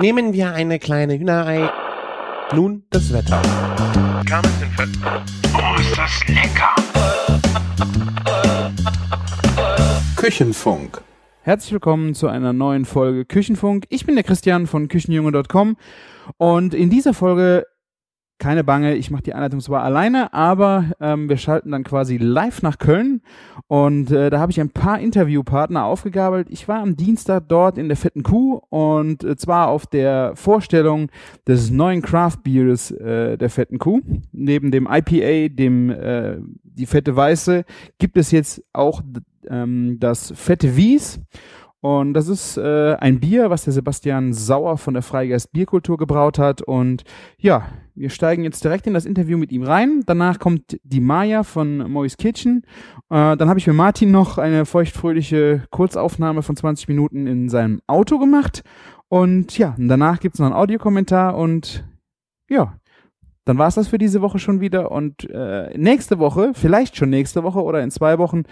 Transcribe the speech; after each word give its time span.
Nehmen 0.00 0.32
wir 0.32 0.54
eine 0.54 0.78
kleine 0.78 1.18
Hühnerei. 1.18 1.70
Nun 2.54 2.84
das 2.88 3.12
Wetter. 3.12 3.42
Oh, 5.54 5.78
ist 5.78 5.98
das 5.98 6.26
lecker! 6.26 6.74
Küchenfunk. 10.16 11.02
Herzlich 11.42 11.72
willkommen 11.72 12.14
zu 12.14 12.28
einer 12.28 12.54
neuen 12.54 12.86
Folge 12.86 13.26
Küchenfunk. 13.26 13.84
Ich 13.90 14.06
bin 14.06 14.14
der 14.14 14.24
Christian 14.24 14.66
von 14.66 14.88
Küchenjunge.com 14.88 15.76
und 16.38 16.72
in 16.72 16.88
dieser 16.88 17.12
Folge 17.12 17.66
keine 18.40 18.64
Bange, 18.64 18.96
ich 18.96 19.10
mache 19.12 19.22
die 19.22 19.34
Einleitung 19.34 19.60
zwar 19.60 19.84
alleine, 19.84 20.32
aber 20.32 20.86
ähm, 20.98 21.28
wir 21.28 21.36
schalten 21.36 21.70
dann 21.70 21.84
quasi 21.84 22.16
live 22.16 22.62
nach 22.62 22.78
Köln 22.78 23.20
und 23.68 24.10
äh, 24.10 24.30
da 24.30 24.40
habe 24.40 24.50
ich 24.50 24.60
ein 24.60 24.70
paar 24.70 24.98
Interviewpartner 24.98 25.84
aufgegabelt. 25.84 26.48
Ich 26.50 26.66
war 26.66 26.80
am 26.80 26.96
Dienstag 26.96 27.48
dort 27.48 27.78
in 27.78 27.86
der 27.86 27.96
Fetten 27.96 28.24
Kuh 28.24 28.62
und 28.70 29.22
äh, 29.22 29.36
zwar 29.36 29.68
auf 29.68 29.86
der 29.86 30.32
Vorstellung 30.34 31.10
des 31.46 31.70
neuen 31.70 32.02
Craft 32.02 32.38
Beers 32.42 32.90
äh, 32.90 33.36
der 33.36 33.50
Fetten 33.50 33.78
Kuh. 33.78 34.00
Neben 34.32 34.72
dem 34.72 34.88
IPA, 34.90 35.54
dem 35.54 35.90
äh, 35.90 36.38
die 36.62 36.86
fette 36.86 37.14
Weiße, 37.14 37.64
gibt 37.98 38.16
es 38.16 38.30
jetzt 38.30 38.64
auch 38.72 39.02
ähm, 39.48 39.98
das 40.00 40.32
fette 40.34 40.76
Wies. 40.76 41.20
Und 41.80 42.12
das 42.12 42.28
ist 42.28 42.58
äh, 42.58 42.94
ein 42.96 43.20
Bier, 43.20 43.48
was 43.48 43.64
der 43.64 43.72
Sebastian 43.72 44.34
Sauer 44.34 44.76
von 44.76 44.92
der 44.92 45.02
Freigeist 45.02 45.50
Bierkultur 45.52 45.96
gebraut 45.96 46.38
hat. 46.38 46.60
Und 46.60 47.04
ja, 47.38 47.68
wir 47.94 48.10
steigen 48.10 48.44
jetzt 48.44 48.62
direkt 48.64 48.86
in 48.86 48.92
das 48.92 49.06
Interview 49.06 49.38
mit 49.38 49.50
ihm 49.50 49.62
rein. 49.62 50.02
Danach 50.04 50.38
kommt 50.38 50.78
die 50.82 51.00
Maya 51.00 51.42
von 51.42 51.90
Mois 51.90 52.16
Kitchen. 52.18 52.64
Äh, 53.08 53.36
dann 53.36 53.48
habe 53.48 53.58
ich 53.58 53.66
mit 53.66 53.76
Martin 53.76 54.10
noch 54.10 54.36
eine 54.36 54.66
feuchtfröhliche 54.66 55.64
Kurzaufnahme 55.70 56.42
von 56.42 56.54
20 56.54 56.88
Minuten 56.88 57.26
in 57.26 57.48
seinem 57.48 57.80
Auto 57.86 58.18
gemacht. 58.18 58.62
Und 59.08 59.56
ja, 59.56 59.74
danach 59.78 60.20
gibt 60.20 60.34
es 60.34 60.38
noch 60.38 60.46
einen 60.46 60.54
Audiokommentar 60.54 61.36
und 61.36 61.84
ja, 62.48 62.79
dann 63.44 63.58
war 63.58 63.68
es 63.68 63.74
das 63.74 63.88
für 63.88 63.98
diese 63.98 64.20
Woche 64.20 64.38
schon 64.38 64.60
wieder. 64.60 64.90
Und 64.90 65.28
äh, 65.30 65.76
nächste 65.76 66.18
Woche, 66.18 66.52
vielleicht 66.54 66.96
schon 66.96 67.10
nächste 67.10 67.42
Woche 67.42 67.62
oder 67.62 67.82
in 67.82 67.90
zwei 67.90 68.18
Wochen, 68.18 68.42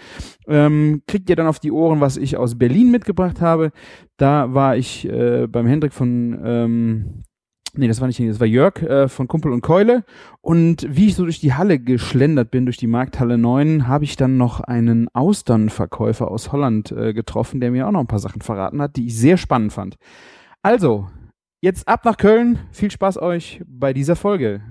ähm, 0.47 1.03
kriegt 1.07 1.29
ihr 1.29 1.35
dann 1.35 1.47
auf 1.47 1.59
die 1.59 1.71
Ohren, 1.71 2.01
was 2.01 2.17
ich 2.17 2.37
aus 2.37 2.57
Berlin 2.57 2.91
mitgebracht 2.91 3.41
habe. 3.41 3.71
Da 4.17 4.53
war 4.53 4.75
ich 4.75 5.07
äh, 5.07 5.47
beim 5.47 5.67
Hendrik 5.67 5.93
von, 5.93 6.39
ähm, 6.43 7.23
nee, 7.75 7.87
das 7.87 8.01
war 8.01 8.07
nicht, 8.07 8.19
das 8.19 8.39
war 8.39 8.47
Jörg 8.47 8.81
äh, 8.81 9.07
von 9.07 9.27
Kumpel 9.27 9.53
und 9.53 9.61
Keule. 9.61 10.03
Und 10.41 10.87
wie 10.89 11.07
ich 11.07 11.15
so 11.15 11.23
durch 11.23 11.39
die 11.39 11.53
Halle 11.53 11.79
geschlendert 11.79 12.49
bin, 12.49 12.65
durch 12.65 12.77
die 12.77 12.87
Markthalle 12.87 13.37
9, 13.37 13.87
habe 13.87 14.05
ich 14.05 14.15
dann 14.15 14.37
noch 14.37 14.59
einen 14.59 15.07
Austernverkäufer 15.13 16.31
aus 16.31 16.51
Holland 16.51 16.91
äh, 16.91 17.13
getroffen, 17.13 17.59
der 17.59 17.71
mir 17.71 17.87
auch 17.87 17.91
noch 17.91 18.01
ein 18.01 18.07
paar 18.07 18.19
Sachen 18.19 18.41
verraten 18.41 18.81
hat, 18.81 18.95
die 18.95 19.05
ich 19.05 19.17
sehr 19.17 19.37
spannend 19.37 19.71
fand. 19.71 19.97
Also, 20.63 21.07
jetzt 21.61 21.87
ab 21.87 22.05
nach 22.05 22.17
Köln. 22.17 22.59
Viel 22.71 22.91
Spaß 22.91 23.17
euch 23.21 23.61
bei 23.67 23.93
dieser 23.93 24.15
Folge. 24.15 24.61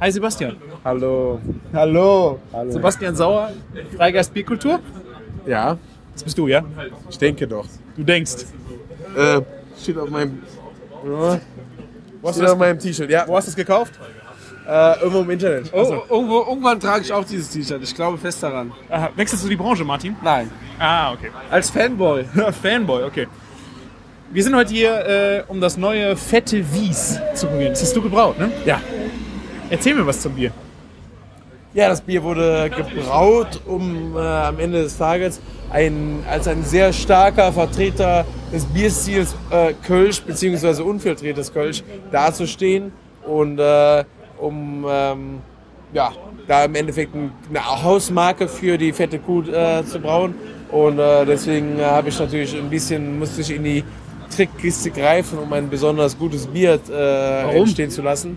Hi 0.00 0.12
Sebastian. 0.12 0.56
Hallo. 0.84 1.40
Hallo. 1.72 2.38
Hallo. 2.52 2.70
Sebastian 2.70 3.16
Sauer, 3.16 3.50
Freigeist 3.96 4.32
Bierkultur. 4.32 4.80
Ja, 5.46 5.76
Das 6.12 6.22
bist 6.22 6.38
du, 6.38 6.46
ja? 6.46 6.62
ich 7.10 7.18
denke 7.18 7.46
doch. 7.48 7.66
Du 7.96 8.04
denkst. 8.04 8.46
Äh, 9.16 9.40
steht 9.80 9.98
auf 9.98 10.08
meinem. 10.10 10.42
Ja, 11.04 11.40
Wo 12.20 12.28
hast, 12.28 12.36
steht 12.36 12.48
du 12.48 12.52
auf 12.52 12.58
meinem 12.58 12.78
T-Shirt, 12.78 13.10
ja. 13.10 13.24
wo 13.26 13.36
hast 13.36 13.46
du 13.46 13.50
das 13.50 13.56
gekauft? 13.56 13.98
Äh, 14.68 15.00
irgendwo 15.00 15.20
im 15.20 15.30
Internet. 15.30 15.70
Oh, 15.72 16.02
irgendwo, 16.10 16.40
irgendwann 16.40 16.78
trage 16.78 17.02
ich 17.02 17.10
auch 17.10 17.24
dieses 17.24 17.48
T-Shirt. 17.48 17.82
Ich 17.82 17.94
glaube 17.94 18.18
fest 18.18 18.42
daran. 18.42 18.70
Aha, 18.90 19.08
wechselst 19.16 19.42
du 19.42 19.48
die 19.48 19.56
Branche, 19.56 19.82
Martin? 19.82 20.14
Nein. 20.22 20.50
Ah, 20.78 21.14
okay. 21.14 21.30
Als 21.50 21.70
Fanboy. 21.70 22.24
Fanboy, 22.62 23.04
okay. 23.04 23.28
Wir 24.30 24.44
sind 24.44 24.54
heute 24.54 24.74
hier, 24.74 25.06
äh, 25.06 25.42
um 25.48 25.58
das 25.58 25.78
neue 25.78 26.14
fette 26.16 26.62
Wies 26.74 27.18
zu 27.32 27.46
probieren. 27.46 27.70
Das 27.70 27.80
hast 27.80 27.96
du 27.96 28.02
gebraut, 28.02 28.38
ne? 28.38 28.52
Ja. 28.66 28.82
Erzähl 29.70 29.94
mir 29.94 30.06
was 30.06 30.20
zum 30.20 30.34
Bier. 30.34 30.52
Ja, 31.72 31.88
das 31.88 32.02
Bier 32.02 32.22
wurde 32.22 32.68
gebraut, 32.68 33.62
um 33.64 34.18
äh, 34.18 34.20
am 34.20 34.58
Ende 34.58 34.82
des 34.82 34.98
Tages 34.98 35.40
ein, 35.70 36.22
als 36.28 36.46
ein 36.46 36.62
sehr 36.62 36.92
starker 36.92 37.54
Vertreter 37.54 38.26
des 38.52 38.66
Bierstils 38.66 39.34
äh, 39.50 39.72
Kölsch 39.86 40.20
bzw. 40.20 40.82
unfiltriertes 40.82 41.54
Kölsch 41.54 41.82
dazustehen 42.12 42.92
und 43.26 43.58
äh, 43.58 44.04
um 44.40 44.84
ähm, 44.88 45.38
ja, 45.92 46.12
da 46.46 46.64
im 46.64 46.74
Endeffekt 46.74 47.14
ein- 47.14 47.32
eine 47.48 47.82
Hausmarke 47.82 48.46
für 48.48 48.76
die 48.78 48.92
fette 48.92 49.18
Kuh 49.18 49.42
äh, 49.42 49.84
zu 49.84 50.00
brauen. 50.00 50.34
Und 50.70 50.98
äh, 50.98 51.24
deswegen 51.24 51.78
äh, 51.78 51.84
habe 51.84 52.10
ich 52.10 52.18
natürlich 52.18 52.54
ein 52.56 52.68
bisschen, 52.68 53.18
musste 53.18 53.40
ich 53.40 53.50
in 53.54 53.64
die 53.64 53.84
Trickkiste 54.34 54.90
greifen, 54.90 55.38
um 55.38 55.50
ein 55.54 55.70
besonders 55.70 56.18
gutes 56.18 56.46
Bier 56.46 56.78
äh, 56.90 57.56
entstehen 57.58 57.90
zu 57.90 58.02
lassen. 58.02 58.36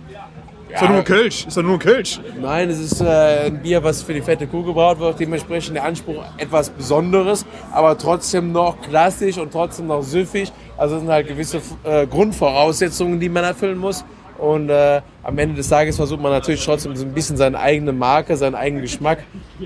Ist 0.73 0.81
doch 0.81 0.87
nur 0.87 0.99
ein 0.99 1.03
Kölsch. 1.03 1.45
Ist 1.45 1.57
doch 1.57 1.63
nur 1.63 1.73
ein 1.73 1.79
Kölsch. 1.79 2.21
Nein, 2.41 2.69
es 2.69 2.79
ist 2.79 3.01
äh, 3.01 3.47
ein 3.47 3.61
Bier, 3.61 3.83
was 3.83 4.01
für 4.01 4.13
die 4.13 4.21
fette 4.21 4.47
Kuh 4.47 4.63
gebraut 4.63 4.99
wird. 5.01 5.19
Dementsprechend 5.19 5.75
der 5.75 5.83
Anspruch 5.83 6.23
etwas 6.37 6.69
Besonderes, 6.69 7.45
aber 7.73 7.97
trotzdem 7.97 8.53
noch 8.53 8.79
klassisch 8.81 9.37
und 9.37 9.51
trotzdem 9.51 9.87
noch 9.87 10.01
süffig. 10.01 10.49
Also 10.77 10.95
es 10.95 11.01
sind 11.01 11.11
halt 11.11 11.27
gewisse 11.27 11.61
äh, 11.83 12.07
Grundvoraussetzungen, 12.07 13.19
die 13.19 13.27
man 13.27 13.43
erfüllen 13.43 13.77
muss. 13.77 14.05
Und 14.41 14.69
äh, 14.69 15.01
am 15.21 15.37
Ende 15.37 15.55
des 15.55 15.69
Tages 15.69 15.97
versucht 15.97 16.19
man 16.19 16.31
natürlich 16.31 16.65
trotzdem 16.65 16.95
so 16.95 17.05
ein 17.05 17.13
bisschen 17.13 17.37
seine 17.37 17.59
eigene 17.59 17.91
Marke, 17.91 18.35
seinen 18.35 18.55
eigenen 18.55 18.81
Geschmack 18.81 19.19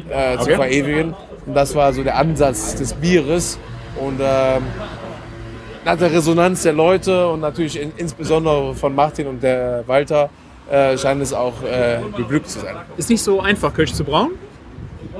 äh, 0.10 0.36
zu 0.36 0.42
Okay. 0.42 0.56
verewigen. 0.56 1.14
Und 1.46 1.54
das 1.54 1.74
war 1.76 1.94
so 1.94 2.04
der 2.04 2.18
Ansatz 2.18 2.76
des 2.76 2.94
Bieres. 2.94 3.58
Und 4.00 4.20
ähm, 4.20 4.64
nach 5.86 5.98
der 5.98 6.12
Resonanz 6.12 6.64
der 6.64 6.74
Leute 6.74 7.30
und 7.30 7.40
natürlich 7.40 7.80
in, 7.80 7.94
insbesondere 7.96 8.76
von 8.76 8.94
Martin 8.94 9.28
und 9.28 9.42
der 9.42 9.84
Walter 9.88 10.30
äh, 10.70 10.98
scheint 10.98 11.22
es 11.22 11.32
auch 11.32 11.54
äh, 11.64 12.00
geglückt 12.18 12.50
zu 12.50 12.60
sein. 12.60 12.76
Ist 12.98 13.10
nicht 13.10 13.22
so 13.22 13.40
einfach, 13.40 13.74
Kölsch 13.74 13.94
zu 13.94 14.04
brauen. 14.04 14.32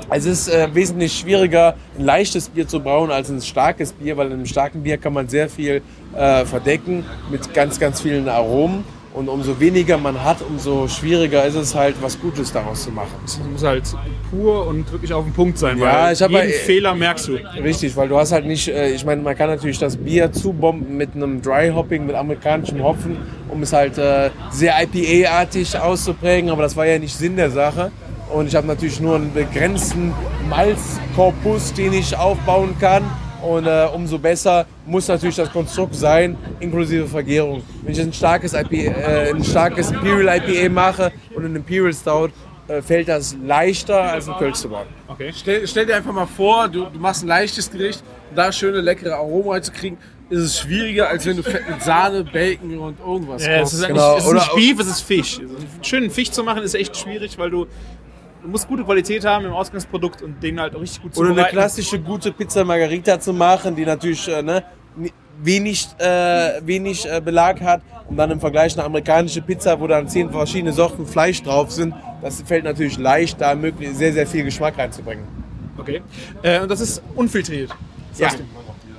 Es 0.10 0.26
ist 0.26 0.50
äh, 0.50 0.68
wesentlich 0.74 1.18
schwieriger, 1.18 1.76
ein 1.98 2.04
leichtes 2.04 2.50
Bier 2.50 2.68
zu 2.68 2.82
brauen 2.82 3.10
als 3.10 3.30
ein 3.30 3.42
starkes 3.42 3.94
Bier, 3.94 4.18
weil 4.18 4.28
in 4.28 4.34
einem 4.34 4.46
starken 4.46 4.84
Bier 4.84 4.98
kann 4.98 5.14
man 5.14 5.30
sehr 5.30 5.48
viel 5.48 5.82
äh, 6.14 6.44
verdecken 6.44 7.06
mit 7.32 7.54
ganz, 7.54 7.80
ganz 7.80 8.02
vielen 8.02 8.28
Aromen. 8.28 8.84
Und 9.16 9.30
umso 9.30 9.58
weniger 9.62 9.98
man 9.98 10.22
hat, 10.22 10.40
umso 10.42 10.90
schwieriger 10.90 11.46
ist 11.46 11.56
es 11.56 11.74
halt, 11.74 11.96
was 12.02 12.20
Gutes 12.20 12.52
daraus 12.52 12.84
zu 12.84 12.92
machen. 12.92 13.14
Es 13.24 13.40
muss 13.50 13.64
halt 13.64 13.84
pur 14.30 14.68
und 14.68 14.92
wirklich 14.92 15.14
auf 15.14 15.24
den 15.24 15.32
Punkt 15.32 15.58
sein, 15.58 15.78
Ja, 15.78 16.04
weil 16.08 16.14
ich 16.14 16.20
jeden 16.20 16.34
mal- 16.34 16.50
Fehler 16.50 16.96
merkst 16.96 17.30
du. 17.30 17.38
Richtig, 17.64 17.96
weil 17.96 18.10
du 18.10 18.18
hast 18.18 18.34
halt 18.34 18.46
nicht, 18.46 18.68
äh, 18.68 18.90
ich 18.92 19.06
meine, 19.06 19.22
man 19.22 19.34
kann 19.38 19.50
natürlich 19.50 19.80
das 19.80 19.96
Bier 19.96 20.34
zubomben 20.34 20.98
mit 20.98 21.16
einem 21.16 21.42
Dry 21.42 21.70
Hopping, 21.74 22.06
mit 22.06 22.14
amerikanischem 22.16 22.84
Hopfen, 22.84 23.16
um 23.48 23.64
es 23.64 23.72
halt 23.72 23.98
äh, 23.98 24.32
sehr 24.52 24.74
IPA-artig 24.84 25.80
auszuprägen, 25.80 26.50
aber 26.50 26.64
das 26.64 26.76
war 26.76 26.86
ja 26.86 27.00
nicht 27.00 27.16
Sinn 27.16 27.38
der 27.38 27.52
Sache. 27.52 27.92
Und 28.34 28.48
ich 28.48 28.56
habe 28.56 28.68
natürlich 28.68 29.00
nur 29.00 29.16
einen 29.16 29.34
begrenzten 29.34 30.14
Malzkorpus, 30.50 31.74
den 31.74 31.94
ich 31.94 32.18
aufbauen 32.18 32.76
kann. 32.82 33.04
Und 33.42 33.68
äh, 33.68 33.86
umso 33.94 34.18
besser 34.18 34.66
muss 34.86 35.08
natürlich 35.08 35.36
das 35.36 35.52
Konstrukt 35.52 35.96
sein, 35.96 36.38
inklusive 36.60 37.08
Vergärung. 37.08 37.64
Wenn 37.84 37.94
ich 37.94 38.02
ein 38.02 38.14
starkes, 38.14 38.54
IPA, 38.54 38.76
äh, 38.76 39.30
ein 39.32 39.44
starkes 39.44 39.92
Imperial 39.92 40.38
IPA 40.40 40.70
mache 40.70 41.12
und 41.36 41.46
ein 41.46 41.56
Imperial 41.56 41.94
Stout, 41.94 42.30
äh, 42.68 42.82
fällt 42.82 43.08
das 43.08 43.36
leichter 43.44 44.02
als 44.02 44.28
ein 44.28 44.36
Kölsch 44.38 44.58
zu 44.58 44.70
bauen. 44.70 44.88
Okay. 45.08 45.32
Stell, 45.36 45.68
stell 45.68 45.86
dir 45.86 45.96
einfach 45.96 46.14
mal 46.14 46.26
vor, 46.26 46.68
du, 46.68 46.86
du 46.86 47.00
machst 47.00 47.24
ein 47.24 47.28
leichtes 47.28 47.70
Gericht, 47.72 48.04
um 48.30 48.36
da 48.36 48.52
schöne, 48.52 48.82
leckere 48.82 49.16
Aromen 49.16 49.52
reinzukriegen, 49.52 49.98
ist 50.30 50.40
es 50.40 50.60
schwieriger, 50.60 51.08
als 51.10 51.26
wenn 51.28 51.38
du 51.38 51.44
Fett 51.44 51.70
mit 51.70 51.84
Sahne, 51.84 52.24
Bacon 52.24 52.78
und 52.80 53.00
irgendwas 53.00 53.46
Ja, 53.46 53.54
es 53.58 53.62
kochst. 53.62 53.74
ist, 53.76 53.88
Genau, 53.88 54.18
es 54.18 54.24
ist 54.24 54.30
oder- 54.30 54.40
nicht 54.40 54.56
Beef, 54.56 54.80
es 54.80 54.88
ist 54.88 55.02
Fisch. 55.02 55.40
Also, 55.40 55.56
einen 55.56 55.84
schönen 55.84 56.10
Fisch 56.10 56.32
zu 56.32 56.44
machen 56.44 56.64
ist 56.64 56.74
echt 56.74 56.98
schwierig, 56.98 57.38
weil 57.38 57.52
du, 57.52 57.66
du 58.42 58.48
musst 58.50 58.68
gute 58.68 58.84
Qualität 58.84 59.24
haben 59.24 59.46
im 59.46 59.54
Ausgangsprodukt 59.54 60.24
und 60.24 60.42
den 60.42 60.60
halt 60.60 60.76
auch 60.76 60.82
richtig 60.82 61.04
gut 61.04 61.16
Oder 61.18 61.30
eine 61.30 61.46
klassische 61.46 62.00
gute 62.00 62.32
Pizza 62.32 62.64
Margarita 62.66 63.20
zu 63.20 63.32
machen, 63.34 63.76
die 63.76 63.86
natürlich 63.86 64.28
äh, 64.28 64.42
ne, 64.42 64.64
wenig, 65.42 65.88
äh, 66.00 66.62
wenig 66.66 67.06
äh, 67.06 67.22
Belag 67.22 67.62
hat 67.62 67.82
und 68.08 68.18
dann 68.18 68.32
im 68.32 68.40
Vergleich 68.40 68.74
eine 68.74 68.86
amerikanische 68.86 69.42
Pizza, 69.42 69.80
wo 69.80 69.88
dann 69.88 70.08
zehn 70.08 70.30
verschiedene 70.30 70.74
Sorten 70.74 71.06
Fleisch 71.06 71.42
drauf 71.44 71.72
sind, 71.72 71.94
das 72.22 72.42
fällt 72.42 72.64
natürlich 72.64 72.98
leicht, 72.98 73.42
da 73.42 73.56
möglich 73.56 73.96
sehr, 73.96 74.14
sehr 74.14 74.28
viel 74.28 74.44
Geschmack 74.44 74.78
reinzubringen. 74.78 75.26
Okay. 75.78 76.02
Äh, 76.42 76.62
und 76.62 76.72
das 76.72 76.80
ist 76.80 77.02
unfiltriert. 77.16 77.70
Ja, 78.18 78.30
du. 78.30 78.44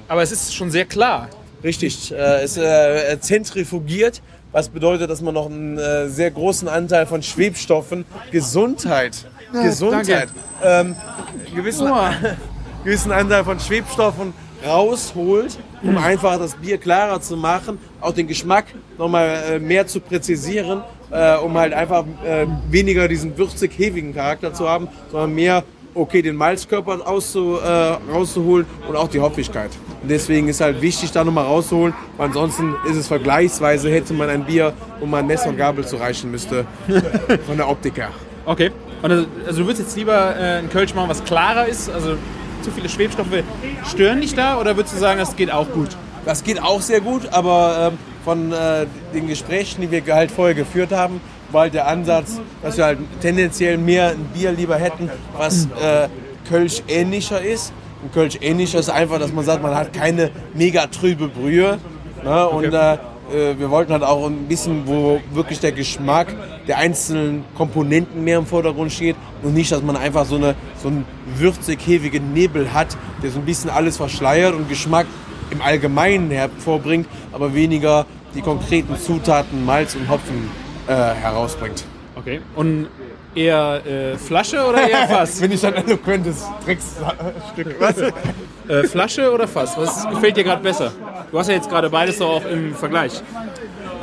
Aber 0.09 0.23
es 0.23 0.31
ist 0.31 0.55
schon 0.55 0.71
sehr 0.71 0.85
klar. 0.85 1.29
richtig. 1.65 2.13
Äh, 2.13 2.43
es 2.43 2.57
äh, 2.57 3.19
zentrifugiert, 3.21 4.23
was 4.53 4.69
bedeutet, 4.69 5.11
dass 5.11 5.21
man 5.21 5.35
noch 5.35 5.47
einen 5.47 5.79
äh, 5.79 6.09
sehr 6.09 6.31
großen 6.31 6.69
Anteil 6.69 7.07
von 7.07 7.23
Schwebstoffen, 7.23 8.05
Gesundheit, 8.31 9.27
Gesundheit, 9.53 10.29
ähm, 10.63 10.97
gewissen, 11.55 11.91
gewissen 12.85 13.13
Anteil 13.13 13.45
von 13.45 13.59
Schwebstoffen 13.59 14.33
rausholt, 14.65 15.59
um 15.87 15.99
einfach 15.99 16.39
das 16.39 16.55
Bier 16.57 16.79
klarer 16.79 17.21
zu 17.21 17.37
machen, 17.37 17.79
auch 18.01 18.13
den 18.13 18.27
Geschmack 18.27 18.67
nochmal 18.99 19.43
äh, 19.51 19.59
mehr 19.59 19.87
zu 19.87 20.01
präzisieren, 20.01 20.83
äh, 21.11 21.37
um 21.37 21.57
halt 21.57 21.73
einfach 21.73 22.05
äh, 22.25 22.47
weniger 22.71 23.09
diesen 23.09 23.37
würzig-hevigen 23.39 24.15
Charakter 24.15 24.53
zu 24.53 24.69
haben, 24.69 24.89
sondern 25.11 25.35
mehr 25.35 25.65
okay 25.95 26.23
den 26.23 26.37
Malzkörper 26.37 27.07
auszu, 27.07 27.59
äh, 27.59 27.69
rauszuholen 28.13 28.67
und 28.89 28.97
auch 28.97 29.09
die 29.09 29.21
Hopfigkeit. 29.21 29.71
Und 30.03 30.11
deswegen 30.11 30.49
ist 30.49 30.61
halt 30.61 30.83
wichtig, 30.83 31.11
da 31.13 31.25
nochmal 31.25 31.45
rauszuholen, 31.45 31.95
weil 32.17 32.27
ansonsten 32.27 32.75
ist 32.89 32.97
es 32.97 33.09
vergleichsweise, 33.09 33.91
hätte 33.91 34.13
man 34.13 34.29
ein 34.29 34.45
Bier, 34.45 34.73
wo 35.01 35.07
man 35.07 35.27
Messer 35.27 35.49
und 35.49 35.57
Gabel 35.57 35.87
zu 35.87 35.97
reichen 35.97 36.31
müsste, 36.31 36.67
von 37.47 37.57
der 37.57 37.69
Optik 37.69 37.97
her. 37.97 38.11
Okay. 38.45 38.71
Und 39.03 39.11
also, 39.11 39.27
also 39.47 39.61
du 39.61 39.67
würdest 39.67 39.83
jetzt 39.83 39.97
lieber 39.97 40.37
äh, 40.37 40.59
ein 40.59 40.71
Kölsch 40.71 40.95
machen, 40.95 41.09
was 41.09 41.25
klarer 41.25 41.67
ist, 41.67 41.91
also 41.91 42.17
zu 42.63 42.71
viele 42.71 42.89
Schwebstoffe 42.89 43.43
stören 43.89 44.21
dich 44.21 44.35
da 44.35 44.59
oder 44.59 44.77
würdest 44.77 44.95
du 44.95 44.99
sagen, 44.99 45.19
das 45.19 45.37
geht 45.37 45.51
auch 45.51 45.71
gut? 45.71 45.91
Das 46.25 46.43
geht 46.43 46.61
auch 46.61 46.81
sehr 46.81 47.01
gut, 47.01 47.33
aber 47.33 47.93
ähm, 47.93 47.99
von 48.25 48.53
äh, 48.53 48.87
den 49.15 49.29
Gesprächen, 49.29 49.83
die 49.83 49.91
wir 49.91 50.03
halt 50.15 50.31
vorher 50.31 50.55
geführt 50.55 50.93
haben, 50.93 51.21
war 51.53 51.63
halt 51.63 51.75
der 51.75 51.87
Ansatz, 51.87 52.41
dass 52.63 52.77
wir 52.77 52.85
halt 52.85 52.99
tendenziell 53.21 53.79
mehr 53.79 54.11
ein 54.11 54.25
Bier 54.35 54.51
lieber 54.53 54.77
hätten, 54.77 55.11
was 55.37 55.67
äh, 55.81 56.09
Kölsch 56.49 56.83
ähnlicher 56.89 57.41
ist. 57.41 57.73
Und 58.03 58.13
Kölsch 58.13 58.39
ähnlicher 58.41 58.81
ist 58.81 58.91
einfach, 58.91 59.19
dass 59.19 59.33
man 59.33 59.45
sagt, 59.45 59.63
man 59.63 59.75
hat 59.75 59.93
keine 59.93 60.31
mega 60.55 60.87
trübe 60.87 61.29
Brühe. 61.29 61.79
Ne? 62.25 62.49
Und 62.49 62.75
äh, 62.75 62.95
äh, 62.95 63.59
wir 63.59 63.71
wollten 63.71 63.93
halt 63.93 64.03
auch 64.03 64.27
ein 64.27 64.49
bisschen, 64.49 64.87
wo 64.87 65.21
wirklich 65.33 65.61
der 65.61 65.73
Geschmack 65.73 66.29
der 66.67 66.79
einzelnen 66.79 67.45
Komponenten 67.57 68.25
mehr 68.25 68.39
im 68.39 68.47
Vordergrund 68.47 68.93
steht 68.93 69.17
und 69.43 69.55
nicht, 69.55 69.71
dass 69.73 69.83
man 69.83 69.97
einfach 69.97 70.27
so, 70.27 70.37
eine, 70.37 70.55
so 70.83 70.91
einen 71.37 71.41
würzig-hevigen 71.41 72.33
Nebel 72.33 72.73
hat, 72.73 72.97
der 73.23 73.31
so 73.31 73.39
ein 73.39 73.45
bisschen 73.45 73.71
alles 73.71 73.97
verschleiert 73.97 74.55
und 74.55 74.69
Geschmack 74.69 75.07
im 75.51 75.63
Allgemeinen 75.63 76.31
hervorbringt, 76.31 77.07
aber 77.33 77.55
weniger 77.55 78.07
die 78.35 78.43
konkreten 78.43 78.97
Zutaten 78.99 79.65
Malz 79.65 79.95
und 79.95 80.09
Hopfen 80.09 80.51
äh, 80.89 80.93
herausbringt. 80.93 81.85
Okay. 82.17 82.41
Und 82.55 82.89
eher 83.35 83.83
äh, 83.87 84.17
Flasche 84.17 84.65
oder 84.65 84.89
eher 84.89 85.07
Fass? 85.09 85.41
Bin 85.41 85.53
ich 85.53 85.65
ein 85.65 85.75
eloquentes 85.75 86.45
Drecksstück. 86.65 87.77
Was? 87.79 87.99
äh, 87.99 88.85
Flasche 88.89 89.33
oder 89.33 89.47
Fass? 89.47 89.77
Was 89.77 90.09
gefällt 90.09 90.37
dir 90.37 90.45
gerade 90.45 90.63
besser? 90.63 90.93
Du 91.31 91.39
hast 91.39 91.49
ja 91.49 91.55
jetzt 91.55 91.69
gerade 91.69 91.91
beides 91.91 92.21
auch 92.21 92.45
im 92.47 92.75
Vergleich. 92.75 93.23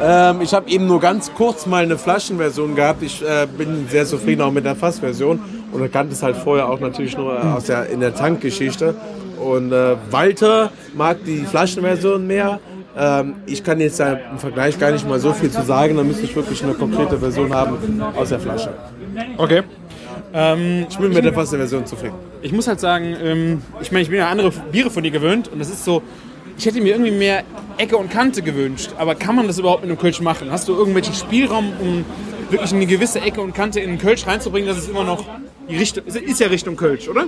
Ähm, 0.01 0.41
ich 0.41 0.53
habe 0.53 0.69
eben 0.69 0.87
nur 0.87 0.99
ganz 0.99 1.33
kurz 1.33 1.65
mal 1.65 1.83
eine 1.83 1.97
Flaschenversion 1.97 2.75
gehabt. 2.75 3.03
Ich 3.03 3.21
äh, 3.21 3.47
bin 3.47 3.87
sehr 3.89 4.05
zufrieden 4.05 4.41
auch 4.41 4.51
mit 4.51 4.65
der 4.65 4.75
Fassversion 4.75 5.39
und 5.73 5.81
er 5.81 5.89
kannte 5.89 6.13
es 6.13 6.23
halt 6.23 6.35
vorher 6.37 6.69
auch 6.69 6.79
natürlich 6.79 7.17
nur 7.17 7.43
aus 7.55 7.65
der, 7.65 7.87
in 7.89 7.99
der 7.99 8.15
Tankgeschichte. 8.15 8.95
Und 9.39 9.71
äh, 9.71 9.95
Walter 10.11 10.71
mag 10.95 11.17
die 11.25 11.39
Flaschenversion 11.39 12.25
mehr. 12.27 12.59
Ähm, 12.97 13.35
ich 13.45 13.63
kann 13.63 13.79
jetzt 13.79 13.99
da 13.99 14.13
im 14.13 14.37
Vergleich 14.37 14.79
gar 14.79 14.91
nicht 14.91 15.07
mal 15.07 15.19
so 15.19 15.33
viel 15.33 15.49
zu 15.49 15.63
sagen. 15.63 15.97
Da 15.97 16.03
müsste 16.03 16.23
ich 16.23 16.35
wirklich 16.35 16.63
eine 16.63 16.73
konkrete 16.73 17.17
Version 17.17 17.53
haben 17.53 18.01
aus 18.15 18.29
der 18.29 18.39
Flasche. 18.39 18.69
Okay. 19.37 19.63
Ähm, 20.33 20.85
Ich 20.89 20.97
bin 20.97 21.11
mit 21.13 21.23
der 21.25 21.33
Fassversion 21.33 21.85
zufrieden. 21.85 22.15
ich 22.41 22.51
muss 22.51 22.67
halt 22.67 22.79
sagen, 22.79 23.15
ähm, 23.21 23.61
ich 23.81 23.91
meine, 23.91 24.03
ich 24.03 24.09
bin 24.09 24.17
ja 24.19 24.29
andere 24.29 24.51
Biere 24.71 24.89
von 24.89 25.03
dir 25.03 25.11
gewöhnt 25.11 25.47
und 25.47 25.59
das 25.59 25.69
ist 25.69 25.85
so, 25.85 26.01
ich 26.57 26.65
hätte 26.65 26.81
mir 26.81 26.93
irgendwie 26.93 27.11
mehr 27.11 27.43
Ecke 27.77 27.97
und 27.97 28.09
Kante 28.09 28.41
gewünscht. 28.41 28.91
Aber 28.97 29.13
kann 29.15 29.35
man 29.35 29.47
das 29.47 29.59
überhaupt 29.59 29.81
mit 29.81 29.91
einem 29.91 29.99
Kölsch 29.99 30.21
machen? 30.21 30.51
Hast 30.51 30.67
du 30.67 30.73
irgendwelchen 30.73 31.13
Spielraum, 31.13 31.71
um 31.79 32.05
wirklich 32.49 32.73
eine 32.73 32.85
gewisse 32.85 33.21
Ecke 33.21 33.41
und 33.41 33.53
Kante 33.53 33.79
in 33.79 33.89
einen 33.89 33.97
Kölsch 33.99 34.25
reinzubringen, 34.25 34.67
dass 34.67 34.77
es 34.77 34.89
immer 34.89 35.03
noch 35.03 35.25
die 35.69 35.77
Richtung, 35.77 36.05
ist- 36.05 36.39
ja 36.39 36.47
Richtung 36.47 36.75
Kölsch, 36.75 37.07
oder? 37.07 37.25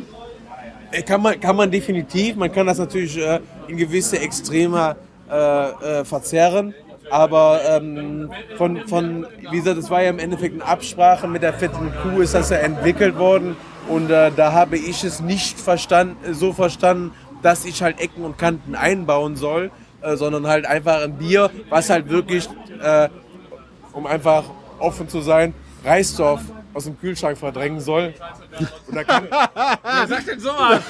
Äh, 0.91 1.01
Kann 1.01 1.21
man, 1.21 1.39
kann 1.39 1.55
man 1.55 1.71
definitiv. 1.71 2.35
Man 2.35 2.51
kann 2.51 2.67
das 2.67 2.77
natürlich 2.77 3.17
äh, 3.17 3.39
in 3.67 3.77
gewisse 3.77 4.19
Extreme 4.19 4.95
äh, 5.29 5.35
äh, 5.99 6.05
verzerren. 6.05 6.73
Aber 7.11 7.59
ähm, 7.67 8.31
von, 8.57 8.87
von, 8.87 9.27
wie 9.51 9.57
gesagt, 9.57 9.77
es 9.77 9.89
war 9.91 10.01
ja 10.01 10.09
im 10.09 10.17
Endeffekt 10.17 10.55
eine 10.55 10.65
Absprache 10.65 11.27
mit 11.27 11.43
der 11.43 11.53
fetten 11.53 11.91
Kuh, 12.01 12.21
ist 12.21 12.33
das 12.33 12.49
ja 12.49 12.57
entwickelt 12.57 13.17
worden. 13.19 13.55
Und 13.87 14.09
äh, 14.09 14.31
da 14.35 14.53
habe 14.53 14.77
ich 14.77 15.03
es 15.03 15.19
nicht 15.19 15.59
verstanden, 15.59 16.33
so 16.33 16.51
verstanden, 16.51 17.11
dass 17.43 17.63
ich 17.65 17.83
halt 17.83 17.99
Ecken 17.99 18.23
und 18.25 18.39
Kanten 18.39 18.73
einbauen 18.73 19.35
soll, 19.35 19.69
äh, 20.01 20.15
sondern 20.15 20.47
halt 20.47 20.65
einfach 20.65 21.03
ein 21.03 21.13
Bier, 21.17 21.51
was 21.69 21.91
halt 21.91 22.09
wirklich, 22.09 22.49
um 23.93 24.05
einfach 24.07 24.43
offen 24.79 25.07
zu 25.07 25.21
sein, 25.21 25.53
Reisdorf 25.83 26.41
aus 26.75 26.83
dem 26.83 26.99
Kühlschrank 26.99 27.37
verdrängen 27.37 27.79
soll. 27.79 28.13
Und 28.87 29.07
kann, 29.07 29.27
Wer 29.31 30.07
sagt 30.07 30.27
denn 30.27 30.39
sowas? 30.39 30.81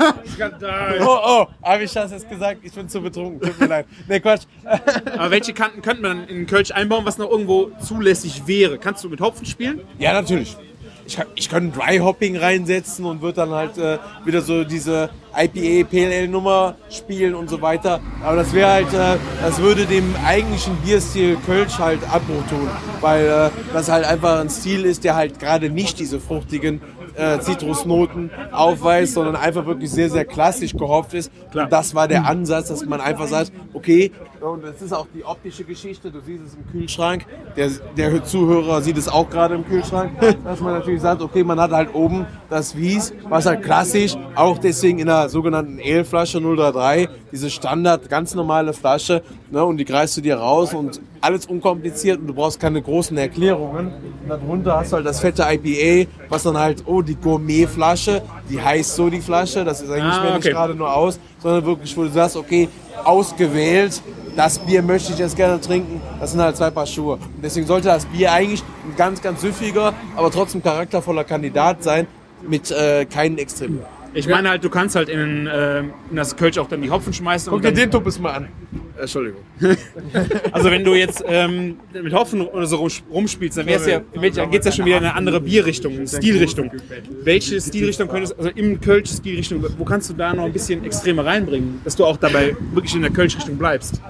Oh, 0.99 1.17
oh, 1.23 1.47
habe 1.63 1.83
ich 1.83 1.93
das 1.93 2.11
jetzt 2.11 2.27
gesagt? 2.27 2.61
Ich 2.63 2.73
bin 2.73 2.89
zu 2.89 3.01
betrunken. 3.01 3.39
Tut 3.39 3.59
mir 3.59 3.67
leid. 3.67 3.85
Nee, 4.07 4.19
Quatsch. 4.19 4.43
Aber 5.13 5.29
welche 5.31 5.53
Kanten 5.53 5.81
könnte 5.83 6.01
man 6.01 6.27
in 6.27 6.37
einen 6.37 6.47
Kölsch 6.47 6.71
einbauen, 6.71 7.05
was 7.05 7.17
noch 7.17 7.29
irgendwo 7.29 7.69
zulässig 7.79 8.47
wäre? 8.47 8.79
Kannst 8.79 9.03
du 9.03 9.09
mit 9.09 9.21
Hopfen 9.21 9.45
spielen? 9.45 9.81
Ja, 9.99 10.13
natürlich. 10.13 10.57
Ich, 11.07 11.17
kann- 11.17 11.27
ich 11.35 11.49
könnte 11.49 11.77
Dry 11.77 11.97
Hopping 11.99 12.35
reinsetzen 12.35 13.05
und 13.05 13.21
würde 13.21 13.35
dann 13.37 13.51
halt 13.51 13.77
äh, 13.77 13.99
wieder 14.25 14.41
so 14.41 14.63
diese 14.63 15.09
IPA 15.37 15.87
PLL 15.87 16.27
Nummer 16.27 16.75
spielen 16.89 17.35
und 17.35 17.47
so 17.49 17.61
weiter. 17.61 17.99
Aber 18.23 18.37
das 18.37 18.53
wäre 18.53 18.71
halt, 18.71 18.93
äh, 18.93 19.17
das 19.41 19.59
würde 19.59 19.85
dem 19.85 20.15
eigentlichen 20.25 20.75
Bierstil 20.77 21.37
Kölsch 21.45 21.77
halt 21.77 21.99
Abbruch 22.11 22.41
tun, 22.49 22.67
weil 23.01 23.25
äh, 23.27 23.49
das 23.73 23.89
halt 23.89 24.05
einfach 24.05 24.39
ein 24.39 24.49
Stil 24.49 24.83
ist, 24.85 25.03
der 25.03 25.15
halt 25.15 25.39
gerade 25.39 25.69
nicht 25.69 25.99
diese 25.99 26.19
fruchtigen 26.19 26.81
äh, 27.15 27.39
Zitrusnoten 27.39 28.29
aufweist, 28.51 29.13
sondern 29.13 29.35
einfach 29.35 29.65
wirklich 29.65 29.91
sehr, 29.91 30.09
sehr 30.09 30.25
klassisch 30.25 30.73
gehopft 30.73 31.13
ist. 31.13 31.31
Und 31.53 31.71
das 31.71 31.95
war 31.95 32.07
der 32.07 32.25
Ansatz, 32.25 32.69
dass 32.69 32.85
man 32.85 33.01
einfach 33.01 33.27
sagt, 33.27 33.51
okay, 33.73 34.11
und 34.41 34.63
das 34.63 34.81
ist 34.81 34.93
auch 34.93 35.07
die 35.13 35.23
optische 35.23 35.63
Geschichte, 35.63 36.11
du 36.11 36.19
siehst 36.19 36.43
es 36.45 36.53
im 36.53 36.67
Kühlschrank, 36.71 37.25
der, 37.55 37.71
der 37.97 38.23
Zuhörer 38.23 38.81
sieht 38.81 38.97
es 38.97 39.07
auch 39.07 39.29
gerade 39.29 39.55
im 39.55 39.65
Kühlschrank, 39.65 40.11
dass 40.43 40.59
man 40.59 40.73
natürlich 40.73 41.01
sagt, 41.01 41.21
okay, 41.21 41.43
man 41.43 41.59
hat 41.59 41.71
halt 41.71 41.93
oben 41.95 42.27
das 42.49 42.77
Wies, 42.77 43.13
was 43.27 43.45
halt 43.45 43.63
klassisch, 43.63 44.15
auch 44.35 44.57
deswegen 44.57 44.99
in 44.99 45.07
der 45.07 45.29
sogenannten 45.29 45.79
Ale-Flasche 45.79 46.39
033, 46.39 47.09
diese 47.31 47.49
Standard, 47.49 48.09
ganz 48.09 48.35
normale 48.35 48.73
Flasche, 48.73 49.23
ne, 49.49 49.63
und 49.63 49.77
die 49.77 49.85
greifst 49.85 50.17
du 50.17 50.21
dir 50.21 50.35
raus 50.35 50.73
und 50.73 51.01
alles 51.25 51.45
unkompliziert 51.47 52.19
und 52.19 52.27
du 52.27 52.33
brauchst 52.33 52.59
keine 52.59 52.81
großen 52.81 53.17
Erklärungen. 53.17 53.87
Und 53.87 54.29
darunter 54.29 54.77
hast 54.77 54.91
du 54.91 54.97
halt 54.97 55.05
das 55.05 55.19
fette 55.19 55.43
IPA, 55.49 56.09
was 56.29 56.43
dann 56.43 56.57
halt, 56.57 56.83
oh, 56.85 57.01
die 57.01 57.15
Gourmet-Flasche, 57.15 58.21
die 58.49 58.61
heißt 58.61 58.95
so 58.95 59.09
die 59.09 59.21
Flasche, 59.21 59.63
das 59.65 59.81
ist 59.81 59.89
eigentlich 59.89 60.03
Ah, 60.13 60.23
nicht 60.25 60.37
okay. 60.37 60.51
gerade 60.51 60.75
nur 60.75 60.93
aus, 60.93 61.19
sondern 61.41 61.65
wirklich, 61.65 61.95
wo 61.97 62.03
du 62.03 62.09
sagst, 62.09 62.37
okay, 62.37 62.69
ausgewählt, 63.03 64.01
das 64.35 64.59
Bier 64.59 64.81
möchte 64.81 65.13
ich 65.13 65.19
jetzt 65.19 65.35
gerne 65.35 65.59
trinken, 65.59 66.01
das 66.19 66.31
sind 66.31 66.41
halt 66.41 66.55
zwei 66.57 66.69
Paar 66.69 66.85
Schuhe. 66.85 67.13
Und 67.15 67.41
deswegen 67.43 67.65
sollte 67.65 67.87
das 67.87 68.05
Bier 68.05 68.31
eigentlich 68.31 68.61
ein 68.83 68.95
ganz, 68.95 69.21
ganz 69.21 69.41
süffiger, 69.41 69.93
aber 70.15 70.29
trotzdem 70.31 70.61
charaktervoller 70.61 71.23
Kandidat 71.23 71.83
sein, 71.83 72.05
mit 72.47 72.69
äh, 72.69 73.05
keinen 73.05 73.37
Extremen. 73.39 73.79
Ich 74.15 74.27
meine 74.27 74.49
halt, 74.49 74.63
du 74.63 74.69
kannst 74.69 74.95
halt 74.95 75.09
in, 75.09 75.45
äh, 75.45 75.79
in 75.79 76.15
das 76.15 76.35
Kölsch 76.35 76.57
auch 76.57 76.67
dann 76.69 76.81
die 76.81 76.89
Hopfen 76.89 77.13
schmeißen. 77.13 77.51
Guck 77.51 77.61
dir 77.61 77.71
den 77.73 77.91
Tuppes 77.91 78.17
mal 78.19 78.31
an. 78.31 78.47
Entschuldigung. 78.97 79.41
also 80.53 80.71
wenn 80.71 80.85
du 80.85 80.93
jetzt 80.95 81.21
ähm, 81.27 81.77
mit 81.93 82.13
Hopfen 82.13 82.41
oder 82.41 82.65
so 82.65 82.77
rum- 82.77 82.89
rumspielst, 83.11 83.57
dann 83.57 83.65
wär's 83.65 83.85
ja, 83.85 84.01
dann 84.35 84.51
geht's 84.51 84.65
ja 84.65 84.71
schon 84.71 84.85
wieder 84.85 84.97
in 84.97 85.03
eine 85.03 85.15
andere 85.15 85.41
Bierrichtung, 85.41 85.93
eine 85.97 86.07
Stilrichtung. 86.07 86.71
Welche 87.23 87.59
Stilrichtung 87.59 88.07
könntest, 88.07 88.37
also 88.37 88.49
im 88.51 88.79
Kölsch 88.79 89.09
Stilrichtung, 89.11 89.63
wo 89.77 89.83
kannst 89.83 90.09
du 90.09 90.13
da 90.13 90.33
noch 90.33 90.45
ein 90.45 90.53
bisschen 90.53 90.85
Extreme 90.85 91.25
reinbringen, 91.25 91.81
dass 91.83 91.95
du 91.97 92.05
auch 92.05 92.15
dabei 92.17 92.55
wirklich 92.73 92.95
in 92.95 93.01
der 93.01 93.11
Kölsch-Richtung 93.11 93.57
bleibst? 93.57 94.01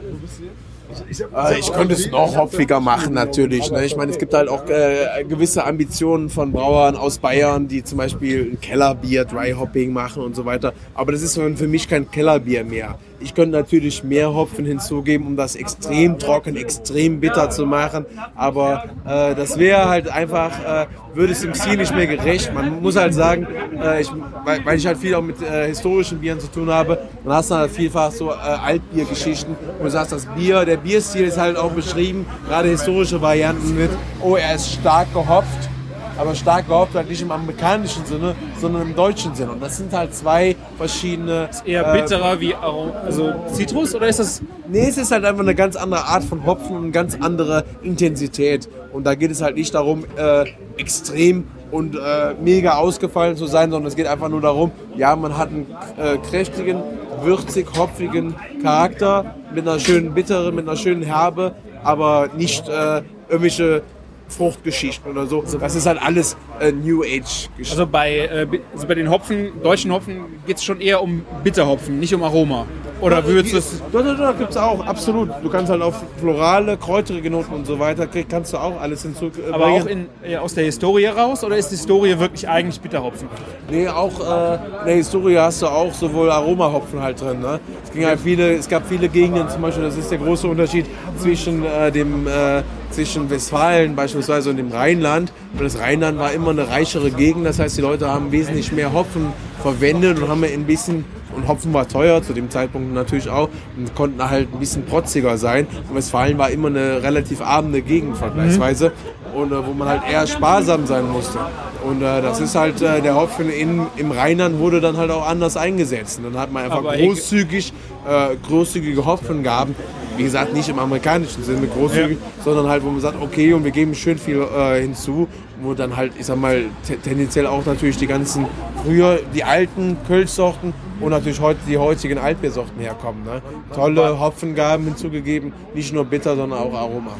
Äh, 1.01 1.59
ich 1.59 1.71
könnte 1.71 1.93
es 1.93 2.09
noch 2.09 2.35
hopfiger 2.35 2.79
machen, 2.79 3.13
natürlich. 3.13 3.71
Ne? 3.71 3.85
Ich 3.85 3.95
meine, 3.95 4.11
es 4.11 4.17
gibt 4.17 4.33
halt 4.33 4.49
auch 4.49 4.67
äh, 4.69 5.23
gewisse 5.27 5.65
Ambitionen 5.65 6.29
von 6.29 6.51
Brauern 6.51 6.95
aus 6.95 7.19
Bayern, 7.19 7.67
die 7.67 7.83
zum 7.83 7.97
Beispiel 7.97 8.51
ein 8.53 8.61
Kellerbier, 8.61 9.25
Dry 9.25 9.51
Hopping 9.51 9.93
machen 9.93 10.23
und 10.23 10.35
so 10.35 10.45
weiter. 10.45 10.73
Aber 10.93 11.11
das 11.11 11.21
ist 11.21 11.35
für 11.35 11.67
mich 11.67 11.87
kein 11.87 12.09
Kellerbier 12.09 12.63
mehr. 12.63 12.97
Ich 13.19 13.33
könnte 13.33 13.57
natürlich 13.57 14.03
mehr 14.03 14.33
Hopfen 14.33 14.65
hinzugeben, 14.65 15.27
um 15.27 15.35
das 15.35 15.55
extrem 15.55 16.19
trocken, 16.19 16.55
extrem 16.55 17.19
bitter 17.19 17.49
zu 17.49 17.65
machen. 17.65 18.05
Aber 18.35 18.85
äh, 19.05 19.35
das 19.35 19.57
wäre 19.57 19.87
halt 19.87 20.09
einfach, 20.09 20.51
äh, 20.59 20.85
würde 21.13 21.33
es 21.33 21.41
dem 21.41 21.53
Stil 21.53 21.77
nicht 21.77 21.95
mehr 21.95 22.07
gerecht. 22.07 22.53
Man 22.53 22.81
muss 22.81 22.95
halt 22.95 23.13
sagen, 23.13 23.47
äh, 23.81 24.01
ich, 24.01 24.11
weil, 24.43 24.65
weil 24.65 24.77
ich 24.77 24.85
halt 24.85 24.97
viel 24.97 25.15
auch 25.15 25.21
mit 25.21 25.41
äh, 25.41 25.67
historischen 25.67 26.19
Bieren 26.19 26.39
zu 26.39 26.47
tun 26.47 26.69
habe, 26.69 26.97
dann 27.23 27.33
hast 27.33 27.51
du 27.51 27.55
halt 27.55 27.71
vielfach 27.71 28.11
so 28.11 28.31
äh, 28.31 28.35
Altbiergeschichten, 28.35 29.55
wo 29.77 29.85
du 29.85 29.89
sagst, 29.89 30.11
das 30.11 30.25
Bier, 30.25 30.65
der 30.65 30.77
Bierstil 30.77 31.25
ist 31.25 31.37
halt 31.37 31.57
auch 31.57 31.71
beschrieben, 31.71 32.25
gerade 32.47 32.69
historische 32.69 33.21
Varianten 33.21 33.75
mit, 33.75 33.91
oh, 34.21 34.35
er 34.35 34.55
ist 34.55 34.73
stark 34.73 35.11
gehopft, 35.13 35.69
aber 36.17 36.35
stark 36.35 36.67
gehopft 36.67 36.95
halt 36.95 37.09
nicht 37.09 37.21
im 37.21 37.31
amerikanischen 37.31 38.05
Sinne, 38.05 38.35
sondern 38.59 38.83
im 38.83 38.95
deutschen 38.95 39.35
Sinne. 39.35 39.51
Und 39.51 39.61
das 39.61 39.77
sind 39.77 39.93
halt 39.93 40.13
zwei 40.13 40.55
verschiedene. 40.77 41.49
Eher 41.65 41.93
äh, 41.93 42.01
bitterer 42.01 42.39
wie 42.39 42.55
Arom 42.55 42.91
also 43.05 43.33
Zitrus 43.53 43.95
oder 43.95 44.07
ist 44.07 44.19
das 44.19 44.41
Nee, 44.67 44.87
es 44.87 44.97
ist 44.97 45.11
halt 45.11 45.23
einfach 45.25 45.43
eine 45.43 45.53
ganz 45.53 45.75
andere 45.75 46.05
Art 46.05 46.23
von 46.23 46.45
Hopfen 46.45 46.75
und 46.75 46.83
eine 46.83 46.91
ganz 46.91 47.15
andere 47.19 47.65
Intensität. 47.83 48.67
Und 48.91 49.05
da 49.05 49.13
geht 49.13 49.29
es 49.29 49.41
halt 49.41 49.55
nicht 49.57 49.75
darum, 49.75 50.05
äh, 50.17 50.45
extrem 50.77 51.47
und 51.69 51.95
äh, 51.95 52.33
mega 52.41 52.75
ausgefallen 52.75 53.37
zu 53.37 53.45
sein, 53.45 53.69
sondern 53.69 53.87
es 53.87 53.95
geht 53.95 54.07
einfach 54.07 54.29
nur 54.29 54.41
darum, 54.41 54.71
ja, 54.95 55.15
man 55.15 55.37
hat 55.37 55.49
einen 55.49 55.67
äh, 55.97 56.17
kräftigen, 56.17 56.81
würzig, 57.21 57.67
hopfigen 57.77 58.35
Charakter 58.63 59.35
mit 59.53 59.67
einer 59.67 59.79
schönen 59.79 60.13
bitteren, 60.13 60.55
mit 60.55 60.67
einer 60.67 60.77
schönen 60.77 61.03
Herbe, 61.03 61.53
aber 61.83 62.29
nicht 62.35 62.67
äh, 62.67 63.03
irgendwelche 63.29 63.83
Fruchtgeschichten 64.27 65.09
oder 65.11 65.27
so. 65.27 65.43
Das 65.59 65.75
ist 65.75 65.85
halt 65.85 66.01
alles 66.01 66.35
äh, 66.59 66.71
New 66.71 67.03
Age-Geschichten. 67.03 67.71
Also 67.71 67.87
bei, 67.87 68.17
äh, 68.17 68.47
also 68.73 68.87
bei 68.87 68.95
den 68.95 69.09
Hopfen, 69.09 69.61
deutschen 69.61 69.91
Hopfen 69.91 70.25
geht 70.45 70.57
es 70.57 70.63
schon 70.63 70.81
eher 70.81 71.01
um 71.01 71.23
Bitterhopfen, 71.43 71.99
nicht 71.99 72.13
um 72.13 72.23
Aroma. 72.23 72.65
Oder 73.01 73.25
würdest 73.25 73.53
du 73.53 73.57
es. 73.57 73.81
Doch, 73.91 74.03
doch, 74.03 74.17
doch, 74.17 74.37
gibt's 74.37 74.57
auch, 74.57 74.85
absolut. 74.85 75.29
Du 75.43 75.49
kannst 75.49 75.69
halt 75.69 75.81
auf 75.81 75.95
florale, 76.19 76.77
kräuterige 76.77 77.29
Noten 77.29 77.53
und 77.53 77.67
so 77.67 77.77
weiter, 77.77 78.07
kannst 78.07 78.53
du 78.53 78.57
auch 78.57 78.79
alles 78.79 79.01
hinzubringen. 79.01 79.53
Aber 79.53 79.67
auch 79.67 79.85
in, 79.85 80.07
äh, 80.23 80.37
aus 80.37 80.53
der 80.53 80.63
Historie 80.63 81.07
raus 81.07 81.43
oder 81.43 81.57
ist 81.57 81.69
die 81.69 81.75
Historie 81.75 82.17
wirklich 82.17 82.47
eigentlich 82.47 82.79
Bitterhopfen? 82.79 83.27
Nee, 83.69 83.87
auch 83.89 84.19
äh, 84.19 84.55
in 84.55 84.85
der 84.85 84.95
Historie 84.95 85.37
hast 85.37 85.61
du 85.61 85.67
auch 85.67 85.93
sowohl 85.93 86.31
Aromahopfen 86.31 87.01
halt 87.01 87.19
drin. 87.19 87.41
Ne? 87.41 87.59
Es, 87.83 87.91
ging 87.91 88.05
halt 88.05 88.19
viele, 88.19 88.53
es 88.53 88.69
gab 88.69 88.87
viele 88.87 89.09
Gegenden, 89.09 89.49
zum 89.49 89.61
Beispiel, 89.61 89.83
das 89.83 89.97
ist 89.97 90.09
der 90.09 90.19
große 90.19 90.47
Unterschied 90.47 90.85
zwischen, 91.19 91.65
äh, 91.65 91.91
dem, 91.91 92.27
äh, 92.27 92.63
zwischen 92.91 93.29
Westfalen 93.29 93.95
beispielsweise 93.95 94.49
und 94.49 94.57
dem 94.57 94.71
Rheinland. 94.71 95.33
Und 95.53 95.63
das 95.63 95.79
Rheinland 95.79 96.17
war 96.17 96.31
immer 96.31 96.44
eine 96.51 96.67
reichere 96.69 97.11
Gegend, 97.11 97.45
das 97.45 97.59
heißt, 97.59 97.77
die 97.77 97.81
Leute 97.81 98.09
haben 98.09 98.31
wesentlich 98.31 98.71
mehr 98.71 98.93
Hopfen 98.93 99.33
verwendet 99.61 100.19
und 100.19 100.27
haben 100.27 100.43
ein 100.43 100.65
bisschen, 100.65 101.05
und 101.35 101.47
Hopfen 101.47 101.73
war 101.73 101.87
teuer 101.87 102.21
zu 102.21 102.33
dem 102.33 102.49
Zeitpunkt 102.49 102.93
natürlich 102.93 103.29
auch, 103.29 103.49
und 103.77 103.93
konnten 103.95 104.27
halt 104.29 104.53
ein 104.53 104.59
bisschen 104.59 104.85
protziger 104.85 105.37
sein. 105.37 105.67
Und 105.89 105.95
Westfalen 105.95 106.37
war 106.37 106.49
immer 106.49 106.67
eine 106.67 107.03
relativ 107.03 107.41
abende 107.41 107.81
Gegend 107.81 108.17
vergleichsweise. 108.17 108.91
Und 109.35 109.51
äh, 109.51 109.67
wo 109.67 109.73
man 109.73 109.89
halt 109.89 110.03
eher 110.09 110.25
sparsam 110.27 110.85
sein 110.85 111.11
musste. 111.11 111.37
Und 111.85 112.01
äh, 112.01 112.21
das 112.21 112.39
ist 112.39 112.55
halt, 112.55 112.81
äh, 112.81 113.01
der 113.01 113.15
Hopfen 113.15 113.49
in, 113.49 113.85
im 113.97 114.11
Rheinland 114.11 114.59
wurde 114.59 114.79
dann 114.79 114.95
halt 114.95 115.11
auch 115.11 115.27
anders 115.27 115.57
eingesetzt. 115.57 116.19
Und 116.19 116.33
dann 116.33 116.41
hat 116.41 116.53
man 116.53 116.63
einfach 116.63 116.77
Aber 116.77 116.95
großzügig, 116.95 117.73
äh, 118.07 118.35
großzügige 118.47 119.05
Hopfengaben. 119.05 119.75
Wie 120.17 120.23
gesagt, 120.23 120.53
nicht 120.53 120.69
im 120.69 120.79
amerikanischen 120.79 121.43
Sinne 121.43 121.67
großzügig, 121.67 122.17
sondern 122.43 122.67
halt, 122.67 122.83
wo 122.83 122.89
man 122.89 123.01
sagt, 123.01 123.21
okay, 123.21 123.53
und 123.53 123.63
wir 123.63 123.71
geben 123.71 123.93
schön 123.95 124.17
viel 124.17 124.41
äh, 124.41 124.81
hinzu, 124.81 125.27
wo 125.61 125.73
dann 125.73 125.95
halt, 125.95 126.13
ich 126.17 126.25
sag 126.25 126.37
mal, 126.37 126.63
te- 126.87 126.97
tendenziell 126.97 127.47
auch 127.47 127.65
natürlich 127.65 127.97
die 127.97 128.07
ganzen, 128.07 128.45
früher 128.83 129.19
die 129.33 129.43
alten 129.43 129.97
Kölschsorten 130.07 130.73
und 130.99 131.09
natürlich 131.09 131.39
heute 131.41 131.59
die 131.67 131.77
heutigen 131.77 132.17
Altbiersorten 132.17 132.79
herkommen. 132.79 133.23
Ne? 133.23 133.41
Tolle 133.73 134.19
Hopfengaben 134.19 134.85
hinzugegeben, 134.85 135.51
nicht 135.73 135.93
nur 135.93 136.05
bitter, 136.05 136.35
sondern 136.35 136.59
auch 136.59 136.73
Aroma. 136.73 137.11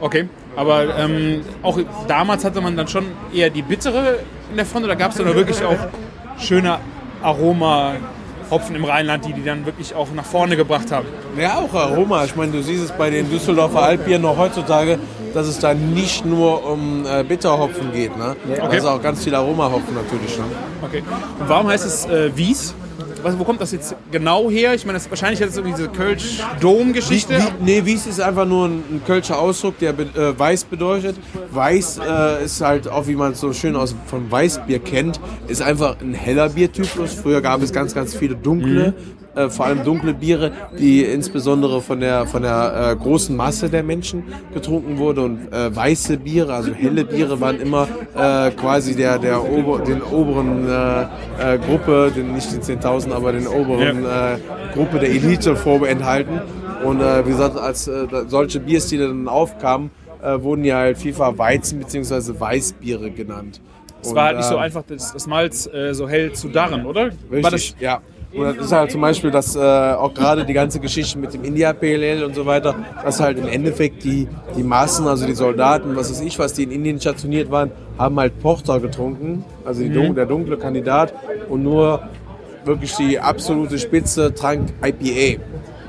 Okay, 0.00 0.28
aber 0.56 0.96
ähm, 0.98 1.42
auch 1.62 1.78
damals 2.08 2.42
hatte 2.44 2.62
man 2.62 2.74
dann 2.74 2.88
schon 2.88 3.04
eher 3.34 3.50
die 3.50 3.60
bittere 3.62 4.20
in 4.50 4.56
der 4.56 4.64
Front 4.64 4.86
oder 4.86 4.96
gab 4.96 5.10
es 5.10 5.18
dann 5.18 5.34
wirklich 5.34 5.62
auch 5.62 5.76
schöne 6.38 6.78
Aroma-Hopfen 8.50 8.76
im 8.76 8.84
Rheinland, 8.84 9.24
die 9.24 9.32
die 9.32 9.44
dann 9.44 9.64
wirklich 9.64 9.94
auch 9.94 10.08
nach 10.14 10.24
vorne 10.24 10.56
gebracht 10.56 10.90
haben? 10.90 11.06
Ja, 11.38 11.58
auch 11.58 11.72
Aroma. 11.72 12.24
Ich 12.24 12.36
meine, 12.36 12.52
du 12.52 12.62
siehst 12.62 12.84
es 12.84 12.92
bei 12.92 13.10
den 13.10 13.30
Düsseldorfer 13.30 13.82
Altbieren 13.82 14.22
noch 14.22 14.36
heutzutage, 14.36 14.98
dass 15.32 15.46
es 15.46 15.58
da 15.58 15.74
nicht 15.74 16.24
nur 16.24 16.66
um 16.66 17.06
äh, 17.06 17.22
Bitterhopfen 17.22 17.92
geht. 17.92 18.16
Ne? 18.16 18.36
Da 18.56 18.68
ist 18.68 18.84
auch 18.84 19.00
ganz 19.00 19.22
viel 19.24 19.34
Aromahopfen 19.34 19.94
natürlich. 19.94 20.36
Ne? 20.36 20.44
Okay. 20.82 21.02
Und 21.38 21.48
warum 21.48 21.68
heißt 21.68 21.86
es 21.86 22.06
äh, 22.06 22.36
Wies? 22.36 22.74
Was, 23.22 23.38
wo 23.38 23.44
kommt 23.44 23.60
das 23.60 23.72
jetzt 23.72 23.94
genau 24.10 24.50
her? 24.50 24.74
Ich 24.74 24.84
meine, 24.86 24.98
das, 24.98 25.08
wahrscheinlich 25.10 25.40
hat 25.40 25.48
es 25.48 25.56
irgendwie 25.56 25.76
diese 25.76 25.88
Kölsch-Dom-Geschichte. 25.88 27.38
Nee, 27.60 27.84
Wies 27.84 28.06
ist 28.06 28.20
einfach 28.20 28.46
nur 28.46 28.66
ein, 28.66 28.82
ein 28.90 29.02
kölscher 29.06 29.38
Ausdruck, 29.38 29.78
der 29.78 29.92
be, 29.92 30.02
äh, 30.02 30.38
weiß 30.38 30.64
bedeutet. 30.64 31.16
Weiß 31.50 31.98
äh, 31.98 32.44
ist 32.44 32.60
halt 32.60 32.88
auch, 32.88 33.06
wie 33.06 33.16
man 33.16 33.32
es 33.32 33.40
so 33.40 33.52
schön 33.52 33.76
aus, 33.76 33.94
von 34.06 34.30
Weißbier 34.30 34.78
kennt, 34.78 35.20
ist 35.48 35.62
einfach 35.62 36.00
ein 36.00 36.14
heller 36.14 36.50
Biertypus. 36.50 37.14
Früher 37.14 37.40
gab 37.40 37.62
es 37.62 37.72
ganz, 37.72 37.94
ganz 37.94 38.14
viele 38.14 38.36
dunkle, 38.36 38.94
äh, 39.34 39.48
vor 39.48 39.66
allem 39.66 39.84
dunkle 39.84 40.14
Biere, 40.14 40.52
die 40.78 41.04
insbesondere 41.04 41.80
von 41.80 42.00
der, 42.00 42.26
von 42.26 42.42
der 42.42 42.92
äh, 42.92 42.96
großen 42.96 43.36
Masse 43.36 43.68
der 43.68 43.82
Menschen 43.82 44.24
getrunken 44.52 44.98
wurde. 44.98 45.22
Und 45.22 45.52
äh, 45.52 45.74
weiße 45.74 46.18
Biere, 46.18 46.54
also 46.54 46.72
helle 46.72 47.04
Biere, 47.04 47.40
waren 47.40 47.60
immer 47.60 47.88
äh, 48.14 48.50
quasi 48.50 48.94
der, 48.94 49.18
der 49.18 49.42
ober, 49.48 49.80
den 49.80 50.02
oberen 50.02 50.68
äh, 50.68 51.54
äh, 51.54 51.58
Gruppe, 51.58 52.12
den, 52.14 52.34
nicht 52.34 52.52
den 52.52 52.80
10.000, 52.80 53.12
aber 53.12 53.32
den 53.32 53.46
oberen 53.46 54.04
Gruppe 54.74 54.98
der 54.98 55.10
Elite 55.10 55.56
vorenthalten. 55.56 56.40
Und 56.84 57.00
wie 57.00 57.30
gesagt, 57.30 57.58
als 57.58 57.90
solche 58.28 58.60
Bierstile 58.60 59.08
dann 59.08 59.28
aufkamen, 59.28 59.90
wurden 60.22 60.64
ja 60.64 60.78
halt 60.78 60.98
FIFA 60.98 61.36
Weizen 61.36 61.78
bzw. 61.78 62.38
Weißbiere 62.38 63.10
genannt. 63.10 63.60
Es 64.02 64.14
war 64.14 64.26
halt 64.26 64.36
nicht 64.38 64.46
so 64.46 64.56
einfach, 64.56 64.82
das, 64.86 65.12
das 65.12 65.26
Malz 65.26 65.66
äh, 65.66 65.92
so 65.92 66.08
hell 66.08 66.32
zu 66.32 66.48
darren, 66.48 66.86
oder? 66.86 67.10
War 67.28 67.42
das, 67.42 67.52
Richtig, 67.54 67.80
ja. 67.80 68.00
Und 68.32 68.44
das 68.44 68.66
ist 68.66 68.72
halt 68.72 68.90
zum 68.92 69.00
Beispiel, 69.00 69.30
dass 69.30 69.56
äh, 69.56 69.58
auch 69.58 70.14
gerade 70.14 70.44
die 70.44 70.52
ganze 70.52 70.78
Geschichte 70.78 71.18
mit 71.18 71.34
dem 71.34 71.42
India 71.44 71.72
PLL 71.72 72.22
und 72.24 72.34
so 72.34 72.46
weiter, 72.46 72.74
dass 73.04 73.18
halt 73.20 73.38
im 73.38 73.48
Endeffekt 73.48 74.04
die, 74.04 74.28
die 74.56 74.62
Massen, 74.62 75.06
also 75.08 75.26
die 75.26 75.34
Soldaten, 75.34 75.96
was 75.96 76.10
weiß 76.10 76.20
ich, 76.20 76.38
was 76.38 76.52
die 76.54 76.62
in 76.62 76.70
Indien 76.70 77.00
stationiert 77.00 77.50
waren, 77.50 77.72
haben 77.98 78.18
halt 78.20 78.38
Porter 78.40 78.78
getrunken, 78.78 79.44
also 79.64 79.82
die, 79.82 79.90
dun- 79.90 80.14
der 80.14 80.26
dunkle 80.26 80.56
Kandidat 80.56 81.12
und 81.48 81.62
nur 81.64 82.02
wirklich 82.64 82.94
die 82.94 83.18
absolute 83.18 83.78
Spitze 83.78 84.32
trank 84.34 84.68
IPA. 84.84 85.40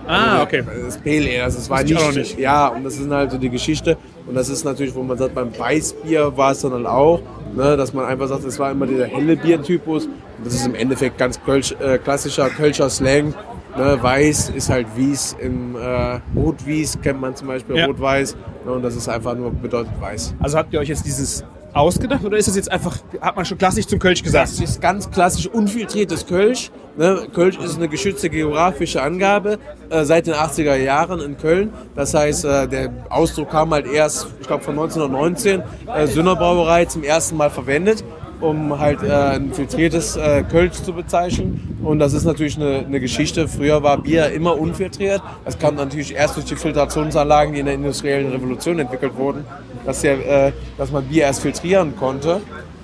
ah, 0.07 0.41
okay. 0.41 0.63
Das 0.85 0.97
Pale 0.97 1.29
Ale, 1.35 1.43
also 1.43 1.59
es 1.59 1.69
war 1.69 1.83
ich 1.83 1.95
auch 1.95 1.99
nicht, 1.99 2.07
noch 2.07 2.15
nicht. 2.15 2.39
Ja, 2.39 2.67
und 2.69 2.83
das 2.83 2.97
ist 2.97 3.09
halt 3.11 3.31
so 3.31 3.37
die 3.37 3.49
Geschichte. 3.49 3.97
Und 4.27 4.35
das 4.35 4.49
ist 4.49 4.63
natürlich, 4.63 4.93
wo 4.95 5.03
man 5.03 5.17
sagt, 5.17 5.35
beim 5.35 5.57
Weißbier 5.57 6.37
war 6.37 6.51
es 6.51 6.61
dann 6.61 6.73
halt 6.73 6.85
auch, 6.85 7.21
ne, 7.55 7.75
dass 7.77 7.93
man 7.93 8.05
einfach 8.05 8.27
sagt, 8.27 8.43
es 8.43 8.59
war 8.59 8.71
immer 8.71 8.85
dieser 8.87 9.05
helle 9.05 9.35
Biertypus. 9.35 10.05
Und 10.05 10.45
das 10.45 10.53
ist 10.53 10.65
im 10.65 10.75
Endeffekt 10.75 11.17
ganz 11.17 11.41
Kölsch, 11.43 11.73
äh, 11.79 11.97
klassischer 11.97 12.49
Kölscher 12.49 12.89
Slang. 12.89 13.33
Ne, 13.77 13.97
Weiß 14.01 14.49
ist 14.49 14.69
halt 14.69 14.87
Wies, 14.95 15.35
im 15.39 15.75
äh, 15.75 16.19
Rot-Wies 16.35 16.99
kennt 17.01 17.21
man 17.21 17.35
zum 17.35 17.47
Beispiel, 17.47 17.75
Ja. 17.77 17.85
Rot-Weiß. 17.85 18.35
Ne, 18.65 18.71
und 18.71 18.81
das 18.83 18.95
ist 18.95 19.07
einfach 19.07 19.35
nur 19.35 19.51
bedeutet 19.51 19.93
Weiß. 19.99 20.35
Also 20.39 20.57
habt 20.57 20.73
ihr 20.73 20.79
euch 20.79 20.89
jetzt 20.89 21.05
dieses 21.05 21.43
ausgedacht 21.73 22.23
oder 22.23 22.37
ist 22.37 22.47
es 22.47 22.55
jetzt 22.55 22.71
einfach, 22.71 22.97
hat 23.21 23.35
man 23.35 23.45
schon 23.45 23.57
klassisch 23.57 23.87
zum 23.87 23.99
Kölsch 23.99 24.23
gesagt? 24.23 24.49
Das 24.49 24.59
ist 24.59 24.81
ganz 24.81 25.09
klassisch 25.09 25.47
unfiltriertes 25.47 26.25
Kölsch. 26.27 26.71
Ne? 26.97 27.27
Kölsch 27.33 27.57
ist 27.57 27.77
eine 27.77 27.87
geschützte 27.87 28.29
geografische 28.29 29.01
Angabe 29.01 29.59
äh, 29.89 30.03
seit 30.03 30.27
den 30.27 30.33
80er 30.33 30.75
Jahren 30.75 31.19
in 31.21 31.37
Köln. 31.37 31.73
Das 31.95 32.13
heißt, 32.13 32.45
äh, 32.45 32.67
der 32.67 32.91
Ausdruck 33.09 33.49
kam 33.49 33.71
halt 33.71 33.87
erst, 33.87 34.27
ich 34.41 34.47
glaube 34.47 34.63
von 34.63 34.73
1919, 34.77 35.63
äh, 35.87 36.07
Sünner 36.07 36.87
zum 36.87 37.03
ersten 37.03 37.37
Mal 37.37 37.49
verwendet, 37.49 38.03
um 38.41 38.79
halt 38.79 39.03
äh, 39.03 39.11
ein 39.11 39.53
filtriertes 39.53 40.17
äh, 40.17 40.43
Kölsch 40.43 40.81
zu 40.81 40.93
bezeichnen. 40.93 41.77
Und 41.83 41.99
das 41.99 42.13
ist 42.13 42.25
natürlich 42.25 42.57
eine, 42.57 42.79
eine 42.79 42.99
Geschichte. 42.99 43.47
Früher 43.47 43.81
war 43.83 43.97
Bier 43.97 44.31
immer 44.31 44.57
unfiltriert. 44.57 45.21
Das 45.45 45.57
kam 45.57 45.75
natürlich 45.75 46.13
erst 46.13 46.35
durch 46.35 46.45
die 46.45 46.55
Filtrationsanlagen, 46.55 47.53
die 47.53 47.59
in 47.59 47.65
der 47.67 47.75
industriellen 47.75 48.31
Revolution 48.31 48.79
entwickelt 48.79 49.15
wurden, 49.15 49.45
dass, 49.85 50.01
der, 50.01 50.47
äh, 50.47 50.51
dass 50.77 50.91
man 50.91 51.05
Bier 51.05 51.23
erst 51.23 51.41
filtrieren 51.41 51.95
konnte. 51.95 52.41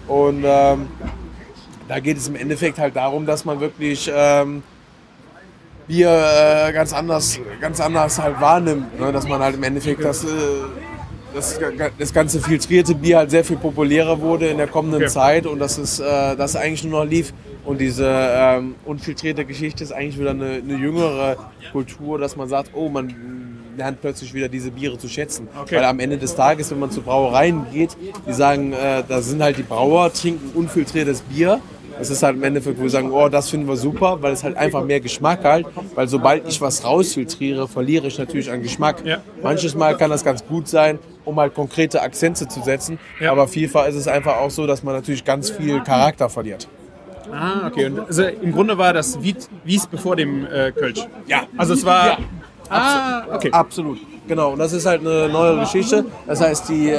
Und 0.07 0.43
ähm, 0.45 0.87
da 1.87 1.99
geht 1.99 2.17
es 2.17 2.27
im 2.27 2.35
Endeffekt 2.35 2.77
halt 2.77 2.95
darum, 2.95 3.25
dass 3.25 3.43
man 3.43 3.59
wirklich 3.59 4.11
ähm, 4.13 4.63
Bier 5.87 6.09
äh, 6.09 6.73
ganz 6.73 6.93
anders, 6.93 7.39
ganz 7.61 7.79
anders 7.79 8.21
halt 8.21 8.39
wahrnimmt. 8.39 8.99
Ne? 8.99 9.11
Dass 9.11 9.27
man 9.27 9.41
halt 9.41 9.55
im 9.55 9.63
Endeffekt 9.63 10.03
das, 10.03 10.23
äh, 10.23 10.27
das, 11.33 11.59
das 11.97 12.13
ganze 12.13 12.39
filtrierte 12.39 12.95
Bier 12.95 13.17
halt 13.17 13.31
sehr 13.31 13.43
viel 13.43 13.57
populärer 13.57 14.19
wurde 14.19 14.47
in 14.47 14.57
der 14.57 14.67
kommenden 14.67 15.01
Ja. 15.01 15.07
Zeit 15.07 15.45
und 15.45 15.59
dass 15.59 15.77
es 15.77 15.99
äh, 15.99 16.35
das 16.35 16.55
eigentlich 16.55 16.83
nur 16.83 17.03
noch 17.03 17.09
lief. 17.09 17.33
Und 17.65 17.81
diese 17.81 18.07
ähm, 18.07 18.75
unfiltrierte 18.85 19.43
Geschichte 19.45 19.83
ist 19.83 19.91
eigentlich 19.91 20.17
wieder 20.17 20.31
eine, 20.31 20.61
eine 20.63 20.75
jüngere 20.75 21.35
Kultur, 21.71 22.17
dass 22.17 22.35
man 22.37 22.47
sagt, 22.47 22.71
oh, 22.73 22.87
man 22.87 23.13
lernt 23.75 24.01
plötzlich 24.01 24.33
wieder 24.33 24.49
diese 24.49 24.71
Biere 24.71 24.97
zu 24.97 25.07
schätzen. 25.07 25.47
Okay. 25.61 25.75
Weil 25.75 25.83
am 25.85 25.99
Ende 25.99 26.17
des 26.17 26.35
Tages, 26.35 26.71
wenn 26.71 26.79
man 26.79 26.91
zu 26.91 27.01
Brauereien 27.01 27.65
geht, 27.71 27.95
die 28.27 28.33
sagen, 28.33 28.73
äh, 28.73 29.03
da 29.07 29.21
sind 29.21 29.41
halt 29.43 29.57
die 29.57 29.63
Brauer, 29.63 30.11
trinken 30.13 30.51
unfiltriertes 30.57 31.21
Bier. 31.21 31.59
Das 31.97 32.09
ist 32.09 32.23
halt 32.23 32.35
im 32.35 32.43
Endeffekt, 32.43 32.77
wo 32.79 32.83
wir 32.83 32.89
sagen, 32.89 33.11
oh, 33.11 33.29
das 33.29 33.49
finden 33.49 33.67
wir 33.67 33.77
super, 33.77 34.21
weil 34.21 34.33
es 34.33 34.43
halt 34.43 34.57
einfach 34.57 34.83
mehr 34.83 34.99
Geschmack 34.99 35.43
halt. 35.43 35.65
Weil 35.95 36.07
sobald 36.07 36.47
ich 36.47 36.61
was 36.61 36.83
rausfiltriere, 36.83 37.67
verliere 37.67 38.07
ich 38.07 38.17
natürlich 38.17 38.51
an 38.51 38.61
Geschmack. 38.61 39.03
Ja. 39.05 39.17
Manches 39.41 39.75
Mal 39.75 39.97
kann 39.97 40.09
das 40.09 40.23
ganz 40.23 40.45
gut 40.45 40.67
sein, 40.67 40.99
um 41.25 41.39
halt 41.39 41.53
konkrete 41.53 42.01
Akzente 42.01 42.47
zu 42.47 42.61
setzen. 42.61 42.99
Ja. 43.19 43.31
Aber 43.31 43.47
vielfach 43.47 43.87
ist 43.87 43.95
es 43.95 44.07
einfach 44.07 44.37
auch 44.37 44.51
so, 44.51 44.67
dass 44.67 44.83
man 44.83 44.95
natürlich 44.95 45.25
ganz 45.25 45.49
viel 45.49 45.81
Charakter 45.81 46.29
verliert. 46.29 46.67
Ah, 47.31 47.67
okay. 47.67 47.87
Und 47.87 47.99
also 47.99 48.23
im 48.23 48.51
Grunde 48.53 48.77
war 48.77 48.93
das 48.93 49.21
Wies, 49.21 49.49
Wies 49.63 49.87
bevor 49.87 50.15
dem 50.15 50.45
äh, 50.45 50.71
Kölsch. 50.71 51.05
Ja. 51.27 51.43
Also 51.57 51.73
es 51.73 51.85
war. 51.85 52.07
Ja. 52.07 52.17
Ah, 52.69 53.25
okay. 53.33 53.49
Absolut. 53.51 53.99
Genau, 54.27 54.51
und 54.51 54.59
das 54.59 54.73
ist 54.73 54.85
halt 54.85 55.01
eine 55.01 55.29
neue 55.29 55.59
Geschichte. 55.59 56.05
Das 56.25 56.41
heißt, 56.41 56.69
die 56.69 56.89
äh, 56.89 56.97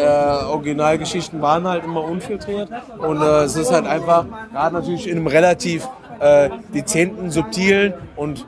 Originalgeschichten 0.49 1.41
waren 1.43 1.67
halt 1.67 1.85
immer 1.85 2.03
unfiltriert. 2.03 2.71
Und 2.99 3.21
äh, 3.21 3.43
es 3.43 3.57
ist 3.57 3.73
halt 3.73 3.87
einfach, 3.87 4.25
gerade 4.53 4.75
natürlich 4.75 5.07
in 5.07 5.19
einem 5.19 5.27
relativ 5.27 5.87
äh, 6.21 6.51
dezenten, 6.75 7.31
subtilen 7.31 7.95
und 8.17 8.45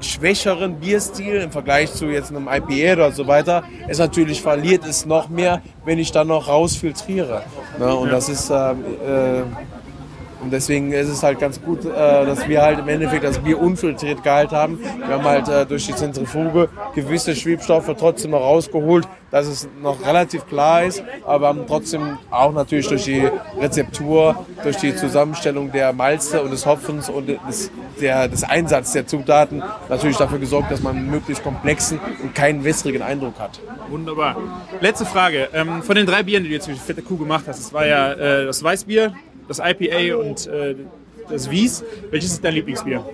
schwächeren 0.00 0.76
Bierstil 0.76 1.36
im 1.36 1.50
Vergleich 1.50 1.92
zu 1.92 2.06
jetzt 2.06 2.30
einem 2.30 2.48
IPA 2.48 2.92
oder 2.92 3.12
so 3.12 3.26
weiter, 3.26 3.64
ist 3.88 3.98
natürlich 3.98 4.40
verliert 4.42 4.84
es 4.86 5.06
noch 5.06 5.28
mehr, 5.28 5.60
wenn 5.84 5.98
ich 5.98 6.12
dann 6.12 6.28
noch 6.28 6.48
rausfiltriere. 6.48 7.42
Ne? 7.78 7.94
Und 7.94 8.10
das 8.10 8.28
ist 8.28 8.50
ähm, 8.50 8.84
äh, 9.04 9.42
Und 10.40 10.52
deswegen 10.52 10.92
ist 10.92 11.08
es 11.08 11.22
halt 11.22 11.40
ganz 11.40 11.60
gut, 11.60 11.84
äh, 11.84 11.88
dass 11.88 12.46
wir 12.48 12.62
halt 12.62 12.78
im 12.78 12.88
Endeffekt 12.88 13.24
das 13.24 13.38
Bier 13.38 13.60
unfiltriert 13.60 14.22
gehalten 14.22 14.54
haben. 14.54 14.78
Wir 14.80 15.14
haben 15.14 15.24
halt 15.24 15.48
äh, 15.48 15.66
durch 15.66 15.86
die 15.86 15.94
Zentrifuge 15.94 16.68
gewisse 16.94 17.34
Schwebstoffe 17.34 17.90
trotzdem 17.98 18.30
noch 18.30 18.40
rausgeholt, 18.40 19.08
dass 19.30 19.46
es 19.46 19.68
noch 19.82 20.04
relativ 20.06 20.46
klar 20.46 20.84
ist, 20.84 21.02
aber 21.26 21.48
haben 21.48 21.66
trotzdem 21.66 22.18
auch 22.30 22.52
natürlich 22.52 22.88
durch 22.88 23.04
die 23.04 23.28
Rezeptur, 23.60 24.46
durch 24.62 24.76
die 24.76 24.94
Zusammenstellung 24.94 25.72
der 25.72 25.92
Malze 25.92 26.42
und 26.42 26.50
des 26.50 26.64
Hopfens 26.66 27.10
und 27.10 27.28
des, 27.28 27.70
der, 28.00 28.28
des 28.28 28.44
Einsatzes 28.44 28.92
der 28.92 29.06
Zutaten 29.06 29.62
natürlich 29.88 30.16
dafür 30.16 30.38
gesorgt, 30.38 30.70
dass 30.70 30.82
man 30.82 30.96
einen 30.96 31.10
möglichst 31.10 31.42
komplexen 31.42 32.00
und 32.22 32.34
keinen 32.34 32.64
wässrigen 32.64 33.02
Eindruck 33.02 33.38
hat. 33.38 33.60
Wunderbar. 33.90 34.36
Letzte 34.80 35.04
Frage. 35.04 35.48
Ähm, 35.52 35.82
von 35.82 35.96
den 35.96 36.06
drei 36.06 36.22
Bieren, 36.22 36.44
die 36.44 36.50
du 36.50 36.54
jetzt 36.54 36.66
für 36.66 36.72
die 36.72 36.78
fette 36.78 37.02
Kuh 37.02 37.16
gemacht 37.16 37.44
hast, 37.48 37.58
das 37.58 37.72
war 37.72 37.86
ja 37.86 38.12
äh, 38.12 38.46
das 38.46 38.62
Weißbier, 38.62 39.12
das 39.48 39.58
IPA 39.58 40.16
und 40.16 40.46
äh, 40.46 40.74
das 41.28 41.50
Wies. 41.50 41.84
Welches 42.10 42.32
ist 42.32 42.44
dein 42.44 42.54
Lieblingsbier? 42.54 43.04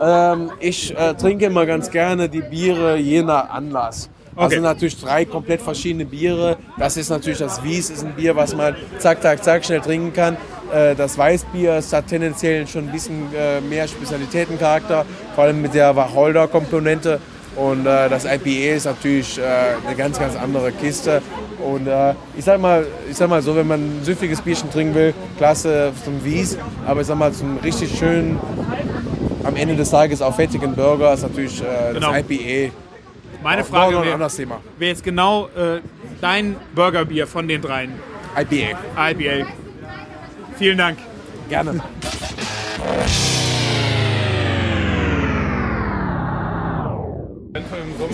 Ähm, 0.00 0.50
ich 0.60 0.96
äh, 0.96 1.14
trinke 1.14 1.46
immer 1.46 1.66
ganz 1.66 1.90
gerne 1.90 2.28
die 2.28 2.42
Biere 2.42 2.96
je 2.96 3.22
nach 3.22 3.50
Anlass. 3.50 4.10
Das 4.36 4.44
Okay. 4.46 4.54
sind 4.54 4.62
natürlich 4.62 4.98
drei 4.98 5.24
komplett 5.24 5.60
verschiedene 5.60 6.04
Biere. 6.06 6.56
Das 6.78 6.96
ist 6.96 7.10
natürlich 7.10 7.40
das 7.40 7.62
Wies, 7.64 7.90
ist 7.90 8.04
ein 8.04 8.14
Bier, 8.14 8.36
was 8.36 8.54
man 8.54 8.76
zack, 8.98 9.20
zack, 9.20 9.42
zack 9.42 9.64
schnell 9.64 9.80
trinken 9.80 10.12
kann. 10.12 10.36
Äh, 10.72 10.94
das 10.94 11.18
Weißbier 11.18 11.74
es 11.74 11.92
hat 11.92 12.06
tendenziell 12.06 12.66
schon 12.66 12.84
ein 12.84 12.92
bisschen 12.92 13.26
äh, 13.34 13.60
mehr 13.60 13.88
Spezialitätencharakter, 13.88 15.04
vor 15.34 15.44
allem 15.44 15.60
mit 15.60 15.74
der 15.74 15.94
Wacholder-Komponente. 15.96 17.18
Und 17.56 17.84
äh, 17.86 18.08
das 18.08 18.24
IPA 18.24 18.76
ist 18.76 18.84
natürlich 18.86 19.38
äh, 19.38 19.42
eine 19.86 19.96
ganz, 19.96 20.18
ganz 20.18 20.36
andere 20.36 20.70
Kiste. 20.72 21.20
Und 21.58 21.86
äh, 21.86 22.14
ich 22.36 22.44
sag 22.44 22.60
mal, 22.60 22.86
ich 23.10 23.16
sag 23.16 23.28
mal 23.28 23.42
so, 23.42 23.54
wenn 23.56 23.66
man 23.66 23.80
ein 23.80 24.04
süffiges 24.04 24.40
Bierchen 24.40 24.70
trinken 24.70 24.94
will, 24.94 25.14
klasse 25.36 25.92
zum 26.04 26.24
Wies. 26.24 26.56
Aber 26.86 27.00
ich 27.00 27.06
sag 27.06 27.18
mal, 27.18 27.32
zum 27.32 27.58
richtig 27.58 27.98
schönen, 27.98 28.38
am 29.44 29.56
Ende 29.56 29.74
des 29.76 29.90
Tages 29.90 30.22
auch 30.22 30.34
fettigen 30.36 30.74
Burger 30.74 31.12
ist 31.12 31.22
natürlich 31.22 31.60
äh, 31.60 31.94
Genau. 31.94 32.12
das 32.12 32.20
IPA. 32.30 32.72
Meine 33.42 33.62
Noch 33.62 33.68
Frage 33.68 34.02
wäre 34.02 34.18
wär 34.78 34.88
jetzt 34.88 35.02
genau 35.02 35.46
äh, 35.48 35.80
dein 36.20 36.56
Burgerbier 36.74 37.26
von 37.26 37.48
den 37.48 37.62
dreien. 37.62 37.92
IPA. 38.38 38.78
IPA. 39.10 39.46
Vielen 40.58 40.78
Dank. 40.78 40.98
Gerne. 41.48 41.80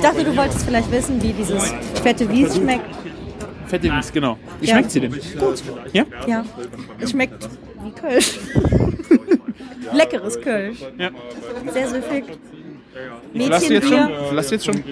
Dachte, 0.07 0.25
du 0.25 0.37
wolltest 0.37 0.65
vielleicht 0.65 0.91
wissen, 0.91 1.23
wie 1.23 1.33
dieses 1.33 1.73
fette 2.03 2.29
Wies 2.31 2.57
schmeckt. 2.57 2.85
Fette 3.67 3.91
Wies, 3.93 4.13
genau. 4.13 4.39
Wie 4.61 4.67
Ja. 4.67 4.75
schmeckt 4.75 4.91
sie 4.93 5.01
denn? 5.01 5.13
Gut. 5.13 5.63
Ja? 5.93 6.05
Ja, 6.27 6.45
es 7.01 7.11
schmeckt 7.11 7.49
wie 7.83 7.91
Kölsch. 7.91 8.39
Leckeres 9.93 10.41
Kölsch. 10.41 10.79
Ja. 10.99 11.11
Sehr 11.73 11.89
süffig. 11.89 12.25
Mädchenbier. 13.33 14.11
Lass 14.33 14.51
jetzt 14.51 14.65
schon? 14.65 14.83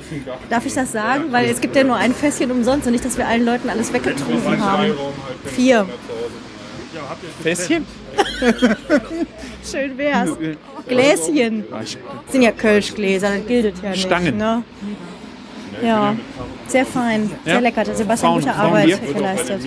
Darf 0.51 0.67
ich 0.67 0.75
das 0.75 0.93
sagen? 0.93 1.25
Weil 1.31 1.49
es 1.49 1.61
gibt 1.61 1.75
ja 1.77 1.85
nur 1.85 1.97
ein 1.97 2.13
Fässchen 2.13 2.51
umsonst 2.51 2.87
und 2.87 2.93
nicht, 2.93 3.05
dass 3.05 3.17
wir 3.17 3.27
allen 3.27 3.45
Leuten 3.45 3.71
alles 3.71 3.93
weggetrunken 3.93 4.61
haben. 4.63 4.93
Vier. 5.45 5.87
Fässchen? 7.43 7.87
Schön 9.71 9.97
wär's. 9.99 10.31
Gläschen. 10.89 11.65
Das 11.71 11.97
sind 12.33 12.43
ja 12.43 12.53
Kölschgläser, 12.53 13.31
das 13.39 13.47
gilt 13.47 13.75
ja 13.83 13.91
nicht. 13.91 14.03
Stangen. 14.03 14.37
Ne? 14.37 14.63
Ja, 15.83 16.15
sehr 16.69 16.87
fein, 16.87 17.31
sehr 17.45 17.55
Ja? 17.55 17.61
lecker. 17.61 17.81
Hat 17.81 17.97
Sebastian 17.97 18.33
Frauen- 18.33 18.41
gute 18.43 18.55
Arbeit 18.55 19.15
geleistet. 19.15 19.61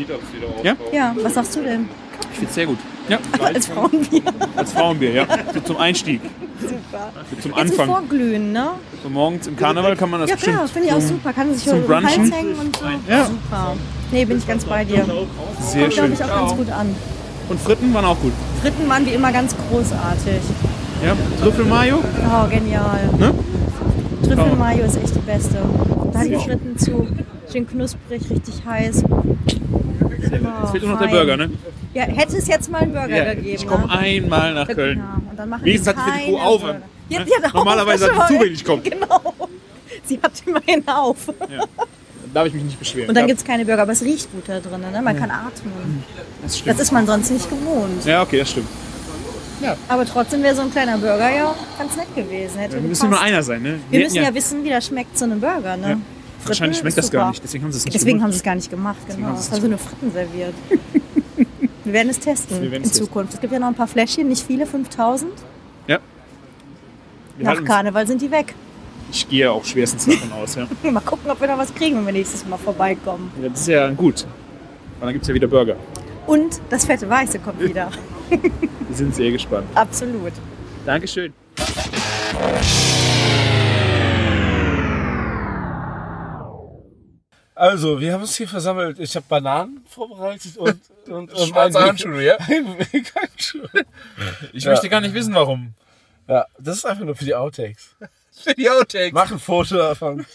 Ja? 0.64 0.76
Ja, 0.94 1.16
was 1.22 1.34
sagst 1.34 1.56
du 1.56 1.62
denn? 1.64 1.90
Ich 2.32 2.38
finde 2.40 2.50
es 2.50 2.56
sehr 2.56 2.66
gut. 2.68 2.78
Ja, 3.10 3.20
Als 3.42 3.68
Frauenbier. 3.68 4.22
als 4.56 4.74
Frauenbier, 4.74 5.12
ja. 5.12 5.26
So 5.54 5.60
zum 5.62 5.78
Einstieg. 5.78 6.20
Super. 6.60 7.12
So 7.32 7.36
zum 7.36 7.36
Jetzt 7.36 7.44
zum 7.44 7.54
Anfang. 7.54 7.88
Vorglühen, 7.88 8.52
ne? 8.52 8.72
So 9.02 9.10
morgens 9.10 9.48
im 9.48 9.56
Karneval 9.56 9.96
kann 9.96 10.10
man 10.10 10.20
das 10.22 10.30
Ja 10.30 10.36
bestimmt. 10.36 10.58
klar, 10.58 10.68
finde 10.68 10.88
ich 10.90 10.94
auch 10.94 11.02
super. 11.02 11.34
Kann 11.34 11.54
sich 11.54 11.64
zum 11.64 11.72
so 11.72 11.78
um 11.86 11.88
den 11.88 12.04
Hals 12.06 12.16
Brunchen? 12.16 12.32
hängen 12.34 12.56
und 12.56 12.76
so. 12.76 12.86
Ja. 13.10 13.26
Super. 13.26 13.76
Nee, 14.12 14.26
bin 14.26 14.38
ich 14.38 14.48
ganz 14.48 14.66
bei 14.66 14.84
dir. 14.84 15.06
Sehr 15.06 15.06
Kommt, 15.06 15.94
glaube 15.94 15.94
schön. 15.94 16.14
ich, 16.14 16.24
auch 16.24 16.28
ganz 16.48 16.56
gut 16.56 16.70
an. 16.70 16.96
Und 17.50 17.60
Fritten 17.62 17.94
waren 17.94 18.06
auch 18.06 18.20
gut. 18.20 18.34
Fritten 18.62 18.90
waren 18.90 19.06
wie 19.06 19.12
immer 19.12 19.32
ganz 19.32 19.56
großartig. 19.70 20.42
Ja, 21.06 21.16
Trüffelmayo. 21.42 21.98
Oh, 22.00 22.48
genial. 22.50 23.10
Ne? 23.20 23.34
Trüffelmayo 24.24 24.84
ist 24.86 24.98
echt 24.98 25.16
die 25.16 25.20
beste. 25.20 25.58
Da 26.14 26.24
die 26.24 26.36
Fritten 26.36 26.78
zu. 26.78 27.08
Schön 27.52 27.68
knusprig, 27.68 28.30
richtig 28.30 28.56
heiß. 28.66 29.04
Es 29.04 30.72
fehlt 30.72 30.84
nur 30.84 30.92
noch 30.92 31.00
der 31.00 31.10
fein. 31.10 31.12
Burger, 31.12 31.38
ne? 31.38 31.50
Ja, 31.94 32.04
hätte 32.04 32.38
es 32.38 32.48
jetzt 32.48 32.70
mal 32.70 32.82
einen 32.82 32.92
Burger 32.94 33.16
Ja, 33.16 33.34
gegeben. 33.34 33.56
ich 33.56 33.66
komme 33.68 33.86
ne? 33.88 33.92
einmal 33.98 34.54
nach 34.54 34.68
Köln. 34.68 34.98
Ja, 35.00 35.22
und 35.30 35.40
dann 35.40 35.50
machen 35.50 35.64
Wenigstens 35.66 35.94
die 35.96 36.00
hat 36.02 36.20
die 36.20 36.32
Kuh 36.32 36.38
auf. 36.40 36.64
Ne? 36.64 36.82
Ja, 37.10 37.24
die 37.24 37.32
hat 37.46 37.54
Normalerweise 37.54 38.08
hat 38.14 38.28
schon 38.28 38.38
zu 38.38 38.44
wenig 38.44 38.66
kommt. 38.66 38.84
Genau. 38.92 39.22
Sie 40.04 40.20
hat 40.22 40.32
immerhin 40.46 40.88
auf. 40.88 41.18
Da 41.28 41.46
darf 42.38 42.48
ich 42.48 42.54
mich 42.54 42.64
nicht 42.64 42.80
beschweren. 42.80 43.10
Und 43.10 43.16
dann 43.16 43.24
ja, 43.24 43.28
gibt 43.28 43.40
es 43.40 43.46
keine 43.46 43.66
Burger, 43.66 43.82
aber 43.82 43.94
es 43.94 44.04
riecht 44.04 44.32
gut 44.32 44.44
da 44.48 44.60
drin. 44.60 44.82
Ne? 44.92 45.02
Man 45.02 45.18
kann 45.18 45.32
atmen. 45.32 46.04
das 46.44 46.58
stimmt. 46.58 46.76
Das 46.76 46.82
ist 46.82 46.92
man 46.92 47.08
sonst 47.08 47.32
nicht 47.32 47.50
gewohnt. 47.50 48.06
Ja, 48.06 48.22
okay, 48.22 48.40
das 48.40 48.52
stimmt. 48.52 48.68
Aber 49.88 50.06
trotzdem 50.06 50.44
wäre 50.44 50.56
so 50.56 50.62
ein 50.62 50.72
kleiner 50.72 51.00
Burger 51.00 51.32
ja 51.36 51.56
ganz 51.80 51.96
nett 51.96 52.16
gewesen. 52.16 52.60
Hätte 52.60 52.74
Wir 52.74 52.82
gepasst. 52.82 53.02
müssen 53.02 53.10
nur 53.10 53.20
einer 53.20 53.42
sein, 53.42 53.64
ne? 53.64 53.80
Wir 53.90 54.00
hätten 54.00 54.14
müssen 54.14 54.24
ja, 54.24 54.34
wissen, 54.34 54.64
wie 54.64 54.70
das 54.70 54.86
schmeckt, 54.86 55.18
so 55.18 55.26
ein 55.26 55.40
Burger. 55.40 55.78
Ne? 55.78 55.90
Ja. 55.90 55.98
Wahrscheinlich 56.46 56.78
schmeckt 56.78 56.98
das 56.98 57.10
gar 57.10 57.30
nicht, 57.30 57.44
deswegen 57.44 57.64
haben 57.64 57.72
sie 57.72 57.80
es 57.80 57.86
nicht 57.86 57.96
Deswegen 57.96 58.20
gemacht. 58.20 58.24
haben 58.26 58.32
sie 58.32 58.38
es 58.38 58.44
gar 58.44 58.56
nicht 58.56 58.70
gemacht, 58.70 59.00
genau. 59.08 59.34
Es 59.34 59.52
haben 59.52 59.62
sie 59.62 59.68
nur 59.68 59.80
Fritten 59.80 60.12
serviert. 60.12 60.54
Wir 61.84 61.94
werden 61.94 62.10
es 62.10 62.20
testen 62.20 62.62
Wir 62.62 62.72
werden 62.72 62.84
in 62.84 62.84
es 62.84 62.92
testen. 62.92 63.08
Zukunft. 63.08 63.34
Es 63.34 63.42
gibt 63.42 63.52
ja 63.52 63.60
noch 63.60 63.68
ein 63.68 63.74
paar 63.74 63.88
Fläschchen, 63.88 64.28
nicht 64.30 64.46
viele, 64.46 64.68
5000. 64.68 65.32
Ja. 65.88 66.00
Wir 67.38 67.46
Nach 67.46 67.64
Karneval 67.64 68.06
sind 68.06 68.22
die 68.22 68.30
weg. 68.30 68.54
Ich 69.12 69.28
gehe 69.30 69.50
auch 69.52 69.64
schwerstens 69.64 70.06
davon 70.06 70.32
aus, 70.34 70.56
ja. 70.56 70.68
Mal 70.92 71.00
gucken, 71.02 71.30
ob 71.32 71.40
wir 71.40 71.48
noch 71.48 71.58
was 71.58 71.74
kriegen, 71.74 71.98
wenn 71.98 72.06
wir 72.06 72.14
nächstes 72.14 72.46
Mal 72.46 72.58
vorbeikommen. 72.58 73.32
ja. 73.42 73.50
Das 73.50 73.62
ist 73.62 73.68
ja 73.68 73.90
gut. 73.92 74.24
Und 75.00 75.02
dann 75.06 75.14
gibt 75.14 75.24
es 75.24 75.30
ja 75.30 75.34
wieder 75.36 75.48
Burger. 75.48 75.76
Und 76.26 76.60
das 76.70 76.86
fette 76.86 77.10
Weiße 77.10 77.40
kommt 77.40 77.62
wieder. 77.62 77.90
Wir 78.30 78.96
sind 78.96 79.16
sehr 79.16 79.32
gespannt. 79.32 79.66
Absolut. 79.76 80.34
Dankeschön. 80.86 81.34
Also, 87.56 88.00
wir 88.00 88.14
haben 88.14 88.22
uns 88.22 88.36
hier 88.36 88.48
versammelt. 88.48 89.00
Ich 89.00 89.16
habe 89.16 89.26
Bananen 89.28 89.84
vorbereitet 89.88 90.58
und, 90.58 90.80
und, 91.08 91.34
und 91.34 91.48
Schwarze 91.48 91.80
Handschuhe, 91.80 92.24
ja? 92.24 92.38
Handschuhe. 93.16 93.70
Ich 94.54 94.64
Ja. 94.64 94.72
möchte 94.72 94.90
gar 94.90 95.02
nicht 95.02 95.16
wissen, 95.16 95.34
warum. 95.34 95.74
Ja, 96.28 96.46
das 96.60 96.78
ist 96.78 96.86
einfach 96.86 97.04
nur 97.04 97.16
für 97.16 97.26
die 97.26 97.34
Outtakes. 97.34 97.96
Für 98.44 98.54
die 98.54 98.70
Outtakes. 98.70 99.14
Mach 99.14 99.32
ein 99.32 99.40
Foto 99.40 99.78
davon. 99.78 100.26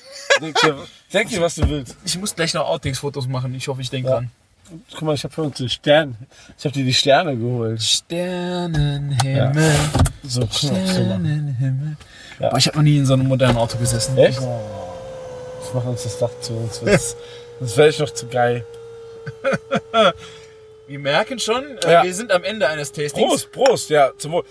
Denk 0.41 0.61
dir, 0.61 0.79
denk 1.13 1.29
dir, 1.31 1.41
was 1.41 1.55
du 1.57 1.69
willst. 1.69 1.97
Ich 2.05 2.19
muss 2.19 2.35
gleich 2.35 2.55
noch 2.55 2.67
Outtakes-Fotos 2.67 3.27
machen. 3.29 3.55
Ich 3.55 3.69
hoffe, 3.69 3.81
ich 3.81 3.91
denke 3.91 4.09
Ja. 4.09 4.15
dran. 4.17 4.31
Guck 4.93 5.03
mal, 5.03 5.15
ich 5.15 5.23
habe 5.25 5.35
für 5.35 5.43
uns 5.43 5.57
die 5.59 5.69
Sterne. 5.69 6.15
Ich 6.59 6.65
habe 6.65 6.73
dir 6.75 6.85
die 6.85 6.95
Sterne 6.95 7.37
geholt. 7.37 7.83
Sternenhimmel. 7.83 9.53
Mal, 9.55 9.75
so. 10.23 10.47
Sternenhimmel. 10.51 11.97
Ja. 12.41 12.49
Boah, 12.49 12.57
ich 12.57 12.67
habe 12.69 12.79
noch 12.79 12.83
nie 12.85 12.97
in 12.99 13.05
so 13.07 13.13
einem 13.15 13.29
modernen 13.29 13.59
Auto 13.59 13.77
gesessen. 13.77 14.17
Echt? 14.17 14.39
Ich 14.39 15.75
mach 15.75 15.85
uns 15.85 16.05
das 16.05 16.19
Dach 16.19 16.31
zu 16.41 16.55
uns. 16.55 16.77
Sonst 16.81 17.17
sonst 17.61 17.77
wäre 17.77 17.89
ich 17.91 17.99
noch 17.99 18.11
zu 18.11 18.27
geil. 18.29 18.65
Wir 20.89 20.99
merken 20.99 21.39
schon, 21.39 21.65
äh, 21.85 21.93
Ja. 21.93 22.03
wir 22.03 22.13
sind 22.13 22.33
am 22.33 22.43
Ende 22.45 22.69
eines 22.69 22.91
Tastings. 22.93 23.27
Prost, 23.27 23.53
Prost, 23.53 23.91
ja, 23.91 24.11
zum 24.19 24.33
Wohl. 24.33 24.45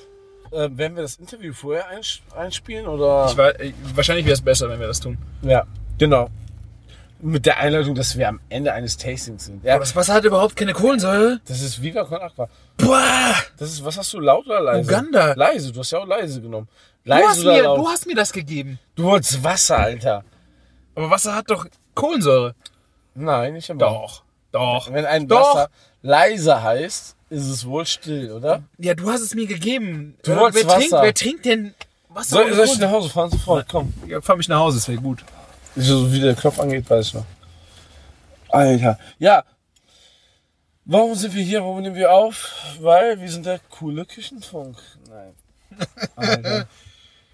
Äh, 0.52 0.70
werden 0.78 0.96
wir 0.96 1.04
das 1.04 1.16
Interview 1.16 1.54
vorher 1.54 1.88
einsp 1.88 2.22
einspielen 2.36 2.86
oder? 2.88 3.28
Ich 3.30 3.38
war, 3.38 3.60
äh, 3.60 3.74
wahrscheinlich 3.96 4.26
wäre 4.26 4.34
es 4.34 4.42
besser, 4.42 4.70
wenn 4.70 4.80
wir 4.80 4.88
das 4.88 5.00
tun. 5.00 5.18
ja, 5.44 5.66
genau. 5.98 6.30
Mit 7.24 7.46
der 7.46 7.58
Einleitung, 7.60 7.94
dass 7.94 8.18
wir 8.18 8.28
am 8.28 8.40
Ende 8.50 8.74
eines 8.74 8.98
Tastings 8.98 9.46
sind. 9.46 9.64
Ja, 9.64 9.76
Aber 9.76 9.82
das 9.82 9.96
Wasser 9.96 10.16
hat 10.16 10.26
überhaupt 10.26 10.56
keine 10.56 10.74
Kohlensäure. 10.74 11.40
das 11.46 11.62
ist 11.62 11.80
Viva 11.82 12.04
Con 12.04 12.20
Aqua. 12.20 12.50
Boah! 12.78 13.36
Das 13.58 13.70
ist, 13.70 13.86
was 13.86 13.96
hast 13.98 14.12
du, 14.14 14.20
laut 14.20 14.48
oder 14.48 14.60
leise? 14.60 14.90
Uganda. 14.90 15.34
Leise, 15.34 15.72
du 15.72 15.80
hast 15.82 15.92
ja 15.92 16.00
auch 16.00 16.08
leise 16.08 16.42
genommen. 16.42 16.68
Du 17.04 17.10
Leise 17.12 17.28
hast, 17.28 17.40
oder 17.42 17.54
mir, 17.54 17.64
laut? 17.64 17.78
du 17.78 17.88
hast 17.88 18.08
mir 18.08 18.16
das 18.16 18.34
gegeben. 18.34 18.80
Du 18.96 19.04
wolltest 19.04 19.44
Wasser, 19.44 19.78
Alter. 19.78 20.24
Aber 20.96 21.12
Wasser 21.12 21.36
hat 21.36 21.50
doch 21.52 21.68
Kohlensäure. 21.94 22.56
Nein, 23.14 23.54
nicht 23.54 23.70
am 23.70 23.78
Doch. 23.78 24.24
Doch. 24.52 24.92
Wenn 24.92 25.06
ein 25.06 25.28
Doch. 25.28 25.56
Wasser 25.56 25.70
leise 26.02 26.64
heißt, 26.64 27.16
ist 27.32 27.48
es 27.48 27.66
wohl 27.66 27.86
still, 27.86 28.32
oder? 28.32 28.64
Ja, 28.78 28.94
du 28.94 29.10
hast 29.10 29.22
es 29.22 29.34
mir 29.34 29.48
gegeben. 29.48 30.18
Du 30.24 30.34
Äh, 30.34 30.38
wolltest 30.38 30.66
wer 30.68 30.76
trinkt, 30.76 30.92
Wasser. 30.92 31.04
wer 31.04 31.14
trinkt 31.14 31.46
denn 31.46 31.74
Wasser? 32.10 32.30
Soll, 32.30 32.54
soll 32.54 32.66
ich 32.66 32.78
nach 32.80 32.92
Hause 32.92 33.10
fahren? 33.10 33.32
Sofort, 33.32 33.68
komm. 33.70 33.94
Ja, 34.08 34.20
fahr 34.22 34.36
mich 34.36 34.50
nach 34.50 34.60
Hause, 34.60 34.78
das 34.78 34.88
wäre 34.90 35.02
gut. 35.02 35.24
So 35.78 36.12
wie 36.12 36.20
der 36.20 36.36
Knopf 36.36 36.60
angeht, 36.60 36.90
weiß 36.90 37.08
ich 37.08 37.14
noch. 37.14 37.26
Alter. 38.50 39.00
Ja. 39.18 39.46
Warum 40.84 41.16
sind 41.16 41.34
wir 41.34 41.44
hier? 41.44 41.62
Warum 41.62 41.82
nehmen 41.82 41.96
wir 41.96 42.12
auf? 42.12 42.52
Weil 42.82 43.22
wir 43.22 43.30
sind 43.32 43.46
der 43.46 43.60
coole 43.70 44.04
Küchenfunk. 44.06 44.76
Nein. 45.10 45.34
Alter. 46.18 46.68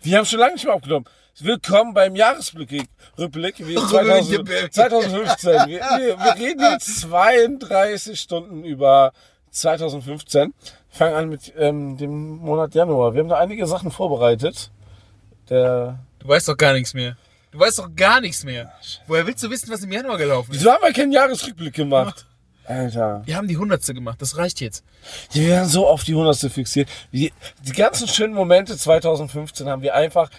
wir 0.04 0.18
haben 0.18 0.26
schon 0.26 0.40
lange 0.40 0.54
nicht 0.54 0.66
mehr 0.66 0.76
aufgenommen. 0.76 1.06
Willkommen 1.40 1.96
beim 1.96 2.16
Jahresrückblick. 2.16 2.88
Rückblick 3.18 3.56
wie 3.66 3.76
2000, 3.76 4.48
2015. 4.74 5.52
Wir, 5.68 5.80
wir, 5.80 6.18
wir 6.20 6.36
reden 6.36 6.62
jetzt 6.72 7.02
32 7.02 8.20
Stunden 8.20 8.64
über 8.64 9.12
2015. 9.52 10.54
fangen 10.90 11.16
an 11.16 11.30
mit 11.30 11.54
ähm, 11.58 11.98
dem 11.98 12.38
Monat 12.38 12.76
Januar. 12.76 13.14
Wir 13.14 13.22
haben 13.22 13.30
da 13.30 13.38
einige 13.38 13.66
Sachen 13.68 13.92
vorbereitet. 13.92 14.72
Der, 15.50 16.00
Du 16.20 16.28
weißt 16.28 16.48
doch 16.48 16.58
gar 16.58 16.74
nichts 16.74 16.94
mehr. 16.94 17.18
Du 17.52 17.60
weißt 17.60 17.80
doch 17.80 17.90
gar 17.96 18.20
nichts 18.22 18.44
mehr. 18.44 18.72
Woher 19.08 19.26
willst 19.26 19.44
du 19.44 19.50
wissen, 19.50 19.72
was 19.72 19.82
im 19.84 19.92
Januar 19.92 20.18
gelaufen 20.18 20.52
ist? 20.52 20.60
wieso 20.60 20.72
haben 20.72 20.84
wir 20.84 20.94
keinen 20.94 21.12
Jahresrückblick 21.12 21.74
gemacht? 21.74 22.26
Alter. 22.66 23.22
Wir 23.26 23.38
haben 23.38 23.48
die 23.48 23.56
Hundertste 23.56 23.94
gemacht, 23.94 24.22
das 24.22 24.36
reicht 24.36 24.60
jetzt. 24.60 24.84
Wir 25.32 25.48
werden 25.48 25.70
so 25.70 25.88
auf 25.88 26.04
die 26.04 26.14
Hundertste 26.16 26.50
fixiert. 26.50 26.90
Die, 27.14 27.32
die 27.64 27.72
ganzen 27.72 28.10
schönen 28.10 28.34
Momente 28.34 28.78
2015 28.78 29.70
haben 29.70 29.82
wir 29.82 29.96
einfach 29.96 30.30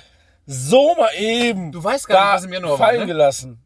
so 0.46 0.94
mal 0.94 1.08
eben 1.16 1.72
Du 1.72 1.82
weißt 1.82 2.06
gar 2.06 2.34
nicht, 2.34 2.34
was 2.36 2.44
im 2.44 2.52
Januar 2.52 2.78
war, 2.78 2.86
fallen 2.86 3.00
ne? 3.00 3.06
gelassen. 3.06 3.58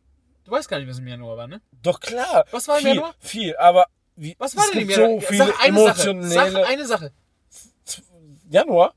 Du 0.44 0.52
weißt 0.52 0.68
gar 0.68 0.78
nicht, 0.78 0.88
was 0.88 0.98
im 1.00 1.09
Januar 1.09 1.37
war, 1.37 1.46
ne? 1.48 1.61
Doch 1.83 1.98
klar. 1.98 2.44
Was 2.52 2.68
war 2.68 2.78
im 2.78 2.85
viel, 2.85 2.94
Januar? 2.94 3.14
Viel, 3.18 3.57
aber 3.57 3.87
wie, 4.16 4.35
Was 4.38 4.57
war 4.57 4.64
denn 4.72 4.83
im 4.83 4.90
Januar? 4.90 5.20
so 5.20 5.27
viele 5.27 5.46
Sag 5.46 5.61
eine 5.64 5.79
Sache. 5.79 6.11
emotionelle... 6.11 6.53
Sag 6.53 6.68
eine 6.68 6.87
Sache. 6.87 7.12
Januar? 8.51 8.94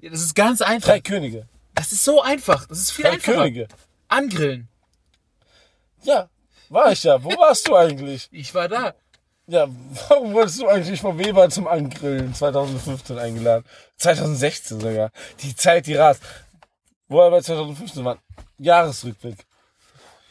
Ja, 0.00 0.10
das 0.10 0.20
ist 0.22 0.34
ganz 0.34 0.60
einfach. 0.60 0.88
Drei 0.90 1.00
Könige. 1.00 1.48
Das 1.74 1.92
ist 1.92 2.04
so 2.04 2.20
einfach. 2.22 2.66
Das 2.66 2.78
ist 2.78 2.90
viel 2.92 3.04
Drei 3.04 3.12
einfacher. 3.12 3.36
Könige. 3.38 3.68
Angrillen. 4.08 4.68
Ja, 6.02 6.28
war 6.68 6.92
ich 6.92 7.02
ja. 7.04 7.22
Wo 7.22 7.30
warst 7.38 7.66
du 7.68 7.76
eigentlich? 7.76 8.28
Ich 8.30 8.54
war 8.54 8.68
da. 8.68 8.94
Ja, 9.46 9.66
warum 10.08 10.34
wurdest 10.34 10.60
du 10.60 10.68
eigentlich 10.68 11.00
von 11.00 11.18
Weber 11.18 11.48
zum 11.50 11.66
Angrillen 11.66 12.34
2015 12.34 13.18
eingeladen? 13.18 13.64
2016 13.96 14.80
sogar. 14.80 15.10
Die 15.40 15.54
Zeit, 15.56 15.86
die 15.86 15.94
rast. 15.94 16.22
Wo 17.08 17.18
wir 17.18 17.30
bei 17.30 17.40
2015 17.40 18.04
waren. 18.04 18.18
Jahresrückblick. 18.58 19.44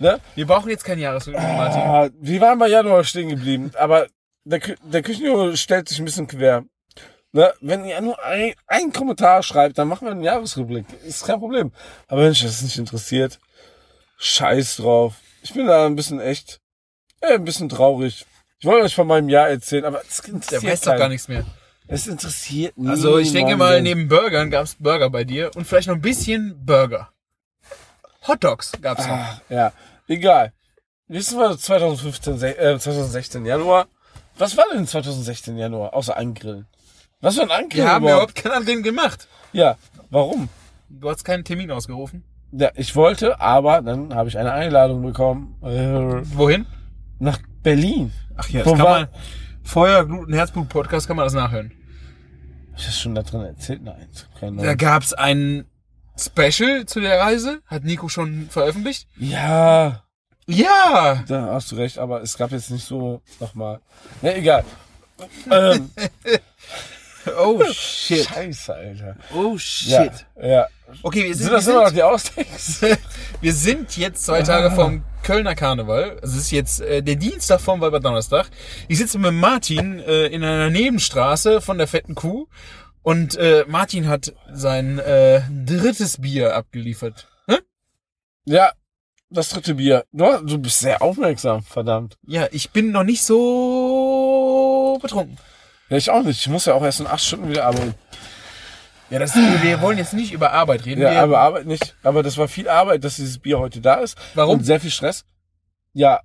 Ne? 0.01 0.19
Wir 0.35 0.47
brauchen 0.47 0.69
jetzt 0.69 0.83
keinen 0.83 0.99
Jahresrückblick, 0.99 1.47
Martin. 1.47 1.81
Ah, 1.81 2.09
wir 2.19 2.41
waren 2.41 2.57
bei 2.59 2.67
Januar 2.67 3.03
stehen 3.03 3.29
geblieben, 3.29 3.71
aber 3.77 4.07
der, 4.43 4.59
Kü- 4.61 4.77
der 4.83 5.03
Küchenjunge 5.03 5.55
stellt 5.57 5.87
sich 5.87 5.99
ein 5.99 6.05
bisschen 6.05 6.27
quer. 6.27 6.63
Ne? 7.33 7.53
Wenn 7.61 7.85
ihr 7.85 8.01
nur 8.01 8.21
ein, 8.23 8.53
einen 8.67 8.91
Kommentar 8.91 9.43
schreibt, 9.43 9.77
dann 9.77 9.87
machen 9.87 10.05
wir 10.07 10.11
einen 10.11 10.23
Jahresrückblick. 10.23 10.85
Ist 11.05 11.25
kein 11.25 11.39
Problem. 11.39 11.71
Aber 12.07 12.21
wenn 12.23 12.31
euch 12.31 12.41
das 12.41 12.61
nicht 12.63 12.77
interessiert, 12.79 13.39
scheiß 14.17 14.77
drauf. 14.77 15.15
Ich 15.43 15.53
bin 15.53 15.67
da 15.67 15.85
ein 15.85 15.95
bisschen 15.95 16.19
echt, 16.19 16.59
äh, 17.21 17.35
ein 17.35 17.45
bisschen 17.45 17.69
traurig. 17.69 18.25
Ich 18.59 18.65
wollte 18.65 18.85
euch 18.85 18.95
von 18.95 19.07
meinem 19.07 19.29
Jahr 19.29 19.49
erzählen, 19.49 19.85
aber 19.85 20.01
es 20.07 20.21
Der 20.21 20.33
interessiert 20.33 20.63
weiß 20.63 20.81
doch 20.81 20.91
gar 20.91 20.97
keinen. 20.99 21.11
nichts 21.11 21.27
mehr. 21.27 21.45
Es 21.87 22.07
interessiert 22.07 22.73
Also 22.87 23.17
ich 23.17 23.31
denke 23.33 23.55
mal, 23.57 23.81
niemanden. 23.81 23.83
neben 23.83 24.07
Burgern 24.07 24.49
gab 24.49 24.63
es 24.65 24.75
Burger 24.75 25.09
bei 25.09 25.23
dir 25.23 25.51
und 25.55 25.65
vielleicht 25.65 25.87
noch 25.87 25.95
ein 25.95 26.01
bisschen 26.01 26.63
Burger. 26.65 27.09
Hot 28.27 28.43
Dogs 28.43 28.71
gab 28.81 28.99
es 28.99 29.07
noch. 29.07 29.13
Ah, 29.15 29.41
ja, 29.49 29.73
egal. 30.11 30.53
Wissen 31.07 31.39
wir 31.39 31.57
2015, 31.57 32.37
se- 32.37 32.57
äh, 32.57 32.79
2016 32.79 33.45
Januar. 33.45 33.87
Was 34.37 34.55
war 34.57 34.65
denn 34.73 34.87
2016 34.87 35.57
Januar, 35.57 35.93
außer 35.93 36.15
Angrillen? 36.17 36.67
Was 37.19 37.35
für 37.35 37.41
ein 37.43 37.51
Angrillen 37.51 37.85
Wir 37.85 37.89
haben 37.91 38.03
überhaupt? 38.05 38.35
keinen 38.35 38.53
Angrillen 38.53 38.83
gemacht. 38.83 39.27
Ja, 39.53 39.77
warum? 40.09 40.49
Du 40.89 41.09
hast 41.09 41.23
keinen 41.23 41.43
Termin 41.43 41.69
ausgerufen. 41.71 42.23
Ja, 42.53 42.71
ich 42.75 42.95
wollte, 42.95 43.39
aber 43.39 43.81
dann 43.81 44.13
habe 44.13 44.29
ich 44.29 44.37
eine 44.37 44.51
Einladung 44.51 45.01
bekommen 45.03 45.55
äh, 45.63 46.21
Wohin? 46.37 46.65
nach 47.19 47.39
Berlin. 47.63 48.11
Ach 48.35 48.49
ja, 48.49 48.65
Wo 48.65 48.71
das 48.71 48.79
kann 48.79 48.85
war- 48.87 48.99
man. 49.01 49.07
Feuer, 49.63 50.05
Gluten, 50.05 50.33
Herzblut 50.33 50.69
Podcast 50.69 51.07
kann 51.07 51.15
man 51.17 51.25
das 51.25 51.33
nachhören. 51.33 51.71
Hab 52.71 52.79
ich 52.79 52.85
das 52.85 52.99
schon 52.99 53.13
da 53.15 53.21
drin 53.21 53.41
erzählt? 53.41 53.83
Nein. 53.83 54.07
Keine 54.39 54.57
Da 54.57 54.63
Ahnung. 54.63 54.77
gab 54.77 55.03
es 55.03 55.13
ein 55.13 55.65
Special 56.17 56.85
zu 56.85 56.99
der 56.99 57.19
Reise. 57.19 57.61
Hat 57.67 57.83
Nico 57.83 58.09
schon 58.09 58.47
veröffentlicht? 58.49 59.07
Ja, 59.17 60.03
Ja! 60.47 61.23
da 61.27 61.53
hast 61.53 61.71
du 61.71 61.75
recht, 61.75 61.97
aber 61.97 62.21
es 62.21 62.37
gab 62.37 62.51
jetzt 62.51 62.71
nicht 62.71 62.85
so 62.85 63.21
nochmal. 63.39 63.79
Ja, 64.21 64.31
egal. 64.33 64.63
ähm, 65.49 65.89
Oh 67.37 67.61
shit. 67.71 68.25
Scheiße, 68.25 68.73
Alter. 68.73 69.15
Oh 69.35 69.53
Ja, 69.53 69.59
shit. 69.59 70.25
ja. 70.41 70.67
Okay, 71.03 71.23
wir 71.25 71.35
sind, 71.35 71.43
Sind 71.45 71.53
das 71.53 71.65
wir, 71.67 71.71
immer 71.73 71.81
noch 71.81 71.87
sind, 71.89 71.97
die 71.97 72.03
Austakes? 72.03 72.81
wir 73.41 73.53
sind 73.53 73.95
jetzt 73.95 74.25
zwei 74.25 74.41
Tage 74.41 74.71
vom 74.71 75.03
Kölner 75.21 75.53
Karneval. 75.53 76.17
Es 76.23 76.35
ist 76.35 76.49
jetzt 76.51 76.81
äh, 76.81 77.03
der 77.03 77.15
Dienstag 77.17 77.61
vom 77.61 77.79
Weiber-Donnerstag. 77.79 78.49
Ich 78.87 78.97
sitze 78.97 79.19
mit 79.19 79.33
Martin 79.33 79.99
äh, 79.99 80.25
in 80.27 80.43
einer 80.43 80.71
Nebenstraße 80.71 81.61
von 81.61 81.77
der 81.77 81.87
fetten 81.87 82.15
Kuh 82.15 82.47
und 83.03 83.35
äh, 83.35 83.65
Martin 83.67 84.07
hat 84.07 84.33
sein 84.51 84.99
äh, 84.99 85.41
drittes 85.65 86.21
Bier 86.21 86.55
abgeliefert. 86.55 87.27
Hä? 87.47 87.57
ja, 88.45 88.71
das 89.29 89.49
dritte 89.49 89.75
Bier. 89.75 90.05
Du, 90.11 90.25
du 90.45 90.57
bist 90.57 90.79
sehr 90.79 91.01
aufmerksam, 91.01 91.63
verdammt. 91.63 92.17
Ja, 92.27 92.47
ich 92.51 92.71
bin 92.71 92.91
noch 92.91 93.03
nicht 93.03 93.23
so 93.23 94.99
betrunken. 95.01 95.37
Ja, 95.89 95.97
ich 95.97 96.09
auch 96.09 96.23
nicht. 96.23 96.39
Ich 96.39 96.47
muss 96.47 96.65
ja 96.65 96.73
auch 96.73 96.83
erst 96.83 96.99
in 96.99 97.07
acht 97.07 97.23
Stunden 97.23 97.49
wieder 97.49 97.65
arbeiten. 97.65 97.95
Ja, 99.09 99.19
das, 99.19 99.35
wir 99.35 99.81
wollen 99.81 99.97
jetzt 99.97 100.13
nicht 100.13 100.31
über 100.31 100.53
Arbeit 100.53 100.85
reden. 100.85 101.01
Ja, 101.01 101.11
wir, 101.11 101.21
aber 101.21 101.39
Arbeit 101.39 101.65
nicht. 101.65 101.95
Aber 102.01 102.23
das 102.23 102.37
war 102.37 102.47
viel 102.47 102.69
Arbeit, 102.69 103.03
dass 103.03 103.17
dieses 103.17 103.39
Bier 103.39 103.59
heute 103.59 103.81
da 103.81 103.95
ist. 103.95 104.17
Warum? 104.35 104.59
Und 104.59 104.63
sehr 104.63 104.79
viel 104.79 104.91
Stress. 104.91 105.25
Ja. 105.93 106.21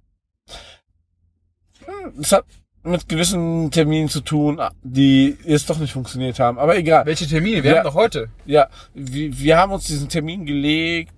Hm, 1.85 2.21
Es 2.21 2.31
hat 2.31 2.45
mit 2.87 3.09
gewissen 3.09 3.71
Terminen 3.71 4.09
zu 4.09 4.21
tun, 4.21 4.61
die 4.83 5.37
jetzt 5.45 5.69
doch 5.71 5.79
nicht 5.79 5.93
funktioniert 5.93 6.39
haben. 6.41 6.59
Aber 6.59 6.77
egal. 6.77 7.05
welche 7.07 7.27
Termine? 7.27 7.63
Wir 7.63 7.71
Ja. 7.73 7.77
haben 7.79 7.85
doch 7.85 7.95
heute. 7.95 8.29
Ja, 8.45 8.69
wir, 8.95 9.39
wir 9.39 9.59
haben 9.59 9.73
uns 9.73 9.85
diesen 9.85 10.09
Termin 10.09 10.47
gelegt, 10.47 11.13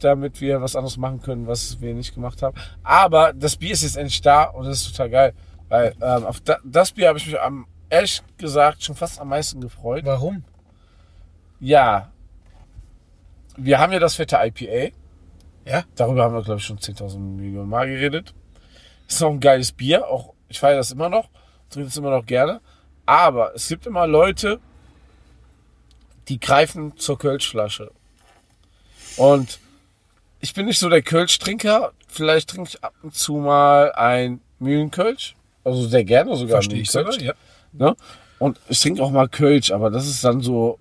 damit 0.00 0.40
wir 0.40 0.60
was 0.60 0.74
anderes 0.76 0.96
machen 0.96 1.20
können, 1.22 1.46
was 1.46 1.80
wir 1.80 1.94
nicht 1.94 2.14
gemacht 2.14 2.42
haben. 2.42 2.56
Aber 2.82 3.32
das 3.32 3.56
Bier 3.56 3.72
ist 3.72 3.82
jetzt 3.82 3.96
endlich 3.96 4.20
da 4.20 4.44
und 4.44 4.66
das 4.66 4.80
ist 4.82 4.90
total 4.92 5.10
geil. 5.10 5.32
Weil 5.68 5.94
ähm, 6.02 6.24
auf 6.24 6.40
da, 6.40 6.58
das 6.64 6.92
Bier 6.92 7.08
habe 7.08 7.18
ich 7.18 7.26
mich 7.26 7.40
am, 7.40 7.66
ehrlich 7.88 8.22
gesagt 8.38 8.82
schon 8.82 8.96
fast 8.96 9.20
am 9.20 9.28
meisten 9.28 9.60
gefreut. 9.60 10.04
Warum? 10.04 10.42
Ja. 11.60 12.10
Wir 13.56 13.78
haben 13.78 13.92
ja 13.92 13.98
das 13.98 14.14
fette 14.14 14.36
IPA. 14.42 14.94
Ja. 15.66 15.84
Darüber 15.94 16.24
haben 16.24 16.34
wir, 16.34 16.42
glaube 16.42 16.58
ich, 16.58 16.64
schon 16.64 16.78
10.000 16.78 17.18
Millionen 17.18 17.68
Mal 17.68 17.86
geredet. 17.86 18.34
Ist 19.06 19.20
noch 19.20 19.30
ein 19.30 19.40
geiles 19.40 19.72
Bier. 19.72 20.08
Auch 20.08 20.34
ich 20.50 20.60
feiere 20.60 20.76
das 20.76 20.90
immer 20.90 21.08
noch. 21.08 21.30
Trinke 21.70 21.88
es 21.88 21.96
immer 21.96 22.10
noch 22.10 22.26
gerne. 22.26 22.60
Aber 23.06 23.54
es 23.54 23.68
gibt 23.68 23.86
immer 23.86 24.06
Leute, 24.06 24.60
die 26.28 26.38
greifen 26.38 26.96
zur 26.96 27.18
Kölschflasche. 27.18 27.90
Und 29.16 29.60
ich 30.40 30.52
bin 30.52 30.66
nicht 30.66 30.78
so 30.78 30.88
der 30.88 31.02
Kölsch-Trinker. 31.02 31.92
Vielleicht 32.08 32.50
trinke 32.50 32.68
ich 32.68 32.84
ab 32.84 32.92
und 33.02 33.14
zu 33.14 33.36
mal 33.36 33.92
ein 33.92 34.40
Mühlenkölsch. 34.58 35.36
Also 35.64 35.86
sehr 35.86 36.04
gerne 36.04 36.36
sogar. 36.36 36.56
Verstehe 36.56 36.80
ich 36.80 36.90
sogar, 36.90 37.18
ja. 37.20 37.34
Ne? 37.72 37.96
Und 38.38 38.58
ich 38.68 38.80
trinke 38.80 39.02
auch 39.02 39.10
mal 39.10 39.28
Kölsch, 39.28 39.70
aber 39.70 39.90
das 39.90 40.06
ist 40.06 40.24
dann 40.24 40.40
so 40.40 40.78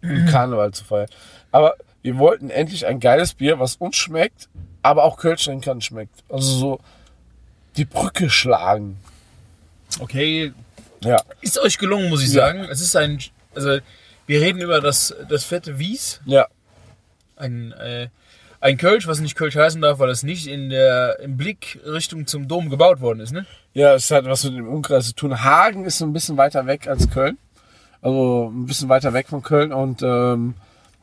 im 0.00 0.26
Karneval 0.26 0.72
zu 0.72 0.84
feiern. 0.84 1.08
Aber 1.50 1.74
wir 2.00 2.16
wollten 2.16 2.48
endlich 2.48 2.86
ein 2.86 3.00
geiles 3.00 3.34
Bier, 3.34 3.58
was 3.58 3.76
uns 3.76 3.96
schmeckt, 3.96 4.48
aber 4.82 5.04
auch 5.04 5.18
Kölsch-Trinkern 5.18 5.80
schmeckt. 5.80 6.24
Also 6.28 6.58
so 6.58 6.80
die 7.76 7.84
Brücke 7.84 8.30
schlagen. 8.30 8.98
Okay, 10.00 10.52
Ja. 11.00 11.22
ist 11.40 11.58
euch 11.58 11.78
gelungen, 11.78 12.08
muss 12.08 12.22
ich 12.22 12.28
Ja. 12.32 12.46
sagen. 12.46 12.64
Es 12.70 12.80
ist 12.80 12.96
ein, 12.96 13.18
also 13.54 13.78
wir 14.26 14.40
reden 14.40 14.60
über 14.60 14.80
das, 14.80 15.14
das 15.28 15.44
fette 15.44 15.78
Wies, 15.78 16.20
Ja. 16.24 16.46
ein, 17.36 17.72
äh, 17.72 18.08
ein 18.60 18.76
Kölsch, 18.76 19.06
was 19.08 19.18
nicht 19.20 19.34
Kölsch 19.34 19.56
heißen 19.56 19.80
darf, 19.82 19.98
weil 19.98 20.10
es 20.10 20.22
nicht 20.22 20.46
in 20.46 20.70
der, 20.70 21.18
im 21.20 21.36
Blick 21.36 21.80
Richtung 21.84 22.26
zum 22.26 22.46
Dom 22.46 22.70
gebaut 22.70 23.00
worden 23.00 23.18
ist, 23.20 23.32
ne? 23.32 23.44
Ja, 23.74 23.94
es 23.94 24.10
hat 24.10 24.24
was 24.26 24.44
mit 24.44 24.54
dem 24.54 24.68
Umkreis 24.68 25.06
zu 25.06 25.14
tun. 25.14 25.42
Hagen 25.42 25.84
ist 25.84 25.98
so 25.98 26.04
ein 26.06 26.12
bisschen 26.12 26.36
weiter 26.36 26.66
weg 26.66 26.86
als 26.86 27.10
Köln. 27.10 27.38
Also 28.00 28.50
ein 28.54 28.66
bisschen 28.66 28.88
weiter 28.88 29.12
weg 29.12 29.28
von 29.28 29.42
Köln. 29.42 29.72
Und 29.72 30.02
ähm, 30.02 30.54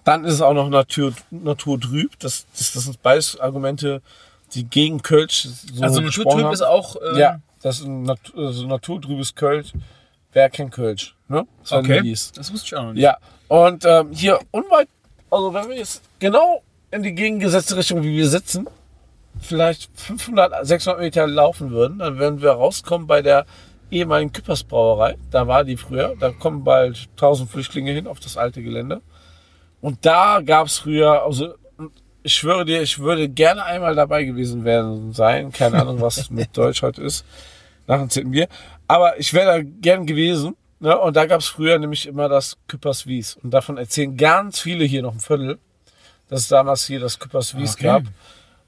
dann 0.06 0.24
ist 0.24 0.36
es 0.36 0.42
auch 0.42 0.54
noch 0.54 0.70
Natur, 0.70 1.14
naturtrüb. 1.32 2.18
Das, 2.20 2.46
das, 2.58 2.72
das 2.74 2.84
sind 2.86 3.02
beides 3.02 3.40
Argumente, 3.40 4.02
die 4.54 4.66
gegen 4.66 5.02
Kölsch 5.02 5.48
so 5.74 5.84
also 5.84 6.02
Naturtrüb 6.02 6.52
ist 6.52 6.62
auch, 6.62 6.96
ähm, 6.96 7.18
Ja, 7.18 7.40
das 7.62 7.80
ist 7.80 7.86
ein 7.86 8.04
Nat 8.04 8.20
also 8.36 8.68
naturtrübes 8.68 9.36
Kölsch. 9.36 9.74
Wäre 10.32 10.50
kein 10.50 10.70
Kölsch. 10.70 11.16
Ne? 11.28 11.48
Das 11.62 11.72
okay. 11.72 12.00
Lies. 12.00 12.32
Das 12.32 12.54
wusste 12.54 12.68
ich 12.68 12.76
auch 12.76 12.84
noch 12.84 12.94
nicht. 12.94 13.02
Ja, 13.02 13.18
und 13.48 13.84
ähm, 13.86 14.12
hier 14.12 14.40
unweit, 14.52 14.88
also 15.32 15.54
wenn 15.54 15.70
wir 15.70 15.78
jetzt 15.78 16.04
genau 16.20 16.62
in 16.92 17.04
die 17.04 17.14
gegengesetzte 17.14 17.78
Richtung, 17.78 18.04
wie 18.04 18.16
wir 18.16 18.28
sitzen, 18.28 18.68
vielleicht 19.40 19.90
500, 19.96 20.66
600 20.66 21.00
Meter 21.00 21.28
laufen 21.28 21.72
würden, 21.72 22.00
dann 22.00 22.18
würden 22.20 22.42
wir 22.42 22.52
rauskommen 22.52 23.08
bei 23.08 23.22
der 23.22 23.46
ehemaligen 23.92 24.32
Küppers 24.32 24.64
Brauerei. 24.64 25.18
Da 25.32 25.48
war 25.48 25.64
die 25.64 25.78
früher. 25.78 26.16
Da 26.20 26.32
kommen 26.32 26.64
bald 26.64 27.10
1000 27.12 27.50
Flüchtlinge 27.50 27.92
hin 27.92 28.08
auf 28.08 28.20
das 28.20 28.38
alte 28.38 28.62
Gelände. 28.62 29.02
Und 29.82 30.06
da 30.06 30.42
gab 30.42 30.68
es 30.68 30.80
früher, 30.80 31.24
also 31.24 31.56
ich 32.24 32.34
schwöre 32.34 32.66
dir, 32.66 32.82
ich 32.82 33.00
würde 33.00 33.30
gerne 33.30 33.64
einmal 33.64 33.96
dabei 33.96 34.24
gewesen 34.24 34.66
werden 34.66 35.14
sein. 35.14 35.52
Keine 35.52 35.82
Ahnung, 35.82 36.02
was 36.02 36.30
mit 36.32 36.56
Deutsch 36.58 36.82
heute 36.82 37.02
ist. 37.02 37.26
Nach 37.88 38.00
dem 38.00 38.10
zehnten 38.10 38.32
Bier. 38.32 38.48
Aber 38.88 39.20
ich 39.20 39.34
wäre 39.34 39.46
da 39.46 39.70
gern 39.82 40.06
gewesen. 40.06 40.56
Ne? 40.80 40.98
Und 40.98 41.16
da 41.16 41.26
gab 41.26 41.42
es 41.42 41.48
früher 41.48 41.78
nämlich 41.80 42.06
immer 42.06 42.30
das 42.30 42.58
Küppers 42.68 43.06
Wies. 43.08 43.36
Und 43.44 43.52
davon 43.52 43.78
erzählen 43.78 44.16
ganz 44.16 44.60
viele 44.60 44.86
hier 44.86 45.02
noch 45.02 45.14
ein 45.14 45.20
Viertel, 45.20 45.60
dass 46.28 46.42
es 46.42 46.48
damals 46.48 46.86
hier 46.86 47.00
das 47.00 47.20
Küppers 47.20 47.58
Wies 47.58 47.74
Okay. 47.74 47.84
gab. 47.84 48.04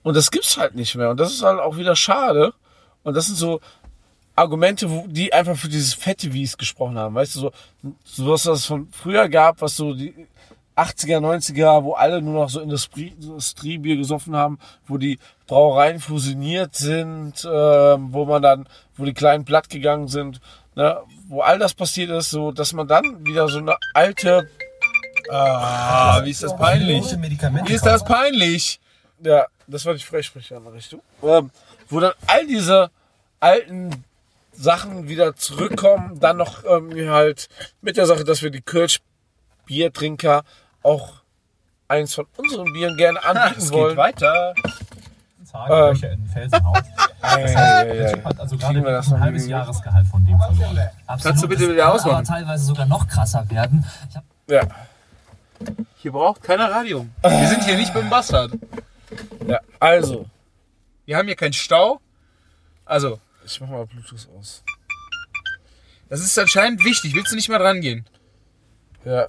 Und 0.03 0.15
das 0.15 0.31
gibt's 0.31 0.57
halt 0.57 0.75
nicht 0.75 0.95
mehr. 0.95 1.09
Und 1.11 1.19
das 1.19 1.31
ist 1.31 1.43
halt 1.43 1.59
auch 1.59 1.77
wieder 1.77 1.95
schade. 1.95 2.53
Und 3.03 3.15
das 3.15 3.27
sind 3.27 3.35
so 3.37 3.61
Argumente, 4.35 4.87
die 5.07 5.31
einfach 5.33 5.55
für 5.55 5.67
dieses 5.69 5.93
fette 5.93 6.33
Wies 6.33 6.57
gesprochen 6.57 6.97
haben. 6.97 7.13
Weißt 7.15 7.35
du, 7.35 7.39
so, 7.39 7.51
so 8.03 8.31
was 8.31 8.45
es 8.45 8.65
von 8.65 8.87
früher 8.91 9.29
gab, 9.29 9.61
was 9.61 9.75
so 9.75 9.93
die 9.93 10.13
80er, 10.77 11.19
90er, 11.19 11.83
wo 11.83 11.93
alle 11.93 12.21
nur 12.21 12.33
noch 12.33 12.49
so 12.49 12.59
Industrie, 12.61 13.13
Industriebier 13.19 13.97
gesoffen 13.97 14.35
haben, 14.35 14.59
wo 14.87 14.97
die 14.97 15.19
Brauereien 15.47 15.99
fusioniert 15.99 16.75
sind, 16.75 17.45
ähm, 17.45 18.13
wo 18.13 18.25
man 18.25 18.41
dann, 18.41 18.67
wo 18.95 19.05
die 19.05 19.13
kleinen 19.13 19.45
platt 19.45 19.69
gegangen 19.69 20.07
sind, 20.07 20.39
ne, 20.75 20.97
wo 21.27 21.41
all 21.41 21.59
das 21.59 21.73
passiert 21.73 22.09
ist, 22.09 22.29
so, 22.29 22.51
dass 22.51 22.73
man 22.73 22.87
dann 22.87 23.25
wieder 23.25 23.47
so 23.47 23.59
eine 23.59 23.75
alte, 23.93 24.49
Ah, 25.29 26.21
wie 26.23 26.31
ist 26.31 26.43
das 26.43 26.57
peinlich? 26.57 27.03
Wie 27.65 27.73
ist 27.73 27.85
das 27.85 28.03
peinlich? 28.03 28.79
ja, 29.23 29.45
das 29.67 29.85
war 29.85 29.93
die 29.93 30.03
Freisprecheranrichtung, 30.03 31.01
ähm, 31.23 31.51
wo 31.89 31.99
dann 31.99 32.13
all 32.27 32.45
diese 32.47 32.89
alten 33.39 34.03
Sachen 34.51 35.07
wieder 35.07 35.35
zurückkommen, 35.35 36.19
dann 36.19 36.37
noch 36.37 36.63
irgendwie 36.63 37.09
halt 37.09 37.47
mit 37.81 37.97
der 37.97 38.05
Sache, 38.05 38.23
dass 38.23 38.41
wir 38.41 38.49
die 38.49 38.61
Kölsch-Biertrinker 39.71 40.43
auch 40.83 41.21
eins 41.87 42.13
von 42.13 42.25
unseren 42.37 42.71
Bieren 42.73 42.97
gerne 42.97 43.23
anbieten 43.23 43.55
Es 43.61 43.71
wollen. 43.71 43.89
geht 43.89 43.97
weiter. 43.97 44.53
Tagelöcher 45.51 46.11
in 46.11 46.25
Felsenhaus. 46.27 46.77
Das 47.21 47.55
ei, 47.55 47.87
heißt. 47.87 48.13
Typ 48.15 48.25
hat 48.25 48.39
also 48.39 48.57
gerade 48.57 48.79
ein 48.97 49.19
halbes? 49.19 49.45
Jahresgehalt 49.45 50.07
von 50.07 50.25
dem 50.25 50.37
verloren. 50.39 50.89
Absolut. 51.05 51.23
Kannst 51.23 51.43
du 51.43 51.47
bitte 51.47 51.61
wieder 51.71 51.75
Das 51.85 51.93
ausmachen? 52.01 52.15
Aber 52.15 52.23
teilweise 52.23 52.65
sogar 52.65 52.85
noch 52.87 53.07
krasser 53.07 53.47
werden. 53.51 53.85
Ich 54.09 54.15
hab 54.15 54.23
Ja, 54.49 54.67
Hier 55.97 56.11
braucht 56.13 56.41
keiner 56.41 56.71
Radio. 56.71 57.05
Wir 57.21 57.47
sind 57.47 57.63
hier 57.63 57.77
nicht 57.77 57.93
beim 57.93 58.09
Bastard. 58.09 58.53
ja, 59.47 59.59
also, 59.79 60.25
Wir 61.05 61.15
haben 61.15 61.27
hier 61.27 61.35
keinen 61.35 61.53
Stau. 61.53 62.01
Also, 62.85 63.19
ich 63.45 63.61
mach 63.61 63.69
mal 63.69 63.85
Bluetooth 63.85 64.27
aus. 64.39 64.63
das 66.09 66.21
ist 66.21 66.37
anscheinend 66.39 66.83
wichtig. 66.83 67.13
Willst 67.13 67.31
du 67.31 67.35
nicht 67.35 67.49
mal 67.49 67.59
dran 67.59 67.81
gehen? 67.81 68.07
Ja. 69.05 69.27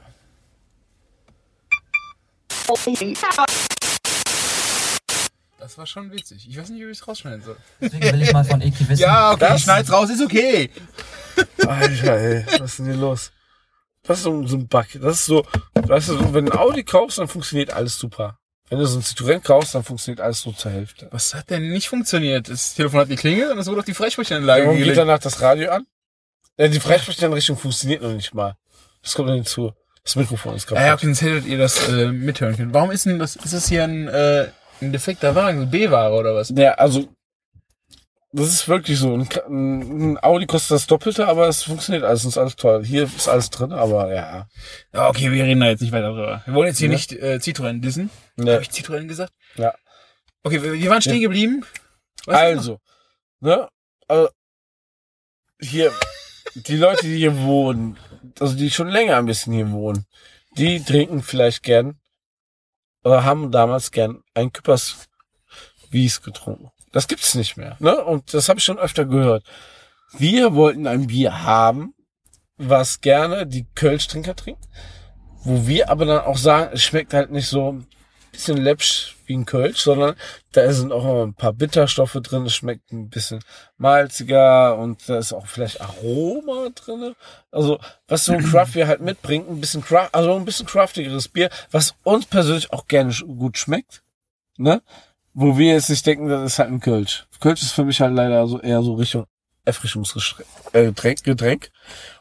Das 5.58 5.78
war 5.78 5.86
schon 5.86 6.10
witzig. 6.10 6.46
Ich 6.48 6.56
weiß 6.58 6.70
nicht, 6.70 6.80
wie 6.80 6.90
ich 6.90 6.98
es 6.98 7.06
rausschneiden 7.06 7.42
soll. 7.42 7.56
deswegen 7.80 8.02
will 8.12 8.22
ich 8.22 8.32
mal 8.32 8.44
von 8.44 8.60
Eki 8.60 8.88
wissen. 8.88 9.00
Ja, 9.02 9.30
okay, 9.32 9.40
Das- 9.40 9.56
ich 9.58 9.62
schneid's 9.64 9.92
raus, 9.92 10.10
ist 10.10 10.22
okay. 10.22 10.70
Alter, 11.66 12.16
ey, 12.18 12.44
was 12.58 12.72
ist 12.72 12.78
denn 12.80 12.86
hier 12.86 12.96
los? 12.96 13.32
Das 14.02 14.18
ist 14.18 14.24
so 14.24 14.44
so 14.46 14.56
ein 14.56 14.66
Bug. 14.66 14.86
Das 14.94 15.20
ist 15.20 15.26
so, 15.26 15.46
weißt 15.74 16.08
du, 16.08 16.34
wenn 16.34 16.46
du 16.46 16.52
ein 16.52 16.58
Audi 16.58 16.82
kaufst, 16.82 17.18
dann 17.18 17.28
funktioniert 17.28 17.70
alles 17.72 17.96
super. 17.98 18.38
Wenn 18.68 18.78
du 18.80 18.86
so 18.86 18.98
ein 18.98 19.02
Citroën 19.02 19.38
kaufst, 19.40 19.74
dann 19.76 19.84
funktioniert 19.84 20.20
alles 20.20 20.40
so 20.40 20.50
zur 20.50 20.72
Hälfte. 20.72 21.08
Was 21.12 21.34
hat 21.34 21.50
denn 21.50 21.70
nicht 21.70 21.88
funktioniert? 21.88 22.48
Das 22.48 22.74
Telefon 22.74 23.00
hat 23.00 23.08
geklingelt 23.08 23.52
und 23.52 23.58
es 23.58 23.66
wurde 23.68 23.80
auf 23.80 23.84
die 23.86 23.94
Freisprechanlage 23.94 24.62
Warum 24.64 24.76
geht 24.76 24.84
gelegt. 24.86 24.98
danach 24.98 25.18
das 25.20 25.40
Radio 25.40 25.70
an? 25.70 25.86
Ja, 26.58 26.66
die 26.68 26.80
Freisprechanrichtung 26.80 27.56
funktioniert 27.56 28.02
noch 28.02 28.12
nicht 28.12 28.34
mal. 28.34 28.56
Das 29.02 29.14
kommt 29.14 29.28
noch 29.28 29.34
hinzu. 29.34 29.72
Das 30.04 30.16
Mikrofon 30.16 30.56
ist 30.56 30.66
kaputt. 30.66 30.84
Ja, 30.84 30.94
okay, 30.94 31.06
sonst 31.06 31.22
hättet 31.22 31.46
ihr 31.46 31.58
das 31.58 31.88
äh, 31.88 32.10
mithören 32.10 32.56
können. 32.56 32.74
Warum 32.74 32.90
ist 32.90 33.06
denn 33.06 33.18
das, 33.18 33.36
ist 33.36 33.54
das 33.54 33.68
hier 33.68 33.84
ein, 33.84 34.08
äh, 34.08 34.48
ein 34.80 34.92
defekter 34.92 35.34
Wagen, 35.34 35.70
B-Ware 35.70 36.12
oder 36.14 36.34
was? 36.34 36.52
Ja, 36.56 36.72
also, 36.74 37.06
das 38.32 38.48
ist 38.48 38.66
wirklich 38.66 38.98
so. 38.98 39.14
Ein, 39.14 39.28
ein 39.48 40.18
Audi 40.24 40.46
kostet 40.46 40.72
das 40.72 40.86
Doppelte, 40.88 41.28
aber 41.28 41.46
es 41.48 41.62
funktioniert 41.62 42.02
alles, 42.04 42.22
es 42.22 42.30
ist 42.30 42.38
alles 42.38 42.56
toll. 42.56 42.84
Hier 42.84 43.04
ist 43.04 43.28
alles 43.28 43.50
drin, 43.50 43.72
aber 43.72 44.12
ja. 44.12 44.48
Ja, 44.92 45.08
okay, 45.08 45.30
wir 45.30 45.44
reden 45.44 45.60
da 45.60 45.66
jetzt 45.68 45.82
nicht 45.82 45.92
weiter 45.92 46.08
drüber. 46.08 46.42
Wir 46.46 46.54
wollen 46.54 46.68
jetzt 46.68 46.78
hier 46.78 46.88
Ja. 46.88 46.94
nicht 46.94 47.12
äh, 47.12 47.38
Citroën 47.40 47.80
dissen. 47.80 48.10
Ne. 48.36 48.54
Habe 48.54 48.62
ich 48.62 48.70
Citroën 48.70 49.06
gesagt? 49.06 49.32
Ja. 49.56 49.72
Okay, 50.42 50.62
wir, 50.62 50.72
wir 50.72 50.90
waren 50.90 51.02
stehen 51.02 51.20
geblieben. 51.20 51.64
Was 52.26 52.36
Also, 52.36 52.78
ne? 53.40 53.68
Also, 54.08 54.30
hier, 55.60 55.92
die 56.54 56.76
Leute, 56.76 57.06
die 57.06 57.18
hier 57.18 57.38
wohnen, 57.42 57.96
also 58.40 58.56
die 58.56 58.70
schon 58.70 58.88
länger 58.88 59.16
ein 59.16 59.26
bisschen 59.26 59.52
hier 59.52 59.70
wohnen, 59.70 60.06
die 60.56 60.82
trinken 60.82 61.22
vielleicht 61.22 61.62
gern 61.62 61.98
oder 63.04 63.24
haben 63.24 63.50
damals 63.50 63.90
gern 63.90 64.22
ein 64.34 64.52
Küppers 64.52 65.08
Wies 65.90 66.22
getrunken. 66.22 66.70
Das 66.92 67.08
gibt's 67.08 67.34
nicht 67.34 67.56
mehr, 67.56 67.76
ne? 67.80 68.02
Und 68.04 68.34
das 68.34 68.48
habe 68.48 68.58
ich 68.58 68.64
schon 68.64 68.78
öfter 68.78 69.04
gehört. 69.04 69.44
Wir 70.12 70.54
wollten 70.54 70.86
ein 70.86 71.06
Bier 71.06 71.42
haben, 71.42 71.94
was 72.56 73.00
gerne 73.00 73.46
die 73.46 73.66
Kölsch-Trinker 73.74 74.36
trinken, 74.36 74.66
wo 75.42 75.66
wir 75.66 75.90
aber 75.90 76.04
dann 76.04 76.20
auch 76.20 76.36
sagen, 76.36 76.70
es 76.74 76.82
schmeckt 76.82 77.14
halt 77.14 77.30
nicht 77.30 77.48
so 77.48 77.72
ein 77.72 77.86
bisschen 78.30 78.58
läppsch 78.58 79.16
wie 79.32 79.36
ein 79.38 79.46
Kölsch, 79.46 79.80
sondern 79.80 80.14
da 80.52 80.70
sind 80.72 80.92
auch 80.92 81.24
ein 81.24 81.34
paar 81.34 81.54
Bitterstoffe 81.54 82.18
drin, 82.22 82.44
es 82.44 82.54
schmeckt 82.54 82.92
ein 82.92 83.08
bisschen 83.08 83.40
malziger 83.78 84.76
und 84.76 85.08
da 85.08 85.18
ist 85.18 85.32
auch 85.32 85.46
vielleicht 85.46 85.80
Aroma 85.80 86.68
drin. 86.74 87.14
Also, 87.50 87.78
was 88.08 88.26
so 88.26 88.32
ein 88.32 88.44
Craft 88.44 88.74
halt 88.86 89.00
mitbringt, 89.00 89.48
ein 89.48 89.60
bisschen 89.60 89.82
Craft, 89.82 90.10
also 90.12 90.34
ein 90.34 90.44
bisschen 90.44 90.66
craftigeres 90.66 91.28
Bier, 91.28 91.48
was 91.70 91.94
uns 92.02 92.26
persönlich 92.26 92.72
auch 92.72 92.86
gerne 92.86 93.14
gut 93.14 93.56
schmeckt, 93.56 94.02
ne? 94.58 94.82
Wo 95.34 95.56
wir 95.56 95.72
jetzt 95.72 95.88
nicht 95.88 96.04
denken, 96.06 96.28
das 96.28 96.42
ist 96.42 96.58
halt 96.58 96.70
ein 96.70 96.80
Kölsch. 96.80 97.26
Kölsch 97.40 97.62
ist 97.62 97.72
für 97.72 97.84
mich 97.84 98.02
halt 98.02 98.14
leider 98.14 98.46
so 98.46 98.60
eher 98.60 98.82
so 98.82 98.94
Richtung 98.94 99.26
Erfrischungsgetränk. 99.64 100.46
Äh, 100.72 101.14
Getränk. 101.22 101.70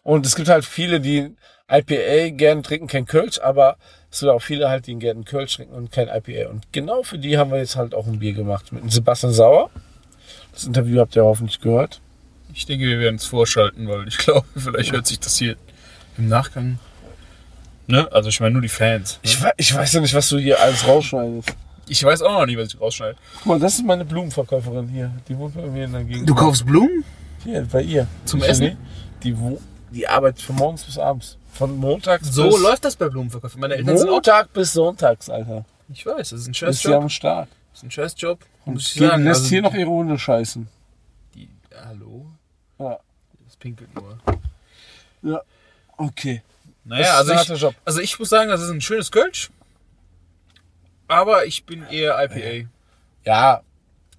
Und 0.03 0.25
es 0.25 0.35
gibt 0.35 0.47
halt 0.47 0.63
viele, 0.63 1.01
die 1.01 1.35
IPA 1.71 2.29
gerne 2.35 2.61
trinken, 2.61 2.87
kein 2.87 3.05
Kölsch, 3.05 3.39
aber 3.39 3.77
es 4.11 4.19
sind 4.19 4.29
auch 4.29 4.41
viele 4.41 4.69
halt, 4.69 4.87
die 4.87 4.95
gerne 4.95 5.23
Kölsch 5.23 5.55
trinken 5.55 5.73
und 5.73 5.91
kein 5.91 6.07
IPA. 6.09 6.49
Und 6.49 6.71
genau 6.71 7.03
für 7.03 7.17
die 7.17 7.37
haben 7.37 7.51
wir 7.51 7.59
jetzt 7.59 7.75
halt 7.75 7.93
auch 7.95 8.07
ein 8.07 8.19
Bier 8.19 8.33
gemacht 8.33 8.71
mit 8.73 8.83
dem 8.83 8.89
Sebastian 8.89 9.31
Sauer. 9.33 9.69
Das 10.53 10.65
Interview 10.65 10.99
habt 10.99 11.15
ihr 11.15 11.23
hoffentlich 11.23 11.61
gehört. 11.61 12.01
Ich 12.53 12.65
denke, 12.65 12.85
wir 12.85 12.99
werden 12.99 13.15
es 13.15 13.25
vorschalten, 13.25 13.87
weil 13.87 14.07
ich 14.07 14.17
glaube, 14.19 14.45
vielleicht 14.55 14.91
hört 14.91 15.07
sich 15.07 15.19
das 15.19 15.37
hier 15.37 15.55
im 16.17 16.27
Nachgang. 16.27 16.77
Ne? 17.87 18.07
Also 18.11 18.29
ich 18.29 18.39
meine 18.39 18.53
nur 18.53 18.61
die 18.61 18.69
Fans. 18.69 19.19
Ich, 19.21 19.41
wei- 19.41 19.53
ich 19.57 19.73
weiß 19.73 19.93
ja 19.93 20.01
nicht, 20.01 20.13
was 20.13 20.27
du 20.29 20.37
hier 20.37 20.59
alles 20.59 20.85
rausschneidest. 20.87 21.55
Ich 21.87 22.03
weiß 22.03 22.21
auch 22.21 22.39
noch 22.39 22.45
nicht, 22.45 22.57
was 22.57 22.73
ich 22.73 22.79
rausschneide. 22.79 23.17
Guck 23.37 23.45
mal, 23.45 23.59
das 23.59 23.73
ist 23.75 23.85
meine 23.85 24.05
Blumenverkäuferin 24.05 24.87
hier. 24.89 25.11
Die 25.27 25.37
wohnt 25.37 25.55
bei 25.55 25.65
mir 25.67 25.85
in 25.85 25.91
der 25.93 26.03
Gegend. 26.03 26.29
Du 26.29 26.35
kaufst 26.35 26.65
Blumen? 26.65 27.03
Hier, 27.43 27.65
bei 27.71 27.81
ihr. 27.81 28.07
Zum 28.25 28.39
Nicht 28.39 28.49
Essen? 28.49 28.77
Die, 29.23 29.35
die 29.91 30.07
arbeitet 30.07 30.41
von 30.41 30.55
morgens 30.55 30.83
bis 30.83 30.97
abends. 30.97 31.37
Von 31.53 31.77
montags 31.77 32.27
So 32.33 32.49
bis 32.49 32.61
läuft 32.61 32.85
das 32.85 32.95
bei 32.95 33.09
Blumenverkäufen. 33.09 33.59
Meine 33.59 33.75
Eltern. 33.75 33.95
Montag 34.07 34.53
bis 34.53 34.73
sonntags, 34.73 35.29
Alter. 35.29 35.65
Ich 35.89 36.05
weiß, 36.05 36.29
das 36.29 36.39
ist 36.41 36.47
ein 36.47 36.51
Ist 36.51 36.57
scheiß 36.57 36.79
sie 36.79 36.87
Job. 36.89 37.01
am 37.03 37.09
Start. 37.09 37.49
Das 37.71 37.79
ist 37.79 37.83
ein 37.83 37.91
scheiß 37.91 38.15
Job. 38.17 38.39
Und 38.65 38.73
Muss 38.73 38.87
ich 38.87 38.93
die 38.93 38.99
sagen. 38.99 39.23
lässt 39.23 39.41
Also, 39.41 39.49
hier 39.49 39.61
noch 39.61 39.73
ihre 39.73 39.89
Hunde 39.89 40.17
scheißen. 40.17 40.67
die, 41.35 41.49
hallo? 41.85 42.27
Ja. 42.79 42.97
Das 43.45 43.55
pinkelt 43.57 43.89
nur. 43.95 45.41
Okay. 45.97 46.41
Naja, 46.83 47.17
also 47.17 47.33
ist 47.33 47.49
ich, 47.49 47.75
also 47.85 47.99
ich 48.01 48.17
muss 48.17 48.29
sagen, 48.29 48.49
das 48.49 48.61
ist 48.61 48.69
ein 48.69 48.81
schönes 48.81 49.11
Kölsch. 49.11 49.51
Aber 51.07 51.45
ich 51.45 51.65
bin 51.65 51.83
eher 51.89 52.17
IPA. 52.23 52.67
Ja, 53.25 53.61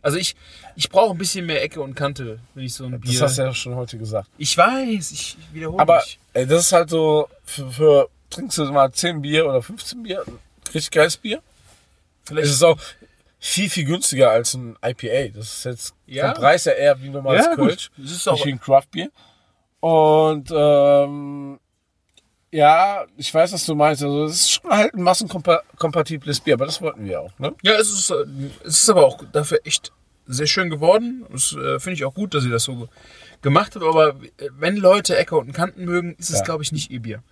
Also 0.03 0.19
ich, 0.19 0.37
ich 0.77 0.89
brauche 0.91 1.13
ein 1.13 1.19
bisschen 1.19 1.47
mehr 1.47 1.63
Ecke 1.63 1.81
und 1.81 1.95
Kante, 1.95 2.39
wenn 2.55 2.65
ich 2.65 2.75
so 2.75 2.85
ein 2.85 2.93
das 2.93 3.01
Bier. 3.01 3.21
hast 3.23 3.39
du 3.39 3.43
ja 3.43 3.55
schon 3.55 3.75
heute 3.75 3.99
gesagt. 3.99 4.29
Ich 4.39 4.57
weiß, 4.57 5.13
ich 5.13 5.37
wiederhole 5.53 5.81
Aber 5.81 5.97
mich. 5.97 6.19
ey, 6.35 6.47
das 6.47 6.67
ist 6.67 6.73
halt 6.73 6.91
so, 6.91 7.29
für, 7.45 7.71
für 7.71 8.09
trinkst 8.31 8.59
du 8.59 8.65
mal 8.73 8.91
10 8.93 9.21
Bier 9.23 9.47
oder 9.47 9.63
15 9.63 10.03
Bier, 10.03 10.25
richtig 10.75 10.91
geiles 10.91 11.17
Bier. 11.17 11.43
Vielleicht 12.25 12.47
Es 12.49 12.55
ist 12.55 12.63
auch 12.63 12.79
viel, 13.39 13.69
viel 13.69 13.85
günstiger 13.85 14.31
als 14.31 14.55
ein 14.55 14.77
IPA. 14.85 15.37
Das 15.37 15.53
ist 15.59 15.65
jetzt 15.65 15.95
Ja. 16.07 16.33
vom 16.33 16.43
Preis 16.43 16.65
ja 16.65 16.73
eher 16.73 17.01
wie 17.03 17.07
ein 17.07 17.13
normales 17.13 17.45
Ja, 17.45 17.55
gut. 17.57 17.69
Kölsch. 17.69 17.91
Das 17.97 18.11
ist 18.13 18.29
auch- 18.29 18.35
Nicht 18.35 18.47
wie 18.47 18.53
ein 18.53 18.61
Craft-Bier. 18.61 19.11
Und 19.81 20.49
ähm, 20.55 21.59
ja, 22.53 23.05
ich 23.17 23.33
weiß, 23.35 23.53
was 23.53 23.67
du 23.67 23.75
meinst. 23.75 24.03
Also 24.05 24.25
es 24.27 24.35
ist 24.37 24.51
schon 24.53 24.71
halt 24.71 24.95
ein 24.95 25.03
massenkompatibles 25.03 26.41
Bier, 26.41 26.55
aber 26.55 26.67
das 26.67 26.81
wollten 26.81 27.05
wir 27.05 27.21
auch, 27.21 27.37
ne? 27.39 27.55
Ja, 27.63 27.73
es 27.73 27.89
ist, 27.91 28.11
es 28.65 28.79
ist 28.79 28.91
aber 28.91 29.07
auch 29.07 29.21
dafür 29.33 29.59
echt 29.65 29.91
sehr 30.27 30.47
schön 30.47 30.71
geworden. 30.71 31.25
Das 31.31 31.53
äh, 31.53 31.79
finde 31.81 31.95
ich 31.95 32.05
auch 32.05 32.15
gut, 32.15 32.35
dass 32.35 32.45
ihr 32.45 32.51
das 32.51 32.65
so 32.65 32.89
gemacht 33.43 33.75
habt. 33.75 33.85
Aber 33.85 34.11
äh, 34.39 34.49
wenn 34.59 34.77
Leute 34.77 35.17
Ecke 35.17 35.37
und 35.37 35.53
Kanten 35.53 35.85
mögen, 35.85 36.15
ist 36.19 36.31
es, 36.31 36.39
Ja. 36.39 36.45
glaube 36.45 36.63
ich, 36.63 36.73
nicht 36.73 36.91
ihr 36.91 37.01
Bier. 37.01 37.23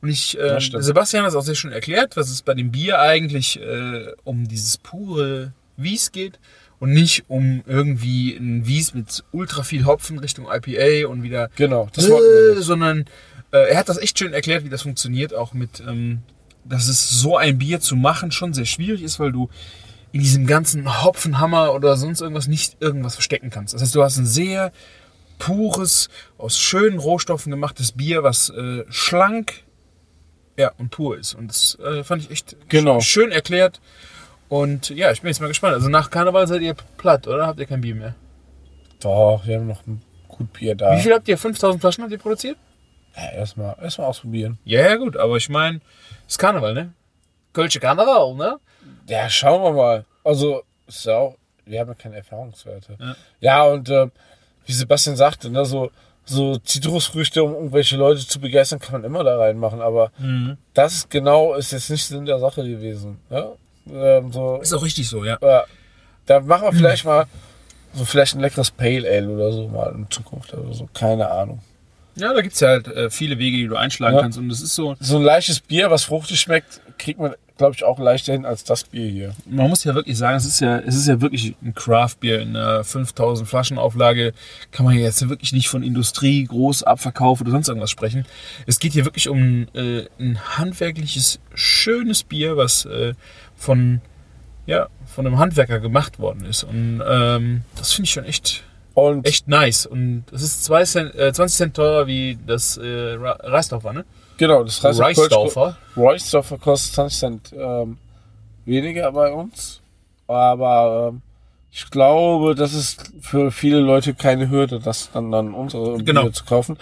Und 0.00 0.08
ich, 0.08 0.38
äh. 0.38 0.58
Sebastian 0.60 1.22
hat 1.24 1.30
es 1.30 1.36
auch 1.36 1.42
sehr 1.44 1.54
schön 1.54 1.72
erklärt, 1.72 2.16
dass 2.16 2.30
es 2.30 2.42
bei 2.42 2.54
dem 2.54 2.70
Bier 2.72 3.00
eigentlich 3.00 3.60
äh, 3.60 4.12
um 4.24 4.48
dieses 4.48 4.78
pure 4.78 5.52
Wies 5.76 6.12
geht 6.12 6.38
und 6.78 6.92
nicht 6.92 7.24
um 7.28 7.62
irgendwie 7.66 8.36
ein 8.36 8.66
Wies 8.66 8.94
mit 8.94 9.22
ultra 9.32 9.62
viel 9.62 9.84
Hopfen 9.86 10.18
Richtung 10.18 10.46
IPA 10.50 11.08
und 11.08 11.22
wieder 11.22 11.50
Genau, 11.56 11.88
das 11.94 12.08
äh, 12.08 12.60
sondern 12.60 13.04
äh, 13.52 13.70
er 13.70 13.78
hat 13.78 13.88
das 13.88 13.98
echt 13.98 14.18
schön 14.18 14.32
erklärt, 14.32 14.64
wie 14.64 14.68
das 14.70 14.82
funktioniert, 14.82 15.34
auch 15.34 15.54
mit, 15.54 15.80
ähm, 15.86 16.20
dass 16.64 16.88
es 16.88 17.10
so 17.10 17.36
ein 17.36 17.58
Bier 17.58 17.80
zu 17.80 17.96
machen 17.96 18.32
schon 18.32 18.54
sehr 18.54 18.64
schwierig 18.64 19.02
ist, 19.02 19.18
weil 19.20 19.32
du 19.32 19.48
in 20.12 20.20
diesem 20.20 20.46
ganzen 20.46 21.02
Hopfenhammer 21.04 21.74
oder 21.74 21.96
sonst 21.96 22.20
irgendwas 22.20 22.48
nicht 22.48 22.76
irgendwas 22.80 23.14
verstecken 23.14 23.50
kannst. 23.50 23.74
Das 23.74 23.82
heißt, 23.82 23.94
du 23.94 24.02
hast 24.02 24.16
ein 24.18 24.26
sehr 24.26 24.72
pures, 25.38 26.08
aus 26.38 26.58
schönen 26.58 26.98
Rohstoffen 26.98 27.50
gemachtes 27.50 27.92
Bier, 27.92 28.22
was 28.22 28.50
äh, 28.50 28.84
schlank 28.88 29.64
ja, 30.56 30.72
und 30.78 30.90
pur 30.90 31.16
ist. 31.16 31.34
Und 31.34 31.48
das 31.48 31.78
äh, 31.78 32.04
fand 32.04 32.22
ich 32.22 32.30
echt 32.30 32.56
Genau. 32.68 33.00
sch 33.00 33.06
schön 33.06 33.32
erklärt. 33.32 33.80
Und 34.48 34.90
ja, 34.90 35.10
ich 35.12 35.22
bin 35.22 35.28
jetzt 35.28 35.40
mal 35.40 35.46
gespannt. 35.48 35.74
Also 35.74 35.88
nach 35.88 36.10
Karneval 36.10 36.46
seid 36.46 36.60
ihr 36.62 36.74
platt, 36.96 37.26
oder? 37.28 37.46
Habt 37.46 37.60
ihr 37.60 37.66
kein 37.66 37.80
Bier 37.80 37.94
mehr? 37.94 38.14
Doch, 39.00 39.42
wir 39.46 39.56
haben 39.56 39.68
noch 39.68 39.86
ein 39.86 40.02
gut 40.28 40.52
Bier 40.52 40.74
da. 40.74 40.96
Wie 40.96 41.00
viel 41.00 41.14
habt 41.14 41.28
ihr? 41.28 41.38
5000 41.38 41.80
Flaschen 41.80 42.02
habt 42.02 42.12
ihr 42.12 42.18
produziert? 42.18 42.58
Ja, 43.16 43.30
erstmal 43.32 43.76
erst 43.80 43.98
ausprobieren. 44.00 44.58
Ja, 44.64 44.80
ja, 44.82 44.96
gut, 44.96 45.16
aber 45.16 45.36
ich 45.36 45.48
meine, 45.48 45.80
ist 46.28 46.38
Karneval, 46.38 46.74
ne? 46.74 46.92
Kölsche 47.52 47.80
Karneval, 47.80 48.34
ne? 48.34 48.58
Ja, 49.10 49.28
schauen 49.28 49.62
wir 49.62 49.72
mal. 49.72 50.04
Also, 50.24 50.62
ist 50.86 51.04
ja 51.06 51.16
auch, 51.18 51.36
wir 51.66 51.80
haben 51.80 51.88
ja 51.88 51.94
keine 51.94 52.16
Erfahrungswerte. 52.16 52.96
Ja. 52.98 53.16
Ja, 53.40 53.64
und 53.64 53.88
äh, 53.88 54.06
wie 54.66 54.72
Sebastian 54.72 55.16
sagte, 55.16 55.50
ne, 55.50 55.64
so, 55.64 55.90
so 56.24 56.56
Zitrusfrüchte, 56.58 57.42
um 57.42 57.54
irgendwelche 57.54 57.96
Leute 57.96 58.24
zu 58.26 58.40
begeistern, 58.40 58.78
kann 58.78 58.92
man 58.92 59.04
immer 59.04 59.24
da 59.24 59.36
reinmachen. 59.36 59.80
Aber 59.80 60.12
Mhm. 60.18 60.56
das 60.74 60.94
ist 60.94 61.10
genau 61.10 61.54
ist 61.54 61.72
jetzt 61.72 61.90
nicht 61.90 62.04
Sinn 62.06 62.24
der 62.24 62.38
Sache 62.38 62.62
gewesen. 62.62 63.18
Ne? 63.30 63.52
Ähm, 63.92 64.32
so, 64.32 64.60
Ist 64.62 64.72
auch 64.72 64.82
richtig 64.84 65.08
so, 65.08 65.24
ja. 65.24 65.38
ja, 65.42 65.64
da 66.26 66.40
machen 66.40 66.64
wir 66.68 66.72
vielleicht 66.72 67.04
mal 67.04 67.26
so 67.94 68.04
vielleicht 68.04 68.34
ein 68.36 68.40
leckeres 68.40 68.70
Pale 68.70 69.08
Ale 69.08 69.28
oder 69.28 69.50
so 69.52 69.66
mal 69.66 69.92
in 69.92 70.08
Zukunft 70.10 70.54
oder 70.54 70.72
so. 70.72 70.88
Keine 70.94 71.28
Ahnung. 71.28 71.60
Ja, 72.14 72.32
da 72.34 72.40
gibt's 72.42 72.60
ja 72.60 72.68
halt 72.68 72.86
äh, 72.86 73.10
viele 73.10 73.38
Wege, 73.38 73.56
die 73.56 73.66
du 73.66 73.74
einschlagen 73.76 74.14
Ja. 74.16 74.22
kannst. 74.22 74.38
Und 74.38 74.48
das 74.48 74.60
ist 74.60 74.74
so, 74.76 74.94
So 75.00 75.16
ein 75.16 75.22
leichtes 75.22 75.60
Bier, 75.60 75.90
was 75.90 76.04
fruchtig 76.04 76.38
schmeckt, 76.38 76.80
kriegt 76.98 77.18
man, 77.18 77.34
glaube 77.60 77.74
ich, 77.76 77.84
auch 77.84 77.98
leichter 77.98 78.32
hin 78.32 78.46
als 78.46 78.64
das 78.64 78.84
Bier 78.84 79.06
hier. 79.06 79.34
man 79.44 79.68
muss 79.68 79.84
ja 79.84 79.94
wirklich 79.94 80.16
sagen, 80.16 80.38
es 80.38 80.46
ist 80.46 80.60
ja, 80.60 80.78
es 80.78 80.96
ist 80.96 81.06
ja 81.06 81.20
wirklich 81.20 81.54
ein 81.62 81.74
Craft-Bier 81.74 82.40
in 82.40 82.56
einer 82.56 82.84
5000 82.84 83.46
Flaschen 83.46 83.76
Auflage. 83.76 84.32
Kann 84.72 84.86
man 84.86 84.96
jetzt 84.96 85.28
wirklich 85.28 85.52
nicht 85.52 85.68
von 85.68 85.82
Industrie, 85.82 86.44
Großabverkauf 86.44 87.42
oder 87.42 87.50
sonst 87.50 87.68
irgendwas 87.68 87.90
sprechen. 87.90 88.24
Es 88.66 88.78
geht 88.78 88.94
hier 88.94 89.04
wirklich 89.04 89.28
um 89.28 89.66
äh, 89.74 90.06
ein 90.18 90.38
handwerkliches, 90.56 91.38
schönes 91.54 92.22
Bier, 92.22 92.56
was 92.56 92.86
äh, 92.86 93.12
von, 93.56 94.00
ja, 94.64 94.88
von 95.04 95.26
einem 95.26 95.38
Handwerker 95.38 95.80
gemacht 95.80 96.18
worden 96.18 96.46
ist. 96.46 96.64
Und 96.64 97.02
ähm, 97.06 97.60
das 97.76 97.92
finde 97.92 98.06
ich 98.06 98.12
schon 98.12 98.24
echt, 98.24 98.64
Und 98.94 99.26
echt 99.26 99.48
nice. 99.48 99.84
Und 99.84 100.24
das 100.32 100.40
ist 100.40 100.64
zwei 100.64 100.84
Cent, 100.84 101.14
äh, 101.14 101.30
20 101.30 101.56
Cent 101.58 101.76
teurer 101.76 102.06
wie 102.06 102.38
das 102.46 102.78
äh, 102.78 103.16
Reisdorfer, 103.20 103.92
ne? 103.92 104.06
Genau, 104.40 104.64
das 104.64 104.82
heißt, 104.82 105.00
Reisdorfer. 105.00 105.76
Reisdorfer 105.96 106.58
kostet 106.58 106.94
20 106.94 107.18
Cent 107.18 107.52
ähm, 107.56 107.98
weniger 108.64 109.12
bei 109.12 109.32
uns. 109.32 109.80
Aber 110.26 111.10
ähm, 111.12 111.22
ich 111.70 111.88
glaube, 111.90 112.54
das 112.56 112.74
ist 112.74 113.12
für 113.20 113.52
viele 113.52 113.78
Leute 113.78 114.14
keine 114.14 114.50
Hürde, 114.50 114.80
das 114.80 115.10
dann, 115.12 115.30
dann 115.30 115.54
unsere 115.54 116.02
Genau. 116.02 116.22
Bier 116.22 116.32
zu 116.32 116.44
kaufen. 116.44 116.76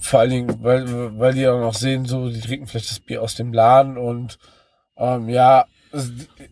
Vor 0.00 0.20
allen 0.20 0.30
Dingen, 0.30 0.62
weil, 0.62 1.18
weil 1.18 1.34
die 1.34 1.46
auch 1.48 1.60
noch 1.60 1.74
sehen, 1.74 2.06
so, 2.06 2.28
die 2.28 2.40
trinken 2.40 2.66
vielleicht 2.66 2.90
das 2.90 3.00
Bier 3.00 3.22
aus 3.22 3.34
dem 3.34 3.52
Laden 3.52 3.98
und 3.98 4.38
ähm, 4.96 5.28
ja, 5.28 5.66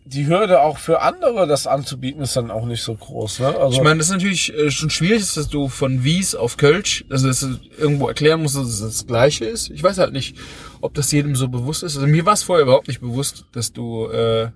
die 0.05 0.27
Hürde 0.27 0.61
auch 0.61 0.77
für 0.77 1.01
andere, 1.01 1.47
das 1.47 1.67
anzubieten, 1.67 2.21
ist 2.21 2.35
dann 2.35 2.51
auch 2.51 2.65
nicht 2.65 2.81
so 2.81 2.95
groß. 2.95 3.39
Ne? 3.39 3.47
Also, 3.47 3.77
Ich 3.77 3.83
meine, 3.83 3.97
das 3.97 4.07
ist 4.07 4.13
natürlich 4.13 4.53
äh, 4.53 4.71
schon 4.71 4.89
schwierig, 4.89 5.33
dass 5.33 5.47
du 5.47 5.67
von 5.67 6.03
Wies 6.03 6.35
auf 6.35 6.57
Kölsch, 6.57 7.05
also 7.09 7.27
dass 7.27 7.41
du 7.41 7.59
irgendwo 7.77 8.07
erklären 8.07 8.41
musst, 8.41 8.55
dass 8.55 8.67
es 8.67 8.81
das 8.81 9.07
Gleiche 9.07 9.45
ist. 9.45 9.69
Ich 9.69 9.83
weiß 9.83 9.97
halt 9.97 10.13
nicht, 10.13 10.37
ob 10.81 10.93
das 10.93 11.11
jedem 11.11 11.35
so 11.35 11.47
bewusst 11.47 11.83
ist. 11.83 11.95
Also 11.95 12.07
mir 12.07 12.25
war 12.25 12.33
es 12.33 12.43
vorher 12.43 12.63
überhaupt 12.63 12.87
nicht 12.87 13.01
bewusst, 13.01 13.45
dass 13.51 13.73
du, 13.73 14.07
äh, 14.07 14.49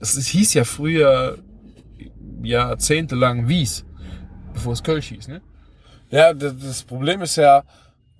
das 0.00 0.16
hieß 0.16 0.54
ja 0.54 0.64
früher 0.64 1.38
jahrzehntelang 2.42 3.48
Wies, 3.48 3.84
bevor 4.52 4.72
es 4.72 4.82
Kölsch 4.82 5.08
hieß, 5.08 5.28
ne? 5.28 5.40
Ja, 6.10 6.32
das 6.32 6.82
Problem 6.84 7.22
ist 7.22 7.36
ja, 7.36 7.64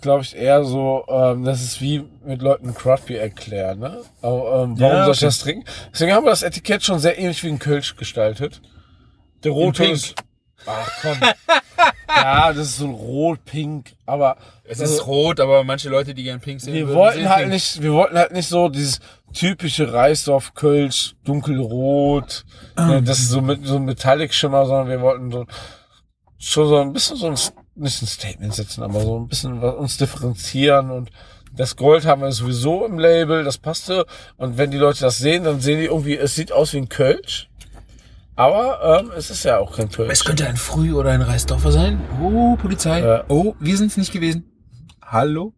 glaube 0.05 0.23
ich, 0.23 0.37
eher 0.37 0.64
so, 0.64 1.05
ähm, 1.09 1.45
das 1.45 1.61
ist 1.62 1.81
wie 1.81 2.05
mit 2.25 2.40
Leuten 2.43 2.73
Craft 2.75 3.07
Beer 3.09 3.21
erklären, 3.23 3.81
ne? 3.81 4.03
Aber, 4.23 4.62
ähm, 4.62 4.79
warum 4.79 4.97
Ja, 4.97 5.05
soll 5.07 5.12
ich 5.14 5.19
okay. 5.19 5.27
das 5.27 5.38
trinken? 5.40 5.64
Deswegen 5.93 6.12
haben 6.12 6.25
wir 6.25 6.31
das 6.31 6.43
Etikett 6.45 6.85
schon 6.85 7.01
sehr 7.01 7.19
ähnlich 7.19 7.43
wie 7.43 7.49
ein 7.49 7.59
Kölsch 7.59 7.97
gestaltet. 7.97 8.62
Der 9.43 9.51
rote 9.53 9.85
ist. 9.87 10.14
Ach 10.67 10.88
komm. 11.03 11.19
ja, 12.09 12.53
das 12.53 12.67
ist 12.69 12.77
so 12.79 12.87
ein 12.87 12.95
rot-pink, 12.95 13.93
aber 14.07 14.37
Es 14.64 14.81
ist 14.81 15.07
rot, 15.07 15.40
aber 15.40 15.64
manche 15.64 15.88
Leute, 15.90 16.14
die 16.14 16.23
gern 16.23 16.40
pink 16.40 16.61
sehen, 16.61 16.73
wir 16.75 16.87
würden 16.87 16.97
wollten 16.99 17.29
halt 17.29 17.40
pink. 17.40 17.53
nicht, 17.53 17.83
wir 17.83 17.93
wollten 17.93 18.17
halt 18.17 18.33
nicht 18.33 18.49
so 18.49 18.69
dieses 18.71 19.01
typische 19.35 19.93
Reisdorf 19.93 20.55
Kölsch, 20.55 21.17
dunkelrot, 21.25 22.45
Ah. 22.77 22.95
äh, 22.97 23.03
das 23.03 23.19
ist 23.19 23.31
so 23.31 23.40
mit 23.43 23.67
so 23.67 23.77
ein 23.77 23.85
Metallic-Schimmer, 23.85 24.64
sondern 24.67 24.88
wir 24.88 25.01
wollten 25.01 25.31
so 25.33 25.45
schon 26.38 26.69
so 26.69 26.79
ein 26.79 26.93
bisschen 26.93 27.17
so 27.17 27.27
ein, 27.27 27.37
nicht 27.77 28.03
ein 28.03 28.07
Statement 28.07 28.55
setzen, 28.55 28.83
aber 28.83 29.01
so 29.01 29.19
ein 29.19 29.29
bisschen 29.29 29.63
uns 29.63 29.97
differenzieren 29.97 30.91
und 30.91 31.11
das 31.57 31.77
Gold 31.77 32.05
haben 32.05 32.23
wir 32.23 32.33
sowieso 32.33 32.85
im 32.85 32.99
Label, 32.99 33.45
das 33.45 33.59
passte. 33.59 34.07
Und 34.37 34.59
wenn 34.59 34.73
die 34.73 34.79
Leute 34.79 35.01
das 35.01 35.19
sehen, 35.19 35.45
dann 35.45 35.61
sehen 35.61 35.79
die 35.79 35.87
irgendwie, 35.87 36.17
es 36.17 36.35
sieht 36.35 36.51
aus 36.51 36.73
wie 36.73 36.79
ein 36.79 36.89
Kölsch. 36.89 37.49
Aber 38.37 39.01
ähm, 39.01 39.13
es 39.17 39.31
ist 39.31 39.45
ja 39.45 39.59
auch 39.59 39.77
kein 39.77 39.89
Kölsch. 39.89 40.11
Es 40.11 40.25
könnte 40.25 40.49
ein 40.49 40.57
Früh- 40.57 40.95
oder 40.95 41.11
ein 41.11 41.23
Reisdorfer 41.23 41.71
sein. 41.71 42.01
Oh, 42.21 42.57
Polizei. 42.57 43.01
Ja. 43.01 43.25
Oh, 43.29 43.55
wir 43.61 43.77
sind 43.77 43.93
es 43.93 43.97
nicht 43.97 44.13
gewesen. 44.13 44.51
Hallo? 45.01 45.55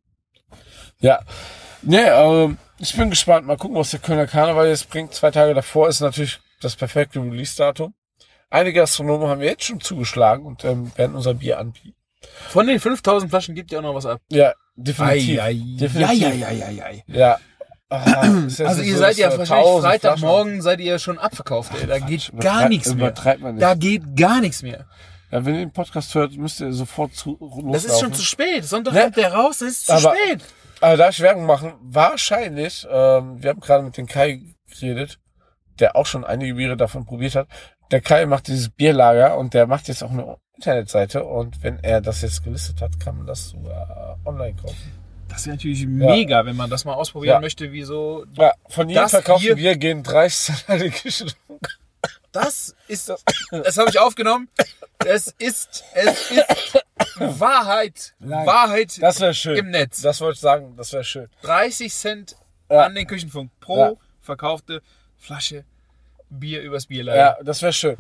Ja. 1.00 1.20
Nee, 1.81 2.05
ähm, 2.05 2.59
ich 2.79 2.94
bin 2.94 3.09
gespannt. 3.09 3.46
Mal 3.46 3.57
gucken, 3.57 3.76
was 3.76 3.92
der 3.92 4.00
Kölner 4.00 4.26
Karneval 4.26 4.68
jetzt 4.68 4.90
bringt. 4.90 5.14
Zwei 5.14 5.31
Tage 5.31 5.55
davor 5.55 5.88
ist 5.88 6.00
natürlich 6.00 6.40
das 6.61 6.76
perfekte 6.76 7.20
Release-Datum. 7.20 7.94
Einige 8.50 8.81
Gastronomen 8.81 9.29
haben 9.29 9.40
wir 9.40 9.48
jetzt 9.48 9.64
schon 9.64 9.81
zugeschlagen 9.81 10.44
und 10.44 10.62
ähm, 10.64 10.92
werden 10.96 11.16
unser 11.16 11.35
Bier 11.35 11.59
anbieten. 11.59 11.95
Von 12.48 12.66
den 12.66 12.81
5000 12.81 13.31
Flaschen 13.31 13.55
gibt 13.55 13.72
ihr 13.72 13.79
auch 13.79 13.83
noch 13.83 13.94
was 13.94 14.07
ab. 14.07 14.20
Ja, 14.31 14.52
definitiv. 14.74 15.38
Ei, 15.40 15.42
ei. 15.42 15.55
definitiv. 15.81 16.00
Ja, 16.20 16.29
ja, 16.29 16.50
ja, 16.50 16.50
ja, 16.50 16.70
ja. 16.70 17.02
Ja. 17.07 17.38
Ah, 17.88 18.20
Also 18.20 18.83
ihr 18.83 18.94
so, 18.94 18.98
seid 18.98 19.16
ja 19.16 19.29
wahrscheinlich 19.38 19.66
1000 19.66 19.85
Freitagmorgen 19.85 20.61
seid 20.62 20.81
ihr 20.81 20.98
schon 20.98 21.18
abverkauft, 21.18 21.72
ey. 21.81 21.87
Da 21.87 21.98
geht 22.00 22.22
Flaschen- 22.22 22.40
gar 22.40 22.68
nichts 22.68 22.88
mehr. 22.88 22.96
Übertreibt 23.09 23.40
man 23.42 23.55
nicht. 23.55 23.62
Da 23.62 23.74
geht 23.74 24.16
gar 24.16 24.40
nichts 24.40 24.62
mehr. 24.62 24.87
ja, 25.31 25.44
wenn 25.44 25.55
ihr 25.55 25.61
den 25.61 25.72
Podcast 25.72 26.12
hört, 26.16 26.37
müsst 26.37 26.61
ihr 26.61 26.72
sofort 26.72 27.14
zu 27.14 27.37
loslaufen. 27.40 27.72
Das 27.72 27.85
ist 27.85 28.00
schon 28.00 28.12
zu 28.12 28.22
spät. 28.22 28.64
Sonntag 28.64 28.92
Ne? 28.94 29.02
kommt 29.02 29.16
der 29.18 29.33
raus, 29.33 29.59
das 29.59 29.68
ist 29.68 29.87
zu 29.87 29.92
Aber- 29.92 30.14
spät. 30.16 30.42
Aber 30.81 30.96
darf 30.96 31.11
ich 31.11 31.20
Werbung 31.20 31.46
machen? 31.46 31.74
Wahrscheinlich, 31.81 32.85
ähm, 32.90 33.40
wir 33.42 33.50
haben 33.50 33.61
gerade 33.61 33.85
mit 33.85 33.96
dem 33.96 34.07
Kai 34.07 34.42
geredet, 34.68 35.18
der 35.79 35.94
auch 35.96 36.07
schon 36.07 36.24
einige 36.24 36.55
Biere 36.55 36.76
davon 36.76 37.05
probiert 37.07 37.35
hat. 37.37 37.46
Der 37.90 38.01
Kai 38.01 38.27
macht 38.27 38.49
dieses 38.49 38.68
Bierlager 38.68 39.37
und 39.38 39.55
der 39.55 39.66
macht 39.66 39.88
jetzt 39.88 40.03
auch 40.03 40.11
eine 40.11 40.37
Internetseite 40.57 41.25
und 41.25 41.62
wenn 41.62 41.79
er 41.85 42.01
das 42.01 42.22
jetzt 42.22 42.42
gelistet 42.42 42.81
hat, 42.81 42.99
kann 42.99 43.18
man 43.18 43.27
das 43.27 43.51
sogar 43.51 44.18
online 44.25 44.55
kaufen. 44.57 44.92
Das 45.29 45.40
ist 45.40 45.46
natürlich 45.49 45.87
mega, 45.87 46.44
wenn 46.46 46.57
man 46.57 46.70
das 46.70 46.85
mal 46.85 46.94
ausprobieren 46.94 47.35
Ja. 47.35 47.40
möchte, 47.40 47.70
wie 47.72 47.83
so. 47.83 48.25
Ja, 48.35 48.53
von 48.68 48.88
jedem 48.88 49.09
verkauften 49.09 49.57
Bier- 49.57 49.77
gehen 49.77 50.03
30 50.03 50.57
Cent 50.57 50.64
an 50.70 50.79
die 50.81 50.90
Küche. 50.90 51.27
Das 52.33 52.75
ist 52.88 53.09
das. 53.09 53.22
Das 53.51 53.77
habe 53.79 53.88
ich 53.90 53.99
aufgenommen. 53.99 54.49
Es 55.05 55.29
ist, 55.38 55.85
es 55.94 56.31
ist 56.31 56.85
Wahrheit. 57.18 58.14
Nein. 58.18 58.46
Wahrheit 58.46 59.01
Das 59.01 59.20
wäre 59.20 59.35
schön. 59.35 59.57
im 59.57 59.70
Netz. 59.70 60.03
Das 60.03 60.20
wollte 60.20 60.35
ich 60.35 60.40
sagen, 60.40 60.75
das 60.77 60.92
wäre 60.92 61.05
schön. 61.05 61.29
30 61.42 61.92
Cent 61.92 62.37
Ja. 62.70 62.83
an 62.85 62.94
den 62.94 63.07
Küchenfunk 63.07 63.51
pro 63.61 63.79
Ja. 63.79 63.92
verkaufte 64.20 64.83
Flasche 65.16 65.64
Bier 66.30 66.62
übers 66.62 66.86
Bierlager. 66.86 67.18
Ja, 67.18 67.36
das 67.42 67.62
wäre 67.62 67.72
schön. 67.72 67.96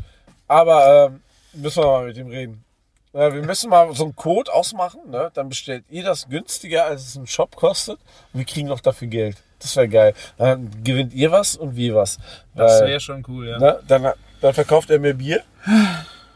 Aber 0.48 1.10
ähm, 1.10 1.22
müssen 1.54 1.82
wir 1.82 1.86
mal 1.86 2.06
mit 2.06 2.16
ihm 2.16 2.28
reden. 2.28 2.64
Ja, 3.12 3.32
wir 3.32 3.42
müssen 3.42 3.70
mal 3.70 3.94
so 3.94 4.04
einen 4.04 4.14
Code 4.14 4.52
ausmachen, 4.52 5.00
ne? 5.10 5.30
Dann 5.32 5.48
bestellt 5.48 5.84
ihr 5.88 6.04
das 6.04 6.28
günstiger, 6.28 6.84
als 6.84 7.06
es 7.06 7.16
im 7.16 7.26
Shop 7.26 7.56
kostet. 7.56 7.98
Und 8.32 8.40
wir 8.40 8.44
kriegen 8.44 8.68
noch 8.68 8.80
dafür 8.80 9.08
Geld. 9.08 9.38
Das 9.58 9.74
wäre 9.74 9.88
geil. 9.88 10.14
Dann 10.36 10.70
gewinnt 10.84 11.14
ihr 11.14 11.32
was 11.32 11.56
und 11.56 11.76
wir 11.76 11.94
was. 11.94 12.18
Das 12.54 12.82
wäre 12.82 13.00
schon 13.00 13.24
cool, 13.28 13.48
ja. 13.48 13.58
ne? 13.58 13.80
dann, 13.88 14.12
dann 14.42 14.52
verkauft 14.54 14.90
er 14.90 14.98
mir 14.98 15.14
Bier. 15.14 15.42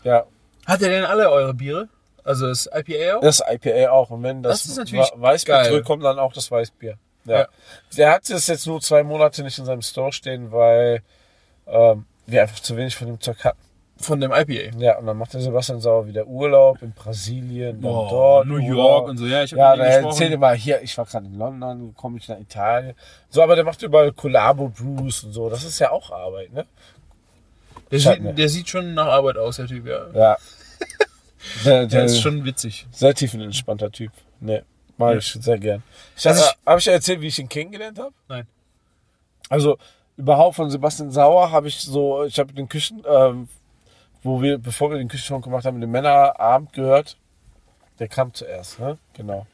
Ja, 0.05 0.24
Hat 0.66 0.81
er 0.81 0.88
denn 0.88 1.05
alle 1.05 1.31
eure 1.31 1.53
Biere? 1.53 1.88
Also 2.24 2.46
das 2.46 2.66
IPA 2.66 3.16
auch? 3.16 3.20
das 3.20 3.42
IPA 3.46 3.90
auch. 3.90 4.11
Und 4.11 4.22
wenn 4.22 4.42
das, 4.42 4.62
Das 4.62 4.70
ist 4.70 4.79
natürlich 4.79 5.11
Weißbier 5.14 5.55
geil. 5.55 5.66
zurückkommt, 5.66 6.05
dann 6.05 6.18
auch 6.18 6.33
das 6.33 6.50
Weißbier. 6.50 6.96
Ja. 7.26 7.40
Ja. 7.40 7.48
Der 7.96 8.12
hat 8.12 8.29
es 8.31 8.46
jetzt 8.46 8.66
nur 8.66 8.81
zwei 8.81 9.03
Monate 9.03 9.42
nicht 9.42 9.59
in 9.59 9.66
seinem 9.66 9.83
Store 9.83 10.12
stehen, 10.12 10.50
weil 10.50 11.03
ähm, 11.66 12.05
wir 12.27 12.42
einfach 12.42 12.61
zu 12.61 12.77
wenig 12.77 12.94
von 12.96 13.07
dem 13.09 13.20
Zeug 13.20 13.42
hatten. 13.44 13.59
Von 13.99 14.18
dem 14.20 14.33
IPA. 14.33 14.79
Ja, 14.79 14.96
und 14.99 15.05
dann 15.07 15.18
macht 15.18 15.35
der 15.35 15.42
Sebastian 15.42 15.79
Sauer 15.81 16.07
wieder 16.07 16.27
Urlaub 16.27 16.81
in 16.81 16.92
Brasilien, 16.92 17.83
dann 17.83 17.92
Boah, 17.92 18.09
dort. 18.09 18.46
New 18.46 18.55
Urlaub. 18.55 18.68
York 18.68 19.09
und 19.09 19.16
so. 19.18 19.27
Ja, 19.27 19.42
ich 19.42 19.51
Ja, 19.51 19.77
der 19.77 19.87
gesprochen. 19.87 20.07
erzählt 20.07 20.33
immer 20.33 20.53
hier, 20.55 20.81
ich 20.83 20.96
war 20.96 21.05
gerade 21.05 21.27
in 21.27 21.35
London, 21.37 21.94
komme 21.94 22.16
ich 22.16 22.27
nach 22.29 22.38
Italien. 22.40 22.94
So, 23.29 23.42
aber 23.42 23.57
der 23.57 23.64
macht 23.64 23.83
überall 23.83 24.12
Collabo 24.12 24.68
Brews 24.70 25.25
und 25.25 25.33
so. 25.33 25.51
Das 25.51 25.64
ist 25.64 25.79
ja 25.81 25.90
auch 25.90 26.11
Arbeit, 26.11 26.51
ne? 26.53 26.64
Der, 27.90 27.99
sieht, 28.01 28.38
der 28.38 28.49
sieht 28.49 28.68
schon 28.70 28.94
nach 28.94 29.07
Arbeit 29.09 29.37
aus, 29.37 29.57
der 29.57 29.66
Typ, 29.66 29.87
ja. 29.87 30.07
Ja. 30.14 30.37
Der, 31.64 31.81
Der 31.81 31.87
der 31.87 32.05
ist 32.05 32.20
schon 32.23 32.44
witzig. 32.44 32.87
sehr 32.92 33.14
tiefenentspannter 33.14 33.90
Typ. 33.90 34.13
Ne, 34.40 34.63
mag 34.96 35.17
ich 35.19 35.33
sehr 35.33 35.58
gern. 35.58 35.83
Ich, 36.17 36.27
Also 36.27 36.42
habe 36.42 36.54
ich- 36.58 36.67
hab 36.67 36.79
ich 36.79 36.85
dir 36.85 36.90
erzählt, 36.92 37.21
wie 37.21 37.27
ich 37.27 37.38
ihn 37.38 37.48
kennengelernt 37.48 37.98
habe? 37.98 38.13
Nein. 38.29 38.46
Also 39.50 39.77
überhaupt 40.21 40.56
von 40.56 40.71
Sebastian 40.71 41.10
Sauer 41.10 41.50
habe 41.50 41.68
ich 41.68 41.81
so, 41.81 42.25
ich 42.25 42.38
habe 42.38 42.52
den 42.52 42.68
Küchen, 42.68 43.02
ähm, 43.06 43.48
wo 44.23 44.42
wir, 44.42 44.58
bevor 44.58 44.90
wir 44.90 44.98
den 44.98 45.08
Küchenfunk 45.08 45.44
gemacht 45.44 45.64
haben, 45.64 45.81
den 45.81 45.90
Männerabend 45.90 46.73
gehört. 46.73 47.16
Der 47.98 48.08
kam 48.08 48.33
zuerst, 48.33 48.79
ne? 48.79 48.98
Genau. 49.14 49.46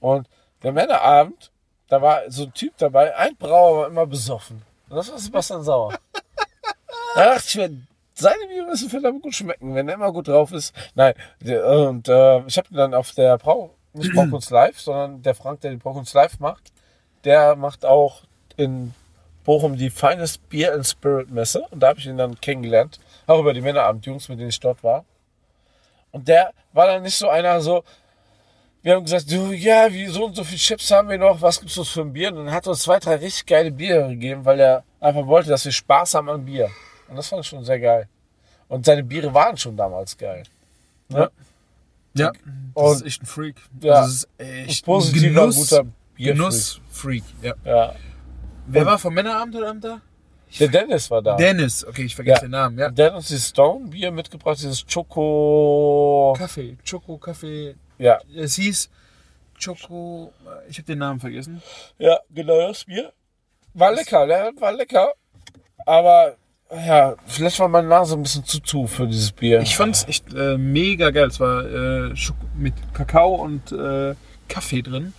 Und 0.00 0.28
der 0.62 0.72
Männerabend, 0.72 1.50
da 1.88 2.00
war 2.00 2.22
so 2.28 2.44
ein 2.44 2.54
Typ 2.54 2.76
dabei, 2.78 3.14
ein 3.16 3.36
Brauer 3.36 3.78
war 3.78 3.86
immer 3.88 4.06
besoffen. 4.06 4.62
Und 4.88 4.96
das 4.96 5.10
war 5.10 5.18
Sebastian 5.18 5.62
Sauer. 5.62 5.94
da 7.16 7.24
dachte 7.24 7.44
ich 7.46 7.56
mir, 7.56 7.70
seine 8.14 8.46
Biere 8.48 8.66
müssen 8.66 8.90
verdammt 8.90 9.22
gut 9.22 9.34
schmecken, 9.34 9.74
wenn 9.74 9.88
er 9.88 9.94
immer 9.94 10.12
gut 10.12 10.28
drauf 10.28 10.52
ist. 10.52 10.72
Nein, 10.94 11.14
und 11.40 12.08
äh, 12.08 12.46
ich 12.46 12.56
habe 12.56 12.68
dann 12.70 12.94
auf 12.94 13.12
der 13.12 13.36
Brau, 13.38 13.74
nicht 13.92 14.12
Braukunst 14.14 14.50
Live, 14.50 14.80
sondern 14.80 15.22
der 15.22 15.34
Frank, 15.34 15.60
der 15.60 15.72
die 15.72 15.76
Braukunst 15.76 16.14
Live 16.14 16.38
macht, 16.38 16.72
der 17.24 17.56
macht 17.56 17.84
auch 17.84 18.22
in 18.56 18.94
Bochum 19.44 19.76
die 19.76 19.90
Finest 19.90 20.48
Beer 20.48 20.72
and 20.74 20.86
Spirit 20.86 21.30
Messe. 21.30 21.62
Und 21.70 21.80
da 21.80 21.88
habe 21.88 22.00
ich 22.00 22.06
ihn 22.06 22.16
dann 22.16 22.40
kennengelernt. 22.40 22.98
Auch 23.26 23.40
über 23.40 23.52
die 23.54 23.60
Männerabend-Jungs, 23.60 24.28
mit 24.28 24.38
denen 24.38 24.48
ich 24.48 24.60
dort 24.60 24.82
war. 24.82 25.04
Und 26.10 26.28
der 26.28 26.52
war 26.72 26.86
dann 26.86 27.02
nicht 27.02 27.16
so 27.16 27.28
einer 27.28 27.60
so, 27.60 27.82
wir 28.82 28.94
haben 28.94 29.04
gesagt, 29.04 29.30
du, 29.30 29.52
ja, 29.52 29.92
wie 29.92 30.06
so 30.06 30.26
und 30.26 30.36
so 30.36 30.44
viele 30.44 30.58
Chips 30.58 30.90
haben 30.90 31.08
wir 31.08 31.18
noch, 31.18 31.40
was 31.40 31.58
gibt's 31.60 31.76
uns 31.78 31.88
für 31.88 32.02
ein 32.02 32.12
Bier? 32.12 32.28
Und 32.28 32.36
dann 32.44 32.50
hat 32.52 32.66
er 32.66 32.70
uns 32.70 32.82
zwei, 32.82 32.98
drei 32.98 33.16
richtig 33.16 33.46
geile 33.46 33.70
Biere 33.70 34.08
gegeben, 34.10 34.44
weil 34.44 34.60
er 34.60 34.84
einfach 35.00 35.26
wollte, 35.26 35.48
dass 35.50 35.64
wir 35.64 35.72
Spaß 35.72 36.14
haben 36.14 36.28
an 36.28 36.44
Bier. 36.44 36.70
Und 37.08 37.16
das 37.16 37.28
fand 37.28 37.42
ich 37.42 37.48
schon 37.48 37.64
sehr 37.64 37.80
geil. 37.80 38.08
Und 38.68 38.86
seine 38.86 39.02
Biere 39.02 39.32
waren 39.34 39.56
schon 39.56 39.76
damals 39.76 40.16
geil. 40.16 40.44
Ne? 41.08 41.30
Ja, 42.16 42.30
das 42.32 42.42
Und- 42.74 42.92
ist 42.96 43.06
echt 43.06 43.22
ein 43.22 43.26
Freak. 43.26 43.56
Ja. 43.80 43.94
Das 44.02 44.08
ist 44.10 44.28
echt 44.38 44.84
Positiver, 44.84 45.28
Genuss, 45.40 45.56
guter 45.56 45.84
Bierfreak. 46.14 46.36
Genuss-Freak. 46.36 47.24
Ja. 47.42 47.54
Ja. 47.64 47.94
Wer 48.66 48.86
war 48.86 48.98
vom 48.98 49.14
Männerabend 49.14 49.54
heute 49.56 49.68
Abend 49.68 49.84
da? 49.84 50.00
Der 50.60 50.68
Dennis 50.68 51.10
war 51.10 51.20
da. 51.22 51.36
Dennis. 51.36 51.84
Okay, 51.84 52.04
ich 52.04 52.14
vergesse 52.14 52.36
Ja. 52.36 52.42
den 52.42 52.50
Namen. 52.52 52.78
Ja. 52.78 53.14
Uns 53.14 53.28
dieses 53.28 53.48
Stone 53.48 53.88
Bier 53.88 54.10
mitgebracht, 54.12 54.58
dieses 54.58 54.84
Choco. 54.86 56.34
Kaffee, 56.38 56.76
Choco, 56.88 57.18
Kaffee. 57.18 57.74
Ja, 57.98 58.18
Es 58.34 58.54
hieß 58.56 58.88
Choco. 59.62 60.32
Ich 60.68 60.78
habe 60.78 60.86
den 60.86 60.98
Namen 60.98 61.20
vergessen. 61.20 61.62
ja, 61.98 62.18
genau 62.30 62.68
das 62.68 62.84
Bier. 62.84 63.12
War 63.74 63.92
lecker, 63.92 64.26
der 64.26 64.52
war 64.58 64.72
lecker. 64.72 65.12
Aber 65.86 66.36
ja, 66.70 67.14
vielleicht 67.26 67.58
war 67.58 67.68
meine 67.68 67.88
Nase 67.88 68.14
ein 68.14 68.22
bisschen 68.22 68.44
zu 68.44 68.60
zu 68.60 68.86
für 68.86 69.06
dieses 69.06 69.32
Bier. 69.32 69.60
Ich 69.60 69.76
fand 69.76 69.96
es 69.96 70.06
echt 70.08 70.32
äh, 70.34 70.56
mega 70.56 71.10
geil. 71.10 71.26
Es 71.28 71.40
war 71.40 71.64
äh, 71.64 72.14
mit 72.56 72.74
Kakao 72.94 73.34
und 73.34 73.72
äh, 73.72 74.14
Kaffee 74.48 74.82
drin. 74.82 75.12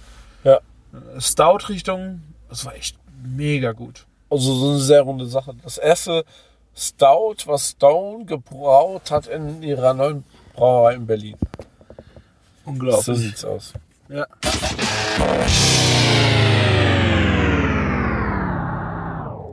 Ja. 0.43 0.55
Äh, 0.93 1.19
Stout-Richtung. 1.19 2.21
Das 2.49 2.65
war 2.65 2.75
echt 2.75 2.97
mega 3.23 3.71
gut. 3.71 4.05
Also 4.29 4.53
so 4.53 4.69
eine 4.71 4.79
sehr 4.79 5.01
runde 5.01 5.27
Sache. 5.27 5.53
Das 5.63 5.77
erste 5.77 6.25
Stout, 6.75 7.37
was 7.45 7.71
Stone 7.71 8.25
gebraut 8.25 9.11
hat 9.11 9.27
in 9.27 9.63
ihrer 9.63 9.93
neuen 9.93 10.23
Brauerei 10.53 10.95
in 10.95 11.05
Berlin. 11.05 11.35
Unglaublich. 12.65 13.05
So 13.05 13.13
sieht's 13.13 13.45
aus. 13.45 13.73
Ja. 14.09 14.25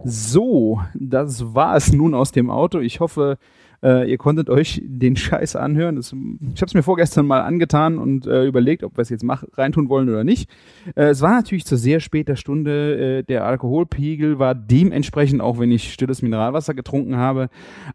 So, 0.04 0.80
das 0.94 1.54
war 1.54 1.76
es 1.76 1.92
nun 1.92 2.14
aus 2.14 2.32
dem 2.32 2.50
Auto. 2.50 2.80
Ich 2.80 2.98
hoffe, 2.98 3.38
äh, 3.82 4.08
ihr 4.10 4.18
konntet 4.18 4.48
euch 4.48 4.80
den 4.84 5.16
Scheiß 5.16 5.56
anhören. 5.56 5.96
Das, 5.96 6.12
ich 6.12 6.60
habe 6.60 6.66
es 6.66 6.74
mir 6.74 6.82
vorgestern 6.82 7.26
mal 7.26 7.40
angetan 7.40 7.98
und 7.98 8.26
äh, 8.26 8.44
überlegt, 8.44 8.84
ob 8.84 8.96
wir 8.96 9.02
es 9.02 9.08
jetzt 9.08 9.24
mach, 9.24 9.44
reintun 9.54 9.88
wollen 9.88 10.08
oder 10.08 10.24
nicht. 10.24 10.50
Äh, 10.94 11.06
es 11.06 11.20
war 11.20 11.32
natürlich 11.32 11.66
zu 11.66 11.76
sehr 11.76 12.00
später 12.00 12.36
Stunde. 12.36 13.18
Äh, 13.18 13.22
der 13.24 13.44
Alkoholpegel 13.44 14.38
war 14.38 14.54
dementsprechend, 14.54 15.40
auch 15.40 15.58
wenn 15.58 15.70
ich 15.70 15.92
stilles 15.92 16.22
Mineralwasser 16.22 16.74
getrunken 16.74 17.16
habe. 17.16 17.48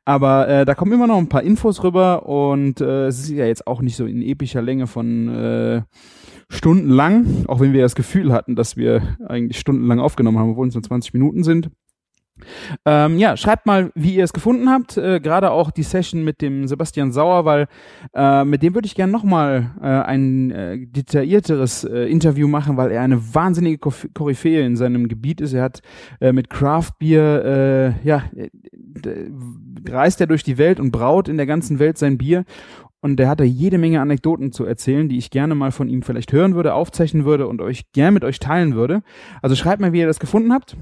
Aber 0.05 0.47
äh, 0.47 0.65
da 0.65 0.75
kommen 0.75 0.91
immer 0.91 1.07
noch 1.07 1.17
ein 1.17 1.29
paar 1.29 1.43
Infos 1.43 1.83
rüber 1.83 2.25
und 2.27 2.81
äh, 2.81 3.07
es 3.07 3.19
ist 3.19 3.29
ja 3.29 3.45
jetzt 3.45 3.67
auch 3.67 3.81
nicht 3.81 3.95
so 3.95 4.05
in 4.05 4.21
epischer 4.21 4.61
Länge 4.61 4.88
von 4.88 5.85
stundenlang, 6.49 7.45
auch 7.47 7.59
wenn 7.59 7.73
wir 7.73 7.81
das 7.81 7.95
Gefühl 7.95 8.31
hatten, 8.31 8.55
dass 8.55 8.77
wir 8.77 9.01
eigentlich 9.27 9.59
stundenlang 9.59 9.99
aufgenommen 9.99 10.39
haben, 10.39 10.51
obwohl 10.51 10.67
es 10.67 10.73
nur 10.73 10.83
20 10.83 11.13
Minuten 11.13 11.43
sind. 11.43 11.69
Ähm, 12.85 13.17
ja, 13.17 13.35
schreibt 13.35 13.65
mal, 13.65 13.91
wie 13.95 14.15
ihr 14.15 14.23
es 14.23 14.33
gefunden 14.33 14.69
habt. 14.69 14.97
Äh, 14.97 15.19
Gerade 15.19 15.51
auch 15.51 15.71
die 15.71 15.83
Session 15.83 16.23
mit 16.23 16.41
dem 16.41 16.67
Sebastian 16.67 17.11
Sauer, 17.11 17.45
weil 17.45 17.67
äh, 18.13 18.43
mit 18.43 18.63
dem 18.63 18.75
würde 18.75 18.85
ich 18.85 18.95
gerne 18.95 19.11
nochmal 19.11 19.71
äh, 19.81 19.85
ein 19.85 20.51
äh, 20.51 20.77
detaillierteres 20.88 21.83
äh, 21.83 22.09
Interview 22.09 22.47
machen, 22.47 22.77
weil 22.77 22.91
er 22.91 23.01
eine 23.01 23.33
wahnsinnige 23.33 23.77
Kof- 23.77 24.07
Koryphäe 24.13 24.65
in 24.65 24.75
seinem 24.75 25.07
Gebiet 25.07 25.41
ist. 25.41 25.53
Er 25.53 25.63
hat 25.63 25.81
äh, 26.21 26.31
mit 26.31 26.49
Craft 26.49 26.91
Beer, 26.99 27.95
äh, 28.03 28.07
ja, 28.07 28.23
reist 29.89 30.21
er 30.21 30.27
durch 30.27 30.43
die 30.43 30.57
Welt 30.57 30.79
und 30.79 30.91
braut 30.91 31.27
in 31.27 31.38
der 31.38 31.45
ganzen 31.45 31.79
Welt 31.79 31.97
sein 31.97 32.17
Bier. 32.17 32.45
Und 32.99 33.19
er 33.19 33.29
hatte 33.29 33.43
jede 33.43 33.77
Menge 33.77 34.01
Anekdoten 34.01 34.51
zu 34.51 34.65
erzählen, 34.65 35.07
die 35.07 35.17
ich 35.17 35.29
gerne 35.29 35.53
mal 35.53 35.71
von 35.71 35.88
ihm 35.88 36.01
vielleicht 36.01 36.33
hören 36.33 36.55
würde, 36.55 36.73
aufzeichnen 36.73 37.25
würde 37.25 37.47
und 37.47 37.61
euch 37.61 37.91
gern 37.91 38.13
mit 38.13 38.23
euch 38.23 38.39
teilen 38.39 38.73
würde. 38.75 39.01
Also 39.41 39.55
schreibt 39.55 39.81
mal, 39.81 39.93
wie 39.93 39.99
ihr 39.99 40.07
das 40.07 40.19
gefunden 40.19 40.51
habt. 40.51 40.75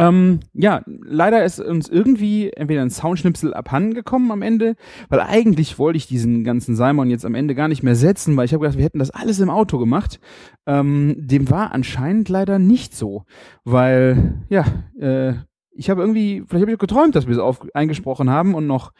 Ähm, 0.00 0.40
ja, 0.54 0.82
leider 0.86 1.44
ist 1.44 1.60
uns 1.60 1.86
irgendwie 1.86 2.50
entweder 2.50 2.80
ein 2.80 2.88
Soundschnipsel 2.88 3.52
abhanden 3.52 3.92
gekommen 3.92 4.30
am 4.30 4.40
Ende, 4.40 4.76
weil 5.10 5.20
eigentlich 5.20 5.78
wollte 5.78 5.98
ich 5.98 6.06
diesen 6.06 6.42
ganzen 6.42 6.74
Simon 6.74 7.10
jetzt 7.10 7.26
am 7.26 7.34
Ende 7.34 7.54
gar 7.54 7.68
nicht 7.68 7.82
mehr 7.82 7.94
setzen, 7.94 8.34
weil 8.34 8.46
ich 8.46 8.54
habe 8.54 8.62
gedacht, 8.62 8.78
wir 8.78 8.84
hätten 8.86 8.98
das 8.98 9.10
alles 9.10 9.40
im 9.40 9.50
Auto 9.50 9.76
gemacht. 9.76 10.18
Ähm, 10.66 11.16
dem 11.18 11.50
war 11.50 11.72
anscheinend 11.72 12.30
leider 12.30 12.58
nicht 12.58 12.96
so, 12.96 13.24
weil, 13.64 14.42
ja, 14.48 14.64
äh, 14.98 15.34
ich 15.72 15.90
habe 15.90 16.00
irgendwie, 16.00 16.44
vielleicht 16.46 16.62
habe 16.62 16.72
ich 16.72 16.78
geträumt, 16.78 17.14
dass 17.14 17.26
wir 17.26 17.34
es 17.34 17.38
auf, 17.38 17.66
eingesprochen 17.74 18.30
haben 18.30 18.54
und 18.54 18.66
noch 18.66 18.92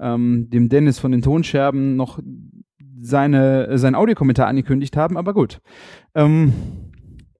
ähm, 0.00 0.50
dem 0.50 0.68
Dennis 0.68 0.98
von 0.98 1.12
den 1.12 1.22
Tonscherben 1.22 1.94
noch 1.94 2.18
seine, 3.00 3.78
sein 3.78 3.94
Audiokommentar 3.94 4.48
angekündigt 4.48 4.96
haben, 4.96 5.16
aber 5.16 5.34
gut. 5.34 5.60
Ähm, 6.16 6.52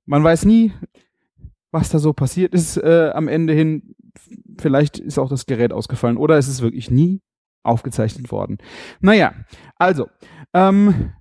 man 0.07 0.23
weiß 0.23 0.45
nie, 0.45 0.73
was 1.71 1.91
da 1.91 1.99
so 1.99 2.13
passiert 2.13 2.55
ist 2.55 2.77
äh, 2.77 3.11
am 3.15 3.29
Ende 3.29 3.53
hin. 3.53 3.95
Vielleicht 4.59 4.99
ist 4.99 5.19
auch 5.19 5.29
das 5.29 5.47
Gerät 5.47 5.73
ausgefallen 5.73 6.17
oder 6.17 6.37
es 6.39 6.49
ist 6.49 6.63
wirklich 6.63 6.91
nie 6.91 7.21
aufgezeichnet 7.63 8.31
worden. 8.31 8.59
Naja, 9.01 9.33
also, 9.77 10.09
ähm, 10.55 11.13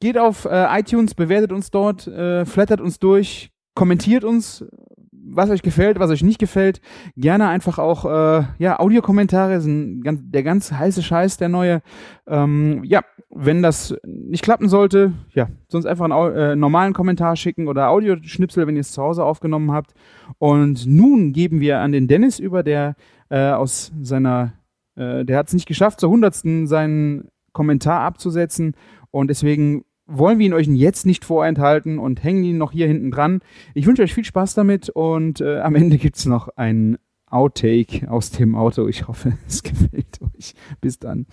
geht 0.00 0.18
auf 0.18 0.44
äh, 0.44 0.80
iTunes, 0.80 1.14
bewertet 1.14 1.52
uns 1.52 1.70
dort, 1.70 2.06
äh, 2.06 2.44
flattert 2.44 2.80
uns 2.80 2.98
durch, 2.98 3.50
kommentiert 3.74 4.24
uns, 4.24 4.64
was 5.12 5.50
euch 5.50 5.62
gefällt, 5.62 5.98
was 5.98 6.10
euch 6.10 6.22
nicht 6.22 6.38
gefällt. 6.38 6.80
Gerne 7.16 7.48
einfach 7.48 7.78
auch 7.78 8.04
äh, 8.04 8.44
ja 8.58 8.78
Audiokommentare 8.78 9.60
sind 9.60 10.02
ganz, 10.02 10.20
der 10.24 10.42
ganz 10.42 10.72
heiße 10.72 11.02
Scheiß, 11.02 11.36
der 11.36 11.48
neue. 11.48 11.82
Ähm, 12.26 12.82
ja, 12.84 13.02
wenn 13.32 13.62
das 13.62 13.94
nicht 14.04 14.42
klappen 14.42 14.68
sollte, 14.68 15.12
ja, 15.34 15.48
sonst 15.68 15.86
einfach 15.86 16.04
einen 16.04 16.34
äh, 16.34 16.56
normalen 16.56 16.92
Kommentar 16.92 17.36
schicken 17.36 17.68
oder 17.68 17.88
Audioschnipsel, 17.88 18.66
wenn 18.66 18.74
ihr 18.74 18.80
es 18.80 18.92
zu 18.92 19.02
Hause 19.02 19.24
aufgenommen 19.24 19.72
habt. 19.72 19.94
Und 20.38 20.86
nun 20.86 21.32
geben 21.32 21.60
wir 21.60 21.78
an 21.78 21.92
den 21.92 22.08
Dennis 22.08 22.38
über, 22.38 22.62
der 22.62 22.96
äh, 23.28 23.50
aus 23.50 23.92
seiner, 24.02 24.54
äh, 24.96 25.24
der 25.24 25.38
hat 25.38 25.48
es 25.48 25.54
nicht 25.54 25.66
geschafft, 25.66 26.00
zur 26.00 26.10
hundertsten 26.10 26.66
seinen 26.66 27.28
Kommentar 27.52 28.00
abzusetzen 28.00 28.74
und 29.10 29.28
deswegen 29.28 29.84
wollen 30.06 30.38
wir 30.40 30.46
ihn 30.46 30.54
euch 30.54 30.66
jetzt 30.66 31.06
nicht 31.06 31.24
vorenthalten 31.24 31.98
und 31.98 32.24
hängen 32.24 32.42
ihn 32.42 32.58
noch 32.58 32.72
hier 32.72 32.88
hinten 32.88 33.12
dran. 33.12 33.40
Ich 33.74 33.86
wünsche 33.86 34.02
euch 34.02 34.14
viel 34.14 34.24
Spaß 34.24 34.54
damit 34.54 34.88
und 34.88 35.40
äh, 35.40 35.60
am 35.60 35.76
Ende 35.76 35.98
gibt's 35.98 36.26
noch 36.26 36.48
ein 36.56 36.98
Outtake 37.26 38.10
aus 38.10 38.32
dem 38.32 38.56
Auto. 38.56 38.88
Ich 38.88 39.06
hoffe, 39.06 39.34
es 39.46 39.62
gefällt 39.62 40.20
euch. 40.36 40.54
Bis 40.80 40.98
dann. 40.98 41.26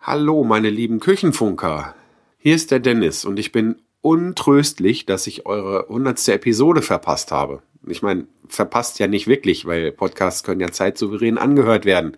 Hallo, 0.00 0.44
meine 0.44 0.70
lieben 0.70 0.98
Küchenfunker. 0.98 1.94
Hier 2.38 2.54
ist 2.54 2.70
der 2.70 2.80
Dennis 2.80 3.24
und 3.24 3.38
ich 3.38 3.52
bin 3.52 3.76
untröstlich, 4.00 5.06
dass 5.06 5.26
ich 5.26 5.46
eure 5.46 5.86
hundertste 5.88 6.32
Episode 6.32 6.82
verpasst 6.82 7.32
habe. 7.32 7.62
Ich 7.86 8.02
meine, 8.02 8.26
verpasst 8.48 8.98
ja 8.98 9.06
nicht 9.06 9.26
wirklich, 9.26 9.66
weil 9.66 9.92
Podcasts 9.92 10.42
können 10.42 10.60
ja 10.60 10.70
zeitsouverän 10.70 11.38
angehört 11.38 11.84
werden. 11.84 12.16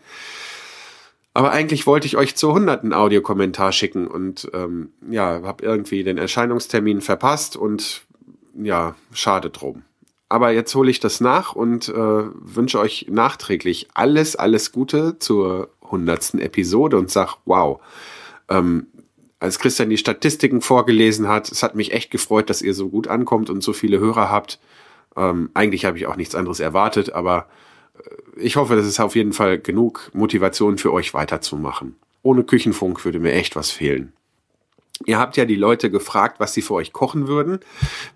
Aber 1.34 1.52
eigentlich 1.52 1.86
wollte 1.86 2.06
ich 2.06 2.16
euch 2.16 2.36
zur 2.36 2.54
hunderten 2.54 2.92
Audiokommentar 2.92 3.72
schicken 3.72 4.06
und 4.06 4.50
ähm, 4.52 4.90
ja, 5.10 5.42
habe 5.42 5.64
irgendwie 5.64 6.04
den 6.04 6.18
Erscheinungstermin 6.18 7.00
verpasst 7.00 7.56
und 7.56 8.02
ja, 8.54 8.94
schade 9.12 9.50
drum. 9.50 9.82
Aber 10.32 10.50
jetzt 10.50 10.74
hole 10.74 10.90
ich 10.90 10.98
das 10.98 11.20
nach 11.20 11.54
und 11.54 11.90
äh, 11.90 11.92
wünsche 11.94 12.78
euch 12.78 13.04
nachträglich 13.10 13.88
alles, 13.92 14.34
alles 14.34 14.72
Gute 14.72 15.18
zur 15.18 15.68
hundertsten 15.82 16.40
Episode 16.40 16.96
und 16.96 17.10
sag, 17.10 17.36
wow, 17.44 17.82
ähm, 18.48 18.86
als 19.40 19.58
Christian 19.58 19.90
die 19.90 19.98
Statistiken 19.98 20.62
vorgelesen 20.62 21.28
hat, 21.28 21.52
es 21.52 21.62
hat 21.62 21.74
mich 21.74 21.92
echt 21.92 22.10
gefreut, 22.10 22.48
dass 22.48 22.62
ihr 22.62 22.72
so 22.72 22.88
gut 22.88 23.08
ankommt 23.08 23.50
und 23.50 23.62
so 23.62 23.74
viele 23.74 24.00
Hörer 24.00 24.30
habt. 24.30 24.58
Ähm, 25.16 25.50
eigentlich 25.52 25.84
habe 25.84 25.98
ich 25.98 26.06
auch 26.06 26.16
nichts 26.16 26.34
anderes 26.34 26.60
erwartet, 26.60 27.12
aber 27.12 27.46
äh, 27.98 28.40
ich 28.40 28.56
hoffe, 28.56 28.74
das 28.74 28.86
ist 28.86 29.00
auf 29.00 29.14
jeden 29.14 29.34
Fall 29.34 29.58
genug 29.58 30.10
Motivation 30.14 30.78
für 30.78 30.94
euch 30.94 31.12
weiterzumachen. 31.12 31.96
Ohne 32.22 32.42
Küchenfunk 32.42 33.04
würde 33.04 33.18
mir 33.18 33.32
echt 33.32 33.54
was 33.54 33.70
fehlen. 33.70 34.14
Ihr 35.06 35.18
habt 35.18 35.36
ja 35.36 35.44
die 35.44 35.56
Leute 35.56 35.90
gefragt, 35.90 36.40
was 36.40 36.54
sie 36.54 36.62
für 36.62 36.74
euch 36.74 36.92
kochen 36.92 37.28
würden. 37.28 37.60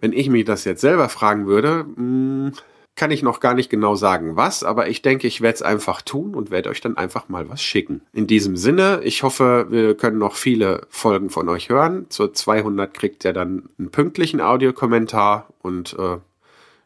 Wenn 0.01 0.13
ich 0.13 0.29
mich 0.29 0.45
das 0.45 0.65
jetzt 0.65 0.81
selber 0.81 1.09
fragen 1.09 1.47
würde, 1.47 1.85
mh, 1.97 2.53
kann 2.97 3.11
ich 3.11 3.23
noch 3.23 3.41
gar 3.41 3.55
nicht 3.55 3.69
genau 3.69 3.95
sagen, 3.95 4.37
was, 4.37 4.65
aber 4.65 4.89
ich 4.89 5.03
denke, 5.03 5.27
ich 5.27 5.43
werde 5.43 5.57
es 5.57 5.63
einfach 5.63 6.01
tun 6.01 6.35
und 6.35 6.51
werde 6.51 6.71
euch 6.71 6.81
dann 6.81 6.97
einfach 6.97 7.29
mal 7.29 7.49
was 7.51 7.63
schicken. 7.63 8.01
In 8.15 8.27
diesem 8.27 8.57
Sinne, 8.57 9.01
ich 9.05 9.23
hoffe, 9.23 9.67
wir 9.69 9.95
können 9.97 10.17
noch 10.19 10.35
viele 10.35 10.87
Folgen 10.89 11.29
von 11.29 11.49
euch 11.51 11.69
hören. 11.69 12.07
Zur 12.09 12.33
200 12.33 12.95
kriegt 12.95 13.25
ihr 13.27 13.35
dann 13.35 13.69
einen 13.79 13.91
pünktlichen 13.91 14.41
Audiokommentar 14.41 15.49
und 15.61 15.95
äh, 15.99 16.17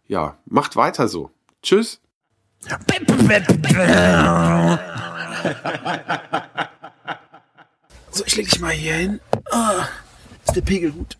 ja, 0.08 0.36
macht 0.46 0.74
weiter 0.74 1.06
so. 1.06 1.30
Tschüss. 1.62 2.00
So, 8.20 8.26
ich 8.26 8.36
leg 8.36 8.50
dich 8.50 8.60
mal 8.60 8.70
hier 8.72 8.96
hin. 8.96 9.20
Ah, 9.50 9.86
ist 10.44 10.54
der 10.54 10.60
Pegel 10.60 10.92
gut? 10.92 11.16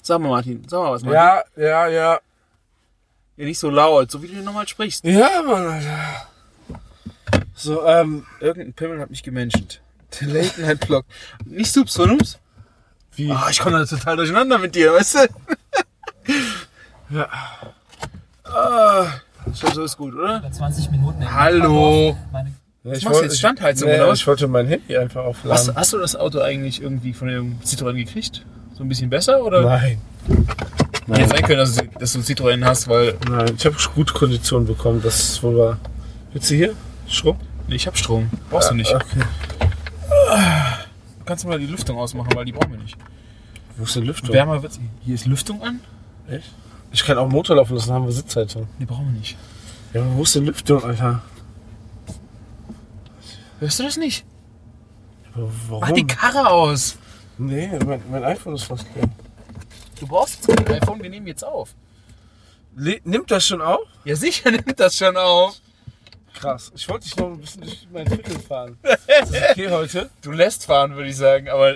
Sag 0.00 0.20
mal, 0.20 0.28
Martin, 0.28 0.62
sag 0.68 0.78
mal 0.80 0.92
was, 0.92 1.02
Martin. 1.02 1.16
Ja, 1.16 1.42
ja, 1.56 1.88
ja. 1.88 2.20
Ja, 3.36 3.44
nicht 3.44 3.58
so 3.58 3.68
laut, 3.68 4.12
so 4.12 4.22
wie 4.22 4.28
du 4.28 4.40
normal 4.40 4.68
sprichst. 4.68 5.04
Ja, 5.04 5.42
Mann, 5.44 5.66
Alter. 5.66 6.28
So, 7.56 7.84
ähm, 7.84 8.24
Irgendein 8.38 8.74
Pimmel 8.74 9.00
hat 9.00 9.10
mich 9.10 9.24
gemenschent. 9.24 9.80
Der 10.20 10.28
Late 10.28 10.60
Night 10.60 10.86
Block. 10.86 11.04
Nicht 11.46 11.72
Subs, 11.72 11.94
Sonums? 11.94 12.38
wie? 13.16 13.32
Ah, 13.32 13.48
ich 13.50 13.58
komme 13.58 13.80
da 13.80 13.84
total 13.84 14.14
durcheinander 14.14 14.58
mit 14.58 14.76
dir, 14.76 14.92
weißt 14.92 15.14
du? 15.16 15.18
Ja. 17.12 17.28
Ah, 18.44 19.14
ich 19.52 19.58
so 19.58 19.82
ist 19.82 19.96
gut, 19.96 20.14
oder? 20.14 20.48
20 20.48 20.92
Minuten. 20.92 21.28
Hallo. 21.28 22.16
Meine 22.30 22.54
Ja, 22.82 22.92
ich 22.92 23.02
jetzt? 23.02 23.38
Standheizung, 23.38 23.90
nee, 23.90 24.00
was? 24.00 24.20
Ich 24.20 24.26
wollte 24.26 24.48
mein 24.48 24.66
Handy 24.66 24.96
einfach 24.96 25.24
aufladen. 25.24 25.52
Hast, 25.52 25.74
hast 25.74 25.92
du 25.92 25.98
das 25.98 26.16
Auto 26.16 26.40
eigentlich 26.40 26.80
irgendwie 26.80 27.12
von 27.12 27.28
dem 27.28 27.58
Citroën 27.60 27.92
gekriegt? 27.94 28.46
So 28.74 28.82
ein 28.82 28.88
bisschen 28.88 29.10
besser, 29.10 29.44
oder? 29.44 29.62
Nein, 29.62 29.98
Hätte 31.12 31.28
sein 31.28 31.42
können, 31.42 31.58
dass 31.58 31.76
du, 31.76 31.84
dass 31.98 32.12
du 32.12 32.18
einen 32.18 32.26
Citroën 32.26 32.64
hast, 32.64 32.88
weil 32.88 33.18
nein. 33.28 33.52
Ich 33.56 33.66
habe 33.66 33.76
gute 33.94 34.14
Konditionen 34.14 34.66
bekommen. 34.66 35.02
Das 35.02 35.20
ist 35.20 35.42
wohl 35.42 35.58
wahr. 35.58 35.78
Willst 36.32 36.50
du 36.50 36.54
hier? 36.54 36.74
Strom? 37.06 37.36
Nee, 37.68 37.74
ich 37.74 37.86
hab 37.86 37.98
Strom. 37.98 38.30
Brauchst 38.48 38.70
du 38.70 38.74
nicht. 38.74 38.94
Okay. 38.94 39.20
Kannst 41.26 41.44
du 41.44 41.48
mal 41.48 41.58
die 41.58 41.66
Lüftung 41.66 41.98
ausmachen, 41.98 42.30
weil 42.34 42.46
die 42.46 42.52
brauchen 42.52 42.70
wir 42.72 42.78
nicht. 42.78 42.96
Wo 43.76 43.84
ist 43.84 43.94
die 43.94 44.00
Lüftung? 44.00 44.32
Wärmer 44.32 44.62
wird's. 44.62 44.80
Hier 45.04 45.14
ist 45.14 45.26
Lüftung 45.26 45.62
an? 45.62 45.80
Echt? 46.30 46.50
Ich 46.92 47.04
kann 47.04 47.18
auch 47.18 47.28
Motor 47.28 47.56
laufen 47.56 47.74
lassen, 47.74 47.92
haben 47.92 48.06
wir 48.06 48.12
Sitzheizung. 48.12 48.68
Die 48.78 48.86
brauchen 48.86 49.12
wir 49.12 49.18
nicht. 49.18 49.36
Ja, 49.92 50.00
aber 50.00 50.16
wo 50.16 50.22
ist 50.22 50.34
die 50.34 50.40
Lüftung, 50.40 50.82
Alter? 50.82 51.22
Hörst 53.60 53.78
du 53.78 53.82
das 53.84 53.96
nicht? 53.96 54.24
Aber 55.34 55.50
Warum? 55.68 55.80
Mach 55.80 55.92
die 55.92 56.06
Karre 56.06 56.48
aus. 56.48 56.96
nee, 57.38 57.70
mein, 57.86 58.02
mein 58.10 58.24
iPhone 58.24 58.54
ist 58.54 58.64
fast 58.64 58.86
leer. 58.94 59.08
Du 60.00 60.06
brauchst 60.06 60.46
jetzt 60.48 60.64
kein 60.66 60.82
iPhone, 60.82 61.02
wir 61.02 61.10
nehmen 61.10 61.26
jetzt 61.26 61.44
auf. 61.44 61.74
Le 62.74 63.00
nimmt 63.04 63.30
das 63.30 63.46
schon 63.46 63.60
auf? 63.60 63.80
Ja, 64.04 64.16
sicher 64.16 64.50
nimmt 64.50 64.80
das 64.80 64.96
schon 64.96 65.16
auf. 65.16 65.60
Krass. 66.34 66.72
Ich 66.74 66.88
wollte 66.88 67.04
dich 67.04 67.16
noch 67.16 67.26
ein 67.26 67.38
bisschen 67.38 67.60
durch 67.62 67.86
mein 67.92 68.06
Viertel 68.06 68.38
fahren. 68.38 68.78
Ist 68.82 69.34
das 69.34 69.50
okay 69.50 69.68
heute? 69.70 70.10
Du 70.22 70.30
lässt 70.32 70.64
fahren, 70.64 70.94
würde 70.94 71.10
ich 71.10 71.16
sagen, 71.16 71.48
aber 71.48 71.74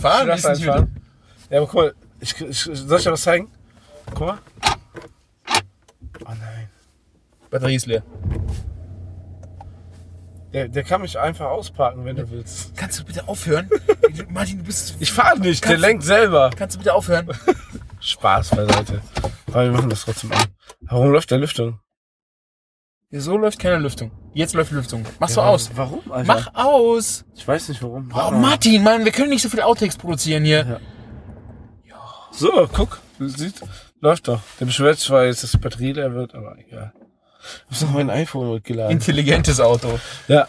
fahren 0.00 0.28
ist 0.30 0.48
nicht 0.48 0.62
einfahren. 0.62 0.96
Ja, 1.50 1.58
aber 1.58 1.66
guck 1.66 1.74
mal, 1.74 1.94
ich, 2.20 2.40
ich, 2.40 2.60
soll 2.60 2.98
ich 2.98 3.04
dir 3.04 3.12
was 3.12 3.22
zeigen? 3.22 3.50
Guck 4.14 4.20
mal. 4.20 4.38
Oh 6.24 6.28
nein. 6.28 6.70
Batterie 7.50 7.74
ist 7.74 7.86
leer. 7.86 8.02
Der, 10.52 10.68
der 10.68 10.84
kann 10.84 11.00
mich 11.02 11.18
einfach 11.18 11.46
ausparken, 11.46 12.04
wenn 12.04 12.16
du 12.16 12.30
willst. 12.30 12.76
Kannst 12.76 12.98
du 13.00 13.04
bitte 13.04 13.26
aufhören? 13.28 13.68
Martin, 14.30 14.58
du 14.58 14.64
bist. 14.64 14.96
Ich 15.00 15.12
fahre 15.12 15.38
nicht, 15.38 15.62
der 15.64 15.72
Kannst- 15.72 15.82
lenkt 15.86 16.02
selber. 16.04 16.50
Kannst 16.56 16.76
du 16.76 16.78
bitte 16.78 16.94
aufhören? 16.94 17.28
Spaß 18.00 18.50
beiseite. 18.50 19.00
Aber 19.48 19.64
wir 19.64 19.72
machen 19.72 19.90
das 19.90 20.02
trotzdem 20.04 20.32
an. 20.32 20.44
Warum 20.82 21.10
läuft 21.10 21.30
der 21.30 21.38
Lüftung? 21.38 21.80
Ja, 23.10 23.20
so 23.20 23.36
läuft 23.36 23.58
keine 23.58 23.78
Lüftung. 23.78 24.10
Jetzt 24.34 24.54
läuft 24.54 24.70
Lüftung. 24.72 25.04
Mach 25.18 25.28
so 25.28 25.40
Ja, 25.40 25.46
aus. 25.48 25.70
Warum, 25.74 26.10
Alter? 26.12 26.26
Mach 26.26 26.54
aus. 26.54 27.24
Ich 27.34 27.46
weiß 27.46 27.68
nicht 27.70 27.82
warum. 27.82 28.10
Oh, 28.14 28.30
Martin, 28.32 28.82
Mann, 28.82 29.04
wir 29.04 29.12
können 29.12 29.30
nicht 29.30 29.42
so 29.42 29.48
viele 29.48 29.64
Outtakes 29.64 29.96
produzieren 29.96 30.44
hier. 30.44 30.80
So, 32.32 32.68
guck. 32.72 33.00
Du 33.18 33.28
siehst, 33.28 33.62
läuft 34.00 34.28
doch. 34.28 34.40
Der 34.60 34.66
beschwert 34.66 34.98
zwar 34.98 35.24
jetzt, 35.24 35.42
dass 35.42 35.52
die 35.52 35.56
Batterie 35.58 35.92
leer 35.92 36.12
wird, 36.12 36.34
aber 36.34 36.56
egal. 36.58 36.92
Ich 37.70 37.80
hab 37.80 37.88
noch 37.88 37.94
mein 37.94 38.10
iPhone 38.10 38.54
mitgeladen. 38.54 38.92
Intelligentes 38.92 39.60
Auto. 39.60 39.98
Ja. 40.28 40.48